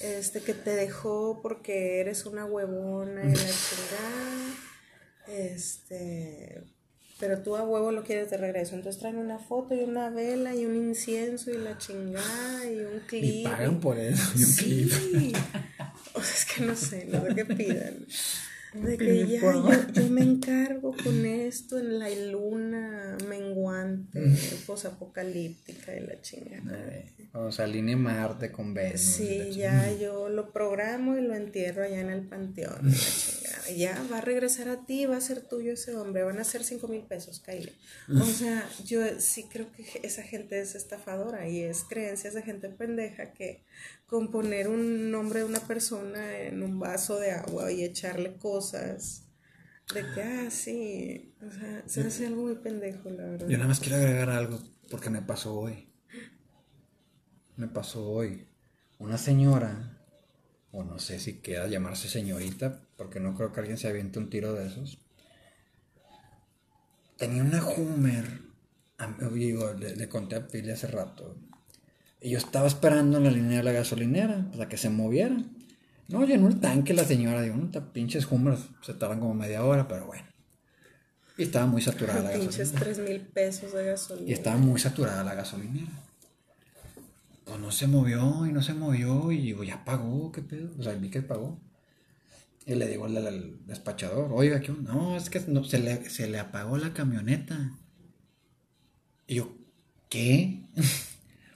este, 0.00 0.40
que 0.40 0.54
te 0.54 0.70
dejó 0.70 1.40
porque 1.42 2.00
eres 2.00 2.24
una 2.24 2.46
huevona 2.46 3.24
y 3.24 3.34
la 3.34 3.34
chingada, 5.26 5.46
este, 5.46 6.62
pero 7.18 7.42
tú 7.42 7.56
a 7.56 7.64
huevo 7.64 7.90
lo 7.90 8.04
quieres 8.04 8.30
de 8.30 8.36
regreso. 8.36 8.74
Entonces 8.74 9.00
traen 9.00 9.18
una 9.18 9.38
foto 9.38 9.74
y 9.74 9.80
una 9.80 10.10
vela 10.10 10.54
y 10.54 10.64
un 10.64 10.76
incienso 10.76 11.50
y 11.50 11.58
la 11.58 11.76
chingada 11.78 12.70
y 12.70 12.80
un 12.80 13.00
clip. 13.06 13.24
Y 13.24 13.44
pagan 13.44 13.80
por 13.80 13.98
eso 13.98 14.32
y 14.36 14.44
un 14.44 14.90
clip. 14.90 15.36
O 16.14 16.22
sea, 16.22 16.34
es 16.34 16.44
que 16.46 16.64
no 16.64 16.76
sé, 16.76 17.04
no 17.06 17.24
sé 17.24 17.34
qué 17.34 17.44
pidan. 17.44 18.06
De 18.74 18.98
que 18.98 19.26
ya 19.26 19.40
yo, 19.40 19.92
yo, 19.92 20.10
me 20.10 20.22
encargo 20.22 20.94
con 21.02 21.24
esto 21.24 21.78
en 21.78 21.98
la 21.98 22.10
luna 22.10 23.16
menguante, 23.26 24.20
posapocalíptica 24.66 25.96
y 25.96 26.00
la 26.00 26.20
chingada. 26.20 27.04
o 27.32 27.50
sea, 27.50 27.66
línea 27.66 27.96
Marte 27.96 28.52
con 28.52 28.74
Venus. 28.74 29.00
Sí, 29.00 29.52
ya 29.54 29.90
yo 29.96 30.28
lo 30.28 30.52
programo 30.52 31.16
y 31.16 31.22
lo 31.22 31.34
entierro 31.34 31.82
allá 31.82 32.00
en 32.00 32.10
el 32.10 32.22
panteón. 32.22 32.78
la 32.82 32.94
chingada. 32.94 33.70
Ya 33.76 34.02
va 34.10 34.18
a 34.18 34.20
regresar 34.20 34.68
a 34.68 34.84
ti, 34.84 35.06
va 35.06 35.16
a 35.16 35.20
ser 35.20 35.40
tuyo 35.40 35.72
ese 35.72 35.94
hombre, 35.94 36.22
van 36.22 36.38
a 36.38 36.44
ser 36.44 36.64
cinco 36.64 36.88
mil 36.88 37.02
pesos, 37.02 37.40
Kyle. 37.40 37.72
O 38.20 38.24
sea, 38.24 38.68
yo 38.84 39.00
sí 39.18 39.44
creo 39.50 39.70
que 39.72 39.84
esa 40.02 40.22
gente 40.22 40.60
es 40.60 40.74
estafadora 40.74 41.48
y 41.48 41.62
es 41.62 41.84
creencia 41.84 42.30
esa 42.30 42.42
gente 42.42 42.68
pendeja 42.68 43.32
que 43.32 43.62
componer 44.08 44.68
un 44.68 45.10
nombre 45.10 45.40
de 45.40 45.44
una 45.44 45.60
persona 45.60 46.38
en 46.40 46.62
un 46.62 46.80
vaso 46.80 47.20
de 47.20 47.30
agua 47.30 47.70
y 47.70 47.84
echarle 47.84 48.36
cosas. 48.36 49.24
De 49.94 50.02
que, 50.14 50.22
ah, 50.22 50.50
sí, 50.50 51.34
o 51.46 51.50
sea, 51.50 51.82
se 51.86 52.00
hace 52.02 52.26
algo 52.26 52.42
muy 52.42 52.56
pendejo, 52.56 53.08
la 53.10 53.24
verdad. 53.24 53.48
Yo 53.48 53.56
nada 53.56 53.68
más 53.68 53.80
quiero 53.80 53.96
agregar 53.96 54.28
algo, 54.30 54.58
porque 54.90 55.08
me 55.08 55.22
pasó 55.22 55.54
hoy. 55.58 55.88
Me 57.56 57.68
pasó 57.68 58.06
hoy. 58.06 58.46
Una 58.98 59.16
señora, 59.16 59.98
o 60.72 60.84
no 60.84 60.98
sé 60.98 61.18
si 61.20 61.40
queda 61.40 61.68
llamarse 61.68 62.08
señorita, 62.08 62.82
porque 62.96 63.20
no 63.20 63.34
creo 63.34 63.52
que 63.52 63.60
alguien 63.60 63.78
se 63.78 63.88
aviente 63.88 64.18
un 64.18 64.28
tiro 64.28 64.52
de 64.54 64.66
esos. 64.66 64.98
Tenía 67.16 67.42
una 67.42 67.64
Hummer, 67.66 68.42
digo, 69.32 69.72
le, 69.72 69.96
le 69.96 70.08
conté 70.08 70.36
a 70.36 70.46
Pili 70.46 70.70
hace 70.70 70.86
rato, 70.86 71.36
y 72.20 72.30
yo 72.30 72.38
estaba 72.38 72.66
esperando 72.66 73.18
en 73.18 73.24
la 73.24 73.30
línea 73.30 73.58
de 73.58 73.64
la 73.64 73.72
gasolinera, 73.72 74.50
para 74.50 74.68
que 74.68 74.76
se 74.76 74.90
moviera. 74.90 75.36
No, 76.08 76.24
llenó 76.24 76.48
el 76.48 76.58
tanque 76.58 76.94
la 76.94 77.04
señora, 77.04 77.42
digo, 77.42 77.56
no, 77.56 77.92
pinches 77.92 78.26
Hummers 78.30 78.60
se 78.82 78.94
tardan 78.94 79.20
como 79.20 79.34
media 79.34 79.64
hora, 79.64 79.86
pero 79.86 80.06
bueno. 80.06 80.24
Y 81.36 81.44
estaba 81.44 81.66
muy 81.66 81.82
saturada 81.82 82.22
la 82.22 82.30
gasolinera. 82.30 82.50
Pinches 82.50 82.72
tres 82.72 82.98
mil 82.98 83.20
pesos 83.20 83.72
de 83.72 83.84
gasolina. 83.86 84.28
Y 84.28 84.32
estaba 84.32 84.56
muy 84.56 84.80
saturada 84.80 85.22
la 85.22 85.34
gasolinera. 85.34 85.92
Pues 87.44 87.60
no 87.60 87.70
se 87.70 87.86
movió 87.86 88.46
y 88.46 88.52
no 88.52 88.62
se 88.62 88.74
movió 88.74 89.30
y 89.30 89.38
digo, 89.38 89.64
ya 89.64 89.84
pagó, 89.84 90.32
qué 90.32 90.42
pedo. 90.42 90.70
O 90.78 90.82
sea, 90.82 90.94
vi 90.94 91.10
que 91.10 91.22
pagó. 91.22 91.60
Y 92.66 92.74
le 92.74 92.86
digo 92.86 93.06
al, 93.06 93.66
despachador, 93.66 94.30
oiga, 94.32 94.60
¿qué 94.60 94.72
No, 94.72 95.16
es 95.16 95.30
que 95.30 95.40
no, 95.46 95.64
se, 95.64 95.78
le, 95.78 96.10
se 96.10 96.28
le 96.28 96.38
apagó 96.38 96.76
la 96.76 96.92
camioneta. 96.92 97.72
Y 99.26 99.36
yo, 99.36 99.56
¿qué? 100.10 100.66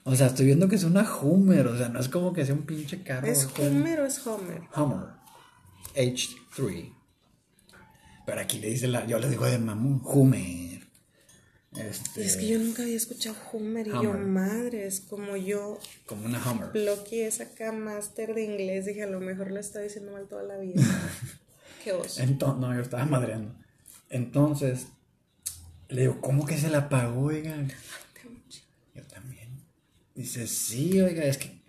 O 0.04 0.16
sea, 0.16 0.28
estoy 0.28 0.46
viendo 0.46 0.68
que 0.68 0.76
es 0.76 0.84
una 0.84 1.08
Hummer, 1.20 1.66
o 1.68 1.78
sea, 1.78 1.88
no 1.88 2.00
es 2.00 2.08
como 2.08 2.32
que 2.32 2.44
sea 2.44 2.54
un 2.54 2.66
pinche 2.66 3.02
carro. 3.02 3.26
¿Es 3.26 3.48
Hummer 3.58 4.00
o 4.00 4.06
es 4.06 4.26
Homer? 4.26 4.62
Hummer. 4.76 5.08
H3. 5.94 6.92
Pero 8.26 8.40
aquí 8.40 8.58
le 8.58 8.68
dice 8.68 8.88
la, 8.88 9.06
yo 9.06 9.18
le 9.18 9.28
digo 9.28 9.44
de 9.46 9.58
mamón, 9.58 10.00
Hummer. 10.04 10.72
Este, 11.76 12.24
es 12.24 12.36
que 12.36 12.48
yo 12.48 12.58
nunca 12.58 12.82
había 12.82 12.96
escuchado 12.96 13.36
Hummer, 13.52 13.86
y 13.86 13.90
yo, 13.90 14.12
madre, 14.12 14.86
es 14.86 15.00
como 15.00 15.36
yo. 15.36 15.78
Como 16.06 16.26
una 16.26 16.38
Hummer. 16.50 16.70
Bloqueé 16.72 17.26
esa 17.26 17.44
acá 17.44 17.72
máster 17.72 18.34
de 18.34 18.44
inglés, 18.44 18.86
dije, 18.86 19.04
a 19.04 19.06
lo 19.06 19.20
mejor 19.20 19.50
lo 19.52 19.60
estaba 19.60 19.84
diciendo 19.84 20.12
mal 20.12 20.26
toda 20.26 20.42
la 20.42 20.58
vida. 20.58 20.82
Qué 21.84 21.92
oso. 21.92 22.20
Entonces, 22.20 22.60
no, 22.60 22.74
yo 22.74 22.80
estaba 22.80 23.06
madreando. 23.06 23.54
Entonces, 24.10 24.88
le 25.88 26.02
digo, 26.02 26.20
¿cómo 26.20 26.44
que 26.44 26.58
se 26.58 26.68
la 26.68 26.78
apagó, 26.78 27.26
oigan? 27.26 27.72
Dice, 30.14 30.46
sí, 30.46 31.00
oiga, 31.00 31.24
es 31.24 31.38
que 31.38 31.62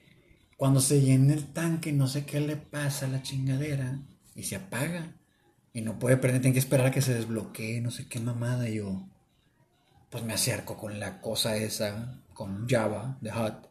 cuando 0.57 0.81
se 0.81 1.01
llena 1.01 1.33
el 1.33 1.51
tanque, 1.53 1.91
no 1.91 2.07
sé 2.07 2.25
qué 2.25 2.39
le 2.39 2.57
pasa 2.57 3.05
a 3.05 3.09
la 3.09 3.21
chingadera 3.21 4.01
y 4.35 4.43
se 4.43 4.55
apaga. 4.55 5.15
Y 5.73 5.81
no 5.81 5.97
puede 5.97 6.17
prender, 6.17 6.41
tiene 6.41 6.53
que 6.53 6.59
esperar 6.59 6.87
a 6.87 6.91
que 6.91 7.01
se 7.01 7.13
desbloquee, 7.13 7.81
no 7.81 7.89
sé 7.89 8.07
qué 8.07 8.19
mamada. 8.19 8.69
Y 8.69 8.75
yo, 8.75 9.07
pues 10.09 10.23
me 10.23 10.33
acerco 10.33 10.77
con 10.77 10.99
la 10.99 11.21
cosa 11.21 11.57
esa, 11.57 12.21
con 12.33 12.67
Java 12.69 13.17
de 13.21 13.31
Hot, 13.31 13.69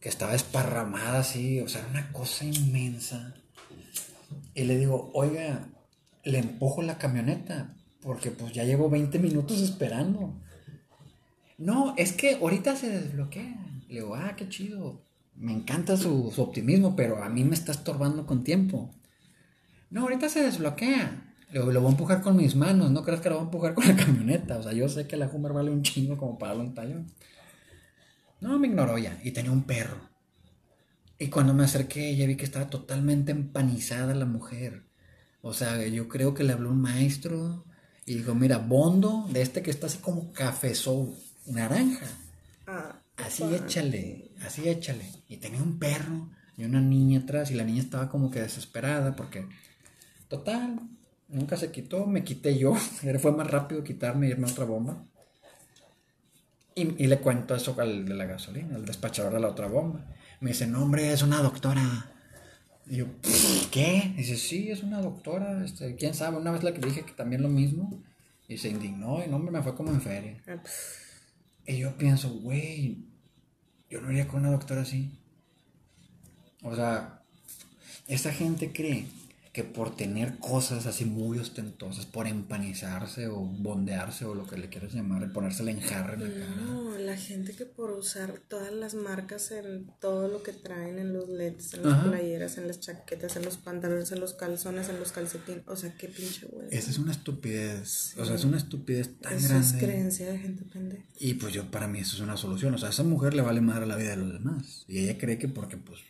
que 0.00 0.08
estaba 0.08 0.34
esparramada 0.34 1.20
así, 1.20 1.60
o 1.60 1.68
sea, 1.68 1.82
era 1.82 1.90
una 1.90 2.12
cosa 2.12 2.44
inmensa. 2.44 3.34
Y 4.54 4.64
le 4.64 4.78
digo, 4.78 5.10
oiga, 5.14 5.68
le 6.24 6.38
empujo 6.38 6.82
la 6.82 6.98
camioneta, 6.98 7.76
porque 8.00 8.30
pues 8.30 8.52
ya 8.52 8.64
llevo 8.64 8.88
20 8.88 9.18
minutos 9.18 9.60
esperando. 9.60 10.40
No, 11.58 11.94
es 11.96 12.12
que 12.12 12.36
ahorita 12.36 12.76
se 12.76 12.90
desbloquea. 12.90 13.82
Le 13.88 14.00
digo, 14.00 14.14
ah, 14.14 14.34
qué 14.36 14.48
chido. 14.48 15.04
Me 15.36 15.52
encanta 15.52 15.96
su, 15.96 16.30
su 16.34 16.42
optimismo, 16.42 16.94
pero 16.96 17.22
a 17.22 17.28
mí 17.28 17.44
me 17.44 17.54
está 17.54 17.72
estorbando 17.72 18.26
con 18.26 18.44
tiempo. 18.44 18.94
No, 19.90 20.02
ahorita 20.02 20.28
se 20.28 20.42
desbloquea. 20.42 21.34
Lo, 21.52 21.70
lo 21.70 21.80
voy 21.80 21.88
a 21.88 21.92
empujar 21.92 22.20
con 22.20 22.36
mis 22.36 22.56
manos, 22.56 22.90
no 22.90 23.04
creas 23.04 23.20
que 23.20 23.28
lo 23.28 23.36
voy 23.36 23.42
a 23.42 23.46
empujar 23.46 23.74
con 23.74 23.86
la 23.86 23.96
camioneta. 23.96 24.58
O 24.58 24.62
sea, 24.62 24.72
yo 24.72 24.88
sé 24.88 25.06
que 25.06 25.16
la 25.16 25.28
Hummer 25.28 25.52
vale 25.52 25.70
un 25.70 25.82
chingo 25.82 26.16
como 26.16 26.38
para 26.38 26.52
darle 26.52 26.68
un 26.68 26.74
tallón. 26.74 27.06
No, 28.40 28.58
me 28.58 28.68
ignoró 28.68 28.98
ya. 28.98 29.20
Y 29.22 29.30
tenía 29.30 29.52
un 29.52 29.62
perro. 29.62 30.14
Y 31.18 31.28
cuando 31.28 31.54
me 31.54 31.64
acerqué, 31.64 32.16
ya 32.16 32.26
vi 32.26 32.36
que 32.36 32.44
estaba 32.44 32.68
totalmente 32.68 33.32
empanizada 33.32 34.14
la 34.14 34.26
mujer. 34.26 34.82
O 35.42 35.52
sea, 35.52 35.86
yo 35.86 36.08
creo 36.08 36.34
que 36.34 36.42
le 36.42 36.52
habló 36.52 36.70
un 36.70 36.80
maestro 36.80 37.64
y 38.06 38.16
dijo, 38.16 38.34
mira, 38.34 38.58
bondo 38.58 39.26
de 39.30 39.42
este 39.42 39.62
que 39.62 39.70
está 39.70 39.86
así 39.86 39.98
como 39.98 40.32
cafezón, 40.32 41.14
naranja. 41.46 42.06
Ah, 42.66 43.00
Así 43.16 43.44
échale, 43.54 44.32
así 44.44 44.68
échale. 44.68 45.04
Y 45.28 45.36
tenía 45.38 45.62
un 45.62 45.78
perro 45.78 46.30
y 46.56 46.64
una 46.64 46.80
niña 46.80 47.20
atrás 47.20 47.50
y 47.50 47.54
la 47.54 47.64
niña 47.64 47.82
estaba 47.82 48.08
como 48.10 48.30
que 48.30 48.40
desesperada 48.40 49.14
porque, 49.16 49.46
total, 50.28 50.80
nunca 51.28 51.56
se 51.56 51.70
quitó, 51.72 52.06
me 52.06 52.24
quité 52.24 52.58
yo. 52.58 52.74
Fue 53.20 53.32
más 53.32 53.50
rápido 53.50 53.84
quitarme 53.84 54.26
y 54.26 54.30
irme 54.30 54.48
a 54.48 54.52
otra 54.52 54.64
bomba. 54.64 55.04
Y, 56.74 57.04
y 57.04 57.06
le 57.06 57.20
cuento 57.20 57.54
eso 57.54 57.76
al 57.80 58.04
de 58.04 58.14
la 58.14 58.24
gasolina, 58.26 58.74
al 58.74 58.84
despachador 58.84 59.32
de 59.34 59.40
la 59.40 59.48
otra 59.48 59.68
bomba. 59.68 60.04
Me 60.40 60.50
dice, 60.50 60.66
no 60.66 60.82
hombre, 60.82 61.12
es 61.12 61.22
una 61.22 61.40
doctora. 61.40 62.10
Y 62.86 62.96
yo, 62.96 63.06
¿qué? 63.70 64.12
Dice, 64.16 64.36
sí, 64.36 64.70
es 64.70 64.82
una 64.82 65.00
doctora. 65.00 65.64
Este, 65.64 65.94
¿Quién 65.96 66.14
sabe? 66.14 66.36
Una 66.38 66.50
vez 66.50 66.62
la 66.64 66.74
que 66.74 66.80
le 66.80 66.88
dije 66.88 67.04
que 67.04 67.12
también 67.12 67.42
lo 67.42 67.48
mismo. 67.48 68.02
Y 68.48 68.58
se 68.58 68.68
indignó 68.68 69.24
y 69.24 69.28
no, 69.28 69.36
hombre, 69.36 69.52
me 69.52 69.62
fue 69.62 69.74
como 69.74 69.90
en 69.90 70.02
feria. 70.02 70.42
ah, 70.48 70.56
pf, 70.62 71.03
Y 71.66 71.78
yo 71.78 71.96
pienso, 71.96 72.30
güey, 72.30 72.98
yo 73.88 74.00
no 74.00 74.10
iría 74.10 74.28
con 74.28 74.40
una 74.40 74.50
doctora 74.50 74.82
así. 74.82 75.10
O 76.62 76.74
sea, 76.74 77.22
esa 78.06 78.32
gente 78.32 78.72
cree 78.72 79.06
que 79.54 79.62
por 79.62 79.94
tener 79.94 80.36
cosas 80.38 80.84
así 80.86 81.04
muy 81.04 81.38
ostentosas, 81.38 82.06
por 82.06 82.26
empanizarse 82.26 83.28
o 83.28 83.36
bondearse 83.36 84.24
o 84.24 84.34
lo 84.34 84.48
que 84.48 84.58
le 84.58 84.68
quieras 84.68 84.92
llamar, 84.92 85.32
ponérsela 85.32 85.70
en 85.70 85.80
jarra 85.80 86.14
en 86.14 86.22
la 86.24 86.28
cara. 86.28 86.56
No, 86.66 86.98
la 86.98 87.16
gente 87.16 87.52
que 87.54 87.64
por 87.64 87.92
usar 87.92 88.40
todas 88.48 88.72
las 88.72 88.94
marcas 88.94 89.52
en 89.52 89.86
todo 90.00 90.26
lo 90.26 90.42
que 90.42 90.52
traen, 90.52 90.98
en 90.98 91.12
los 91.12 91.28
leds, 91.28 91.74
en 91.74 91.84
las 91.84 91.92
Ajá. 91.92 92.10
playeras, 92.10 92.58
en 92.58 92.66
las 92.66 92.80
chaquetas, 92.80 93.36
en 93.36 93.44
los 93.44 93.56
pantalones, 93.56 94.10
en 94.10 94.18
los 94.18 94.34
calzones, 94.34 94.88
en 94.88 94.98
los 94.98 95.12
calcetines. 95.12 95.62
O 95.68 95.76
sea, 95.76 95.94
qué 95.96 96.08
pinche 96.08 96.48
güey. 96.50 96.66
Esa 96.72 96.90
es 96.90 96.98
una 96.98 97.12
estupidez. 97.12 98.14
O 98.18 98.24
sea, 98.24 98.34
es 98.34 98.44
una 98.44 98.56
estupidez 98.56 99.20
tan 99.20 99.34
Eso 99.34 99.56
es 99.56 99.70
grande. 99.70 99.86
creencia 99.86 100.32
de 100.32 100.38
gente 100.38 100.64
pendeja. 100.64 101.04
Y 101.20 101.34
pues 101.34 101.54
yo, 101.54 101.70
para 101.70 101.86
mí 101.86 102.00
eso 102.00 102.16
es 102.16 102.20
una 102.20 102.36
solución. 102.36 102.74
O 102.74 102.78
sea, 102.78 102.88
a 102.88 102.90
esa 102.90 103.04
mujer 103.04 103.34
le 103.34 103.42
vale 103.42 103.60
madre 103.60 103.86
la 103.86 103.94
vida 103.94 104.10
de 104.10 104.16
los 104.16 104.32
demás. 104.32 104.84
Y 104.88 104.98
ella 104.98 105.16
cree 105.16 105.38
que 105.38 105.46
porque, 105.46 105.76
pues, 105.76 106.00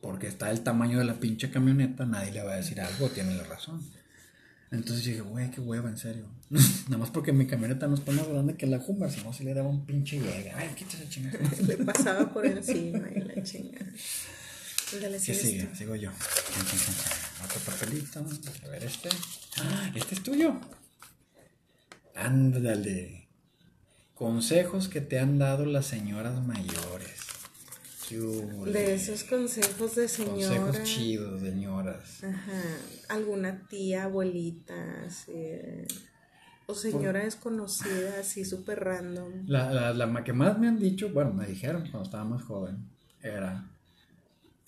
porque 0.00 0.26
está 0.26 0.50
el 0.50 0.62
tamaño 0.62 0.98
de 0.98 1.04
la 1.04 1.14
pinche 1.14 1.50
camioneta, 1.50 2.06
nadie 2.06 2.32
le 2.32 2.42
va 2.42 2.52
a 2.52 2.56
decir 2.56 2.80
algo, 2.80 3.08
tiene 3.08 3.34
la 3.34 3.44
razón. 3.44 3.82
Entonces 4.70 5.04
dije, 5.04 5.20
güey, 5.20 5.50
qué 5.50 5.60
hueva, 5.60 5.88
en 5.88 5.98
serio. 5.98 6.26
Nada 6.84 6.98
más 6.98 7.10
porque 7.10 7.32
mi 7.32 7.46
camioneta 7.46 7.88
no 7.88 7.96
está 7.96 8.12
más 8.12 8.28
grande 8.28 8.54
que 8.54 8.66
la 8.66 8.78
Hummer, 8.78 9.10
si 9.10 9.22
no, 9.22 9.32
si 9.32 9.42
le 9.42 9.52
daba 9.52 9.68
un 9.68 9.84
pinche 9.84 10.20
llega. 10.20 10.56
Ay, 10.56 10.70
quítese 10.76 11.08
chingada. 11.08 11.38
Le 11.66 11.76
pasaba 11.78 12.32
por 12.32 12.46
encima 12.46 13.08
y 13.14 13.20
la 13.20 13.42
chingada. 13.42 13.86
¿Qué 15.24 15.34
sigue? 15.34 15.68
Sigo 15.74 15.94
yo. 15.94 16.10
Otro 17.44 17.60
papelito. 17.64 18.24
A 18.64 18.68
ver 18.68 18.84
este. 18.84 19.08
Ah, 19.58 19.92
este 19.94 20.14
es 20.16 20.22
tuyo. 20.22 20.60
Ándale. 22.16 23.28
Consejos 24.14 24.88
que 24.88 25.00
te 25.00 25.18
han 25.18 25.38
dado 25.38 25.64
las 25.64 25.86
señoras 25.86 26.44
mayores. 26.44 27.29
De 28.10 28.94
esos 28.94 29.24
consejos 29.24 29.94
de 29.94 30.08
señora. 30.08 30.60
Consejos 30.60 30.82
chidos, 30.84 31.40
señoras. 31.40 32.24
Ajá. 32.24 32.62
Alguna 33.08 33.66
tía, 33.68 34.04
abuelita, 34.04 35.04
así. 35.06 35.32
O 36.66 36.74
señora 36.74 37.24
desconocida, 37.24 38.20
así 38.20 38.44
súper 38.44 38.80
random. 38.80 39.44
La, 39.46 39.72
la, 39.72 39.92
la 39.92 40.24
que 40.24 40.32
más 40.32 40.58
me 40.58 40.68
han 40.68 40.78
dicho, 40.78 41.10
bueno, 41.10 41.32
me 41.32 41.46
dijeron 41.46 41.82
cuando 41.82 42.02
estaba 42.02 42.24
más 42.24 42.42
joven, 42.42 42.84
era, 43.22 43.68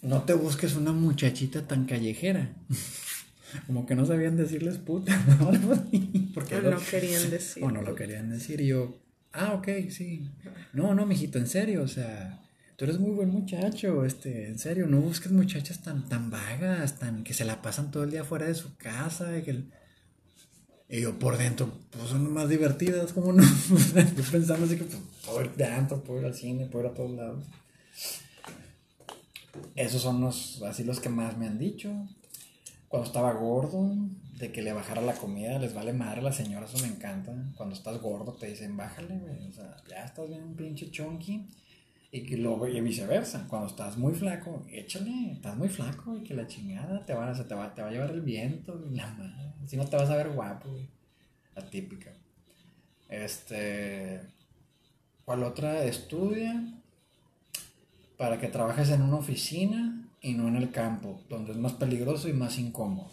no 0.03 0.23
te 0.23 0.35
busques 0.35 0.75
una 0.75 0.93
muchachita 0.93 1.67
tan 1.67 1.87
callejera. 1.87 2.53
Como 3.67 3.87
que 3.87 3.95
no 3.95 4.05
sabían 4.05 4.37
decirles 4.37 4.79
puta. 4.79 5.13
o 5.41 5.49
algo 5.49 5.75
así, 5.75 6.31
Porque 6.35 6.57
O 6.57 6.63
no 6.63 6.79
querían 6.91 7.31
decir. 7.31 7.63
O 7.63 7.71
no 7.71 7.83
lo 7.83 7.95
querían 7.95 8.31
decir. 8.31 8.61
Y 8.61 8.69
yo, 8.69 8.99
ah, 9.33 9.53
ok, 9.53 9.69
sí. 9.91 10.29
No, 10.73 10.95
no, 10.95 11.07
mijito, 11.07 11.39
en 11.39 11.47
serio, 11.47 11.83
o 11.83 11.89
sea, 11.89 12.42
tú 12.77 12.85
eres 12.85 12.99
muy 12.99 13.11
buen 13.13 13.31
muchacho, 13.31 14.05
este, 14.05 14.49
en 14.49 14.59
serio, 14.59 14.87
no 14.87 15.01
busques 15.01 15.33
muchachas 15.33 15.83
tan, 15.83 16.09
tan 16.09 16.31
vagas, 16.31 16.99
tan 16.99 17.25
que 17.25 17.35
se 17.35 17.45
la 17.45 17.63
pasan 17.63 17.91
todo 17.91 18.05
el 18.05 18.11
día 18.11 18.25
fuera 18.25 18.47
de 18.47 18.55
su 18.55 18.77
casa. 18.77 19.37
Y, 19.37 19.43
que 19.43 19.65
y 20.89 21.01
yo 21.01 21.19
por 21.19 21.39
dentro, 21.39 21.73
pues 21.91 22.11
son 22.11 22.33
más 22.33 22.49
divertidas, 22.49 23.13
como 23.13 23.33
no? 23.33 23.43
Yo 24.17 24.25
pensando 24.31 24.67
así 24.67 24.77
que, 24.77 24.85
pues, 24.85 25.01
puedo 25.25 25.73
antro, 25.73 26.05
puedo 26.05 26.21
ir 26.21 26.27
al 26.27 26.35
cine, 26.35 26.67
puedo 26.67 26.89
a 26.89 26.95
todos 26.95 27.13
lados. 27.13 27.45
Esos 29.75 30.03
son 30.03 30.21
los, 30.21 30.63
así 30.63 30.85
los 30.85 31.01
que 31.01 31.09
más 31.09 31.39
me 31.39 31.47
han 31.47 31.59
dicho. 31.59 31.91
Cuando 32.89 33.07
estaba 33.07 33.33
gordo, 33.33 33.97
de 34.39 34.53
que 34.53 34.61
le 34.61 34.73
bajara 34.73 35.01
la 35.01 35.15
comida, 35.15 35.59
les 35.59 35.73
vale 35.73 35.93
madre 35.93 36.21
a 36.21 36.25
las 36.25 36.37
señoras, 36.37 36.75
eso 36.75 36.85
me 36.85 36.93
encanta. 36.93 37.33
Cuando 37.57 37.75
estás 37.75 38.01
gordo 38.03 38.33
te 38.35 38.49
dicen, 38.49 38.77
bájale. 38.77 39.19
O 39.49 39.53
sea, 39.53 39.77
ya 39.89 40.05
estás 40.05 40.29
bien 40.29 40.43
un 40.43 40.57
pinche 40.57 40.91
chonky. 40.91 41.49
Y 42.15 42.25
que 42.27 42.37
luego, 42.37 42.69
y 42.69 42.79
viceversa, 42.83 43.47
cuando 43.49 43.69
estás 43.69 43.97
muy 43.97 44.13
flaco, 44.15 44.67
échale, 44.71 45.33
estás 45.33 45.57
muy 45.57 45.69
flaco 45.71 46.15
y 46.17 46.23
que 46.23 46.35
la 46.35 46.47
chingada 46.47 47.05
te 47.07 47.15
va, 47.15 47.31
a- 47.31 47.35
se 47.35 47.45
te 47.45 47.55
va, 47.55 47.75
te 47.75 47.81
va 47.83 47.89
a 47.89 47.91
llevar 47.91 48.11
el 48.11 48.21
viento 48.21 48.79
y 48.91 48.95
la 48.97 49.11
madre. 49.15 49.53
Si 49.67 49.77
no 49.79 49.87
te 49.87 49.97
vas 49.97 50.11
a 50.11 50.17
ver 50.17 50.29
guapo, 50.31 50.69
güey. 50.71 50.87
La 51.57 51.69
típica. 51.71 52.13
Este. 53.09 54.21
¿Cuál 55.25 55.43
otra? 55.45 55.85
Estudia 55.85 56.63
para 58.19 58.39
que 58.39 58.49
trabajes 58.49 58.91
en 58.91 59.03
una 59.03 59.17
oficina 59.17 60.09
y 60.21 60.35
no 60.35 60.49
en 60.49 60.57
el 60.57 60.71
campo, 60.71 61.21
donde 61.29 61.53
es 61.53 61.59
más 61.59 61.73
peligroso 61.73 62.29
y 62.29 62.33
más 62.33 62.59
incómodo. 62.59 63.11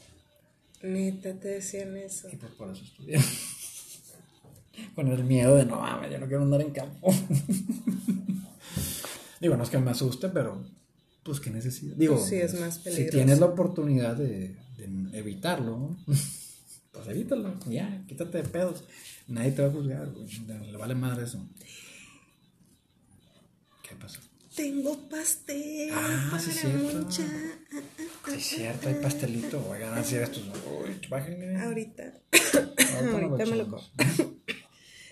Neta, 0.83 1.33
te 1.39 1.47
decían 1.49 1.95
eso. 1.97 2.27
Y 2.31 2.35
pues 2.35 2.51
por 2.53 2.69
eso 2.71 2.83
estudié. 2.83 3.19
Con 4.95 5.07
el 5.07 5.23
miedo 5.23 5.55
de 5.55 5.65
no 5.65 5.79
mames, 5.81 6.11
yo 6.11 6.19
no 6.19 6.27
quiero 6.27 6.43
andar 6.43 6.61
en 6.61 6.71
campo. 6.71 7.11
Digo, 9.39 9.55
no 9.57 9.63
es 9.63 9.69
que 9.69 9.77
me 9.79 9.91
asuste, 9.91 10.29
pero 10.29 10.63
pues 11.23 11.39
qué 11.39 11.49
necesidad. 11.49 11.95
Digo, 11.95 12.15
Pues 12.15 12.29
sí, 12.29 12.35
es 12.35 12.59
más 12.59 12.81
si 12.83 13.09
tienes 13.09 13.39
la 13.39 13.45
oportunidad 13.47 14.15
de, 14.15 14.55
de 14.77 15.17
evitarlo, 15.19 15.97
pues 16.05 17.07
evítalo, 17.07 17.57
ya, 17.69 18.03
quítate 18.07 18.41
de 18.41 18.49
pedos. 18.49 18.83
Nadie 19.27 19.51
te 19.51 19.61
va 19.61 19.67
a 19.67 19.71
juzgar, 19.71 20.09
güey. 20.11 20.27
Le 20.71 20.77
vale 20.77 20.95
madre 20.95 21.23
eso. 21.25 21.47
¿Qué 23.87 23.95
pasó? 23.95 24.19
Tengo 24.55 25.07
pastel 25.07 25.89
Ah, 25.93 26.27
para 26.31 26.41
sí, 26.43 26.49
es 26.49 26.59
cierto. 26.61 26.97
mucha. 26.97 27.23
Sí, 28.27 28.33
es 28.35 28.45
cierto, 28.45 28.89
hay 28.89 28.95
pastelito. 28.95 29.65
Oigan, 29.69 29.93
así 29.97 30.15
eres 30.15 30.31
tus. 30.31 30.43
Uy, 30.43 30.99
bájenle. 31.09 31.55
Ahorita. 31.61 32.03
Ahorita 32.33 33.01
nos 33.01 33.13
ahorita 33.13 33.45
me 33.45 33.55
lo. 33.57 33.81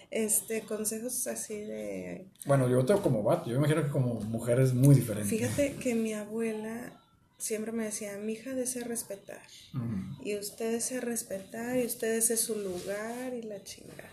Este, 0.09 0.61
consejos 0.61 1.27
así 1.27 1.59
de. 1.59 2.27
Bueno, 2.45 2.69
yo 2.69 2.85
tengo 2.85 3.01
como 3.01 3.23
vato, 3.23 3.49
yo 3.49 3.59
me 3.59 3.67
imagino 3.67 3.83
que 3.85 3.91
como 3.91 4.15
mujer 4.21 4.59
es 4.59 4.73
muy 4.73 4.95
diferente. 4.95 5.29
Fíjate 5.29 5.75
que 5.75 5.95
mi 5.95 6.13
abuela 6.13 6.93
siempre 7.37 7.71
me 7.71 7.85
decía, 7.85 8.17
mi 8.17 8.33
hija 8.33 8.53
desea 8.53 8.83
respetar. 8.85 9.45
Y 10.23 10.35
usted 10.35 10.71
desea 10.71 11.01
respetar, 11.01 11.77
y 11.77 11.85
usted 11.85 12.15
desea 12.15 12.37
su 12.37 12.55
lugar 12.55 13.33
y 13.33 13.43
la 13.43 13.63
chingada. 13.63 14.09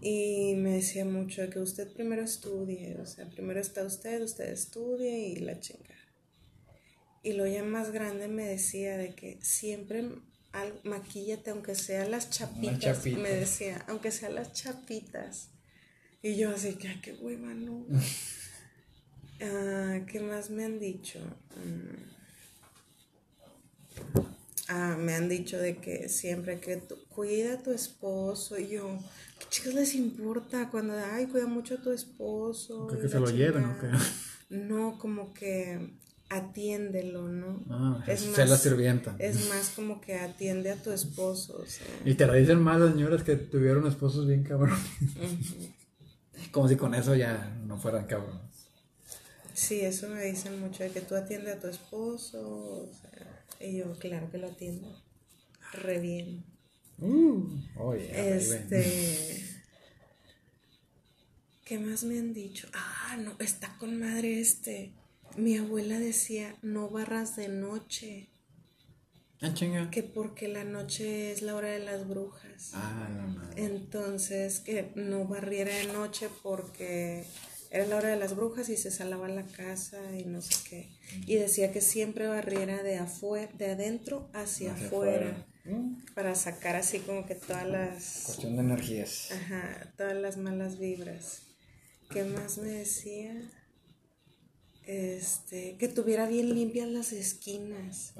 Y 0.00 0.54
me 0.56 0.74
decía 0.74 1.04
mucho 1.04 1.42
de 1.42 1.50
que 1.50 1.58
usted 1.58 1.92
primero 1.92 2.22
estudie, 2.22 2.96
o 3.00 3.06
sea, 3.06 3.28
primero 3.28 3.60
está 3.60 3.84
usted, 3.84 4.22
usted 4.22 4.50
estudie 4.50 5.28
y 5.28 5.36
la 5.36 5.58
chingada. 5.58 5.94
Y 7.22 7.32
lo 7.32 7.46
ya 7.46 7.64
más 7.64 7.90
grande 7.90 8.28
me 8.28 8.46
decía 8.46 8.96
de 8.96 9.14
que 9.14 9.38
siempre 9.42 10.08
al, 10.60 10.80
maquíllate, 10.84 11.50
aunque 11.50 11.74
sea 11.74 12.08
las 12.08 12.30
chapitas, 12.30 13.04
me 13.06 13.30
decía, 13.30 13.84
aunque 13.88 14.10
sea 14.10 14.30
las 14.30 14.52
chapitas. 14.52 15.50
Y 16.22 16.36
yo 16.36 16.50
así 16.50 16.74
que, 16.74 17.00
qué 17.00 17.12
hueva, 17.14 17.54
no. 17.54 17.86
Ah, 19.38 20.00
¿Qué 20.10 20.18
más 20.18 20.48
me 20.48 20.64
han 20.64 20.80
dicho? 20.80 21.18
Mm. 21.56 22.08
Ah, 24.68 24.96
me 24.98 25.14
han 25.14 25.28
dicho 25.28 25.58
de 25.58 25.76
que 25.76 26.08
siempre 26.08 26.58
que 26.58 26.78
tú, 26.78 26.96
cuida 27.10 27.52
a 27.52 27.62
tu 27.62 27.70
esposo 27.70 28.58
y 28.58 28.68
yo, 28.68 28.98
¿Qué 29.38 29.46
chicas 29.50 29.74
les 29.74 29.94
importa 29.94 30.70
cuando, 30.70 30.94
ay, 31.12 31.26
cuida 31.26 31.46
mucho 31.46 31.74
a 31.74 31.82
tu 31.82 31.92
esposo? 31.92 32.86
¿Que, 32.86 32.98
que 32.98 33.08
se 33.08 33.20
lo 33.20 33.30
lleven 33.30 33.64
o 33.64 33.78
qué? 33.78 33.88
No, 34.48 34.98
como 34.98 35.34
que 35.34 35.90
atiéndelo, 36.28 37.28
¿no? 37.28 37.62
Ah, 37.70 38.04
es 38.06 38.36
la 38.36 38.56
sirvienta. 38.56 39.14
Es 39.18 39.48
más 39.48 39.70
como 39.70 40.00
que 40.00 40.16
atiende 40.16 40.70
a 40.70 40.76
tu 40.76 40.90
esposo. 40.90 41.60
O 41.62 41.66
sea. 41.66 41.86
Y 42.04 42.14
te 42.14 42.26
lo 42.26 42.34
dicen 42.34 42.60
más 42.60 42.80
las 42.80 42.92
señoras 42.92 43.22
que 43.22 43.36
tuvieron 43.36 43.86
esposos 43.86 44.26
bien 44.26 44.42
cabrones. 44.42 44.78
como 46.50 46.68
si 46.68 46.76
con 46.76 46.94
eso 46.94 47.14
ya 47.14 47.56
no 47.66 47.78
fueran 47.78 48.06
cabrones. 48.06 48.42
Sí, 49.54 49.80
eso 49.80 50.08
me 50.08 50.22
dicen 50.22 50.60
mucho, 50.60 50.82
de 50.82 50.90
que 50.90 51.00
tú 51.00 51.14
atiendes 51.14 51.56
a 51.56 51.60
tu 51.60 51.68
esposo. 51.68 52.40
O 52.40 52.90
sea, 52.92 53.44
y 53.60 53.78
yo, 53.78 53.98
claro 53.98 54.30
que 54.30 54.38
lo 54.38 54.48
atiendo. 54.48 54.94
Re 55.72 55.98
bien. 55.98 56.44
Uh, 56.98 57.42
oh, 57.76 57.94
este. 57.94 59.44
¿Qué 61.64 61.78
más 61.78 62.04
me 62.04 62.18
han 62.18 62.32
dicho? 62.32 62.68
Ah, 62.72 63.16
no, 63.18 63.34
está 63.38 63.76
con 63.78 63.98
madre 63.98 64.40
este. 64.40 64.92
Mi 65.36 65.56
abuela 65.56 65.98
decía, 65.98 66.56
no 66.62 66.88
barras 66.88 67.36
de 67.36 67.48
noche. 67.48 68.30
Ah, 69.42 69.52
chinga. 69.52 69.90
Que 69.90 70.02
porque 70.02 70.48
la 70.48 70.64
noche 70.64 71.32
es 71.32 71.42
la 71.42 71.54
hora 71.54 71.68
de 71.68 71.80
las 71.80 72.08
brujas. 72.08 72.70
Ah, 72.72 73.08
no, 73.10 73.28
no. 73.28 73.50
Entonces, 73.56 74.60
que 74.60 74.92
no 74.94 75.26
barriera 75.26 75.74
de 75.74 75.92
noche 75.92 76.30
porque 76.42 77.24
era 77.70 77.86
la 77.86 77.96
hora 77.96 78.08
de 78.08 78.16
las 78.16 78.34
brujas 78.34 78.68
y 78.70 78.76
se 78.76 78.90
salaba 78.90 79.28
la 79.28 79.44
casa 79.44 79.98
y 80.18 80.24
no 80.24 80.40
sé 80.40 80.54
qué. 80.68 80.88
Y 81.26 81.36
decía 81.36 81.72
que 81.72 81.80
siempre 81.80 82.28
barriera 82.28 82.82
de 82.82 82.98
afuera, 82.98 83.52
de 83.58 83.72
adentro 83.72 84.30
hacia, 84.32 84.72
afuera. 84.72 85.46
Mm. 85.64 86.14
Para 86.14 86.34
sacar 86.34 86.76
así 86.76 87.00
como 87.00 87.26
que 87.26 87.34
todas 87.34 87.66
las... 87.66 88.22
Cuestión 88.24 88.56
de 88.56 88.62
energías. 88.62 89.30
Ajá, 89.32 89.92
todas 89.96 90.14
las 90.14 90.36
malas 90.36 90.78
vibras. 90.78 91.42
¿Qué 92.10 92.24
más 92.24 92.56
me 92.58 92.68
decía? 92.68 93.34
Este, 94.86 95.76
que 95.78 95.88
tuviera 95.88 96.26
bien 96.26 96.54
limpias 96.54 96.88
las 96.88 97.12
esquinas 97.12 98.14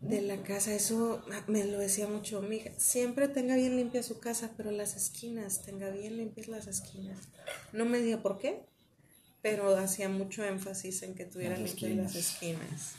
de 0.00 0.20
la 0.22 0.42
casa. 0.42 0.74
Eso 0.74 1.24
me 1.46 1.64
lo 1.64 1.78
decía 1.78 2.08
mucho 2.08 2.42
mi 2.42 2.56
hija. 2.56 2.70
Siempre 2.76 3.28
tenga 3.28 3.56
bien 3.56 3.76
limpia 3.76 4.02
su 4.02 4.18
casa, 4.18 4.52
pero 4.56 4.70
las 4.70 4.96
esquinas, 4.96 5.62
tenga 5.62 5.90
bien 5.90 6.16
limpias 6.16 6.48
las 6.48 6.66
esquinas. 6.66 7.18
No 7.72 7.84
me 7.84 8.00
diga 8.00 8.22
por 8.22 8.38
qué, 8.38 8.66
pero 9.40 9.76
hacía 9.76 10.08
mucho 10.08 10.44
énfasis 10.44 11.02
en 11.02 11.14
que 11.14 11.24
tuviera 11.24 11.56
limpias 11.56 11.96
las 11.96 12.14
esquinas. 12.16 12.92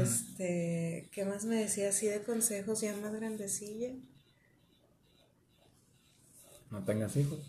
Este, 0.00 1.08
¿qué 1.12 1.24
más 1.26 1.44
me 1.44 1.56
decía 1.56 1.90
así 1.90 2.06
de 2.06 2.22
consejos 2.22 2.80
ya 2.80 2.96
más 2.96 3.12
grandecilla? 3.12 3.90
No 6.70 6.82
tengas 6.84 7.16
hijos 7.16 7.40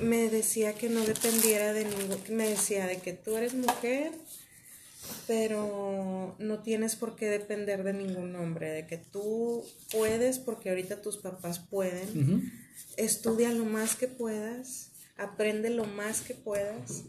me 0.00 0.28
decía 0.28 0.74
que 0.74 0.88
no 0.88 1.04
dependiera 1.04 1.72
de 1.72 1.84
ningún, 1.84 2.18
me 2.30 2.48
decía 2.48 2.86
de 2.86 2.98
que 2.98 3.12
tú 3.12 3.36
eres 3.36 3.54
mujer, 3.54 4.12
pero 5.26 6.36
no 6.38 6.58
tienes 6.60 6.96
por 6.96 7.16
qué 7.16 7.26
depender 7.26 7.82
de 7.84 7.92
ningún 7.92 8.34
hombre, 8.36 8.70
de 8.70 8.86
que 8.86 8.98
tú 8.98 9.64
puedes 9.90 10.38
porque 10.38 10.70
ahorita 10.70 11.02
tus 11.02 11.16
papás 11.18 11.58
pueden, 11.58 12.52
estudia 12.96 13.52
lo 13.52 13.64
más 13.64 13.96
que 13.96 14.08
puedas, 14.08 14.90
aprende 15.16 15.70
lo 15.70 15.84
más 15.84 16.20
que 16.20 16.34
puedas. 16.34 17.04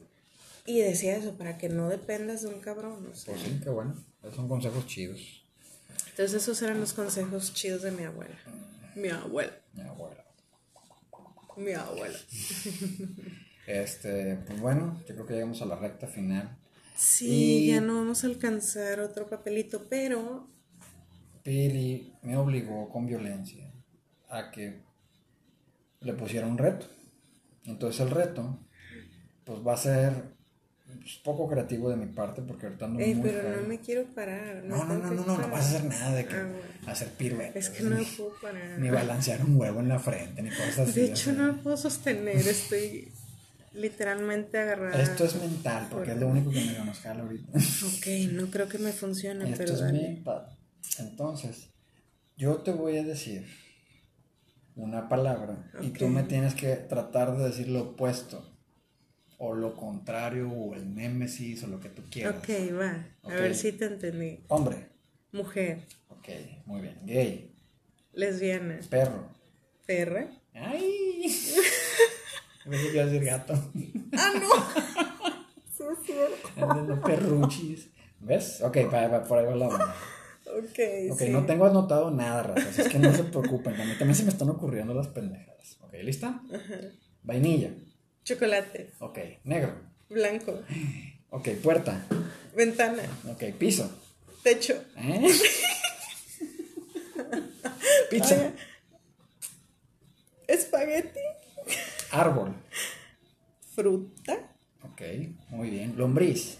Y 0.65 0.81
decía 0.81 1.15
eso, 1.15 1.35
para 1.35 1.57
que 1.57 1.67
no 1.67 1.89
dependas 1.89 2.43
de 2.43 2.49
un 2.49 2.59
cabrón. 2.59 3.03
Pues 3.03 3.39
sí, 3.41 3.59
qué 3.63 3.69
bueno. 3.69 3.95
Esos 4.21 4.35
son 4.35 4.47
consejos 4.47 4.85
chidos. 4.85 5.19
Entonces 6.11 6.43
esos 6.43 6.61
eran 6.61 6.79
los 6.79 6.93
consejos 6.93 7.53
chidos 7.53 7.81
de 7.81 7.91
mi 7.91 8.03
abuela. 8.03 8.37
Mi 8.95 9.09
abuela. 9.09 9.57
Mi 9.73 9.81
abuela. 9.81 10.28
Mi 11.59 11.73
abuela. 11.73 12.17
Este, 13.67 14.35
pues 14.47 14.59
bueno, 14.59 14.99
yo 15.07 15.13
creo 15.13 15.25
que 15.27 15.33
llegamos 15.33 15.61
a 15.61 15.65
la 15.65 15.75
recta 15.75 16.07
final. 16.07 16.57
Sí, 16.95 17.67
ya 17.67 17.81
no 17.81 17.95
vamos 17.95 18.23
a 18.23 18.27
alcanzar 18.27 18.99
otro 18.99 19.29
papelito, 19.29 19.85
pero... 19.87 20.49
Pili 21.43 22.13
me 22.23 22.35
obligó 22.35 22.89
con 22.89 23.05
violencia 23.05 23.71
a 24.27 24.49
que 24.49 24.81
le 26.01 26.13
pusiera 26.13 26.47
un 26.47 26.57
reto. 26.57 26.87
Entonces 27.65 28.01
el 28.01 28.09
reto, 28.09 28.59
pues 29.43 29.59
va 29.59 29.73
a 29.73 29.77
ser 29.77 30.38
pues, 31.09 31.21
poco 31.23 31.49
creativo 31.49 31.89
de 31.89 31.95
mi 31.95 32.05
parte 32.05 32.43
porque 32.43 32.67
ahorita 32.67 32.85
ando 32.85 32.99
muy 32.99 33.15
pero 33.15 33.55
no 33.55 33.67
me 33.67 33.79
quiero 33.79 34.05
parar. 34.13 34.63
No, 34.63 34.85
no, 34.85 34.95
no, 34.95 35.11
no, 35.11 35.25
no, 35.25 35.37
no, 35.39 35.49
vas 35.49 35.65
a 35.65 35.77
hacer 35.77 35.85
nada 35.85 36.13
de 36.13 36.25
que 36.27 36.35
ah, 36.35 36.51
hacer 36.85 37.09
piruetas. 37.09 37.55
Es 37.55 37.69
que 37.71 37.83
no 37.83 37.95
me 37.95 38.05
puedo 38.05 38.31
parar. 38.39 38.77
Ni 38.77 38.91
balancear 38.91 39.43
un 39.43 39.59
huevo 39.59 39.79
en 39.79 39.89
la 39.89 39.97
frente, 39.97 40.43
ni 40.43 40.49
cosas 40.49 40.89
así. 40.89 40.99
De 40.99 41.05
hecho, 41.07 41.33
no 41.33 41.53
me 41.53 41.63
puedo 41.63 41.77
sostener, 41.77 42.35
estoy 42.35 43.11
literalmente 43.73 44.59
agarrada. 44.59 45.01
Esto 45.01 45.25
es 45.25 45.35
mental, 45.35 45.87
porque 45.89 46.11
es 46.11 46.17
lo 46.17 46.27
único 46.27 46.51
que 46.51 46.63
me 46.63 46.85
nos 46.85 46.99
jala 46.99 47.23
ahorita. 47.23 47.57
Ok, 47.57 48.31
no 48.31 48.47
creo 48.51 48.69
que 48.69 48.77
me 48.77 48.91
funcione, 48.91 49.45
Esto 49.45 49.57
pero 49.57 49.73
es 49.73 49.81
mental. 49.81 50.57
Entonces, 50.99 51.71
yo 52.37 52.57
te 52.57 52.71
voy 52.71 52.99
a 52.99 53.03
decir 53.03 53.47
una 54.75 55.09
palabra 55.09 55.71
y 55.81 55.89
tú 55.89 56.07
me 56.07 56.21
tienes 56.21 56.53
que 56.53 56.75
tratar 56.75 57.35
de 57.35 57.45
decir 57.45 57.67
lo 57.67 57.81
opuesto 57.81 58.58
o 59.39 59.53
lo 59.55 59.75
contrario, 59.75 60.51
o 60.51 60.75
el 60.75 60.93
némesis, 60.93 61.63
o 61.63 61.67
lo 61.67 61.79
que 61.79 61.89
tú 61.89 62.03
quieras. 62.11 62.35
Ok, 62.35 62.49
va. 62.77 63.05
A 63.23 63.35
ver 63.35 63.55
si 63.55 63.71
te 63.71 63.85
entendí. 63.85 64.43
Hombre. 64.49 64.89
Mujer. 65.31 65.85
Ok, 66.09 66.27
muy 66.65 66.81
bien. 66.81 66.99
Gay. 67.05 67.55
Lesbiana. 68.13 68.79
Perro. 68.89 69.29
Perra. 69.87 70.27
Ay. 70.53 71.33
Me 72.65 72.77
que 72.77 72.91
decir 72.91 73.23
gato. 73.23 73.53
Ah, 74.13 74.33
no. 74.35 74.49
sí, 75.77 75.83
es 75.89 76.05
cierto. 76.05 77.01
perruchis. 77.01 77.89
¿Ves? 78.19 78.61
Ok, 78.61 78.77
por 78.89 78.95
ahí 79.39 79.45
va 79.45 79.55
la 79.55 79.67
onda. 79.67 79.95
Ok, 80.47 80.79
Ok, 81.11 81.21
no 81.29 81.45
tengo 81.45 81.65
anotado 81.65 82.11
nada, 82.11 82.43
ratas. 82.43 82.77
Es 82.77 82.89
que 82.89 82.99
no 82.99 83.13
se 83.13 83.23
preocupen. 83.23 83.79
A 83.79 83.85
mí 83.85 83.93
también 83.97 84.15
se 84.15 84.23
me 84.23 84.29
están 84.29 84.49
ocurriendo 84.49 84.93
las 84.93 85.07
pendejadas. 85.07 85.77
Ok, 85.81 85.93
¿lista? 86.03 86.41
Vainilla. 87.23 87.71
Chocolate. 88.23 88.93
Ok, 88.99 89.17
negro. 89.43 89.73
Blanco. 90.09 90.63
Ok, 91.29 91.49
puerta. 91.61 92.05
Ventana. 92.55 93.03
Ok, 93.27 93.43
piso. 93.57 93.89
Techo. 94.43 94.83
¿Eh? 94.97 95.27
Pizza. 98.09 98.53
Espagueti. 100.47 101.19
Árbol. 102.11 102.55
Fruta. 103.75 104.33
Ok, 104.83 105.01
muy 105.49 105.69
bien. 105.69 105.93
Lombriz. 105.95 106.57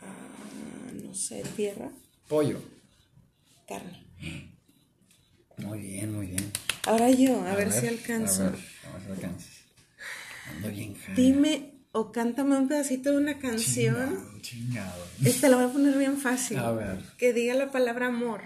Ah, 0.00 0.90
no 0.92 1.14
sé, 1.14 1.42
tierra. 1.56 1.90
Pollo. 2.28 2.60
Carne. 3.66 4.04
Muy 5.56 5.80
bien, 5.80 6.14
muy 6.14 6.26
bien. 6.26 6.52
Ahora 6.86 7.10
yo, 7.10 7.40
a, 7.44 7.54
ver, 7.54 7.72
si 7.72 7.86
alcanzo. 7.86 8.42
A 8.42 8.50
ver, 8.50 8.60
a 8.86 8.92
ver 8.92 9.02
si 9.02 9.10
alcanzas. 9.10 9.57
Ando 10.56 10.70
bien 10.70 10.96
Dime 11.14 11.74
o 11.92 12.12
cántame 12.12 12.56
un 12.56 12.68
pedacito 12.68 13.10
de 13.10 13.16
una 13.16 13.38
canción. 13.38 14.18
Chingado, 14.40 14.40
chingado. 14.40 15.04
Esta 15.24 15.48
la 15.48 15.56
voy 15.56 15.66
a 15.66 15.72
poner 15.72 15.98
bien 15.98 16.16
fácil. 16.16 16.58
A 16.58 16.72
ver. 16.72 16.98
Que 17.16 17.32
diga 17.32 17.54
la 17.54 17.70
palabra 17.70 18.06
amor. 18.06 18.42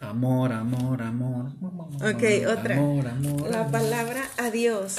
Amor, 0.00 0.52
amor, 0.52 1.02
amor. 1.02 1.52
Ok, 1.96 2.22
otra. 2.46 2.76
Amor, 2.76 3.08
amor. 3.08 3.50
La 3.50 3.68
palabra 3.68 4.22
adiós. 4.38 4.98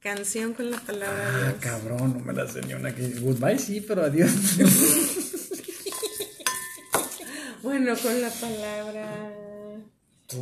Canción 0.00 0.54
con 0.54 0.70
la 0.70 0.78
palabra 0.78 1.18
ah, 1.18 1.38
adiós. 1.38 1.54
Ah, 1.56 1.60
cabrón, 1.60 2.18
no 2.18 2.24
me 2.24 2.32
la 2.32 2.46
sé 2.46 2.60
ni 2.62 2.74
una 2.74 2.92
Goodbye 2.92 3.58
sí, 3.58 3.80
pero 3.80 4.04
adiós. 4.04 4.30
bueno, 7.62 7.94
con 7.96 8.20
la 8.20 8.30
palabra 8.30 9.32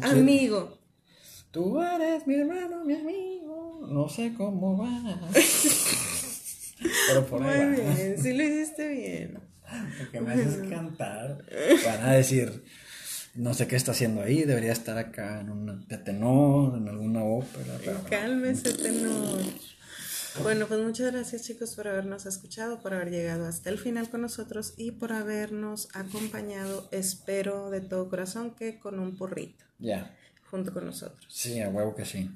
amigo. 0.03 0.79
Tú 1.51 1.81
eres 1.81 2.27
mi 2.27 2.35
hermano, 2.35 2.85
mi 2.85 2.95
amigo. 2.95 3.42
No 3.89 4.09
sé 4.09 4.35
cómo 4.35 4.79
va. 4.79 5.31
Pero 7.09 7.27
por 7.27 7.43
ahí 7.43 7.67
Muy 7.67 7.77
bien, 7.77 8.17
sí 8.21 8.33
lo 8.33 8.43
hiciste 8.43 8.89
bien. 8.89 9.39
Porque 9.99 10.21
me 10.21 10.33
haces 10.33 10.69
cantar. 10.69 11.45
Van 11.85 12.03
a 12.03 12.13
decir, 12.13 12.65
no 13.35 13.55
sé 13.55 13.67
qué 13.67 13.77
está 13.77 13.93
haciendo 13.93 14.23
ahí, 14.23 14.43
debería 14.43 14.73
estar 14.73 14.99
acá 14.99 15.41
en 15.41 15.51
un 15.51 15.87
de 15.87 15.99
tenor, 15.99 16.77
en 16.77 16.89
alguna 16.89 17.25
ópera. 17.25 17.79
Cálmese, 18.11 18.75
tenor. 18.75 19.41
Bueno, 20.43 20.67
pues 20.67 20.81
muchas 20.81 21.13
gracias 21.13 21.43
chicos 21.43 21.75
por 21.75 21.89
habernos 21.89 22.27
escuchado, 22.27 22.81
por 22.81 22.95
haber 22.95 23.11
llegado 23.11 23.47
hasta 23.47 23.71
el 23.71 23.79
final 23.79 24.09
con 24.11 24.23
nosotros 24.23 24.75
y 24.79 24.93
por 24.93 25.13
habernos 25.13 25.89
acompañado, 25.95 26.89
espero 26.91 27.71
de 27.71 27.83
todo 27.83 28.09
corazón 28.09 28.55
que 28.55 28.79
con 28.79 28.99
un 28.99 29.17
porrito. 29.17 29.65
Ya 29.79 30.11
junto 30.53 30.71
con 30.71 30.85
nosotros. 30.85 31.25
Sí, 31.29 31.61
a 31.63 31.71
huevo 31.71 31.97
que 31.97 32.05
sí. 32.05 32.31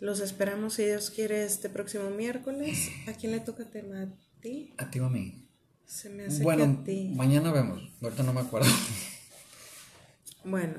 Los 0.00 0.20
esperamos, 0.20 0.74
si 0.74 0.84
Dios 0.84 1.10
quiere, 1.10 1.44
este 1.44 1.68
próximo 1.68 2.10
miércoles. 2.10 2.88
¿A 3.08 3.12
quién 3.12 3.32
le 3.32 3.40
toca 3.40 3.64
tema? 3.64 4.02
¿A 4.02 4.40
ti? 4.40 4.72
A 4.78 4.90
ti 4.90 5.00
o 5.00 5.06
a 5.06 5.10
mí. 5.10 5.44
Se 5.86 6.08
me 6.10 6.26
hace 6.26 6.42
bueno, 6.42 6.64
que 6.64 6.80
a 6.80 6.84
ti. 6.84 7.12
mañana 7.16 7.50
vemos. 7.50 7.82
Ahorita 8.02 8.22
no 8.22 8.32
me 8.32 8.40
acuerdo. 8.40 8.68
Bueno, 10.44 10.74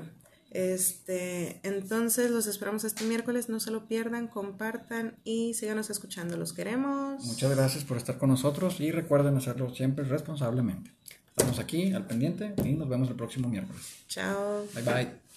Este, 0.52 1.60
entonces 1.62 2.30
los 2.32 2.46
esperamos 2.48 2.82
este 2.84 3.04
miércoles, 3.04 3.48
no 3.48 3.60
se 3.60 3.70
lo 3.70 3.86
pierdan, 3.86 4.26
compartan 4.26 5.14
y 5.22 5.54
síganos 5.54 5.90
escuchando, 5.90 6.36
los 6.36 6.52
queremos. 6.52 7.24
Muchas 7.24 7.54
gracias 7.54 7.84
por 7.84 7.96
estar 7.98 8.18
con 8.18 8.30
nosotros 8.30 8.80
y 8.80 8.90
recuerden 8.90 9.36
hacerlo 9.36 9.72
siempre 9.74 10.04
responsablemente. 10.04 10.90
Estamos 11.36 11.60
aquí 11.60 11.92
al 11.92 12.06
pendiente 12.06 12.54
y 12.64 12.72
nos 12.72 12.88
vemos 12.88 13.08
el 13.08 13.14
próximo 13.14 13.48
miércoles. 13.48 13.82
Chao. 14.08 14.66
Bye 14.74 14.82
bye. 14.82 15.29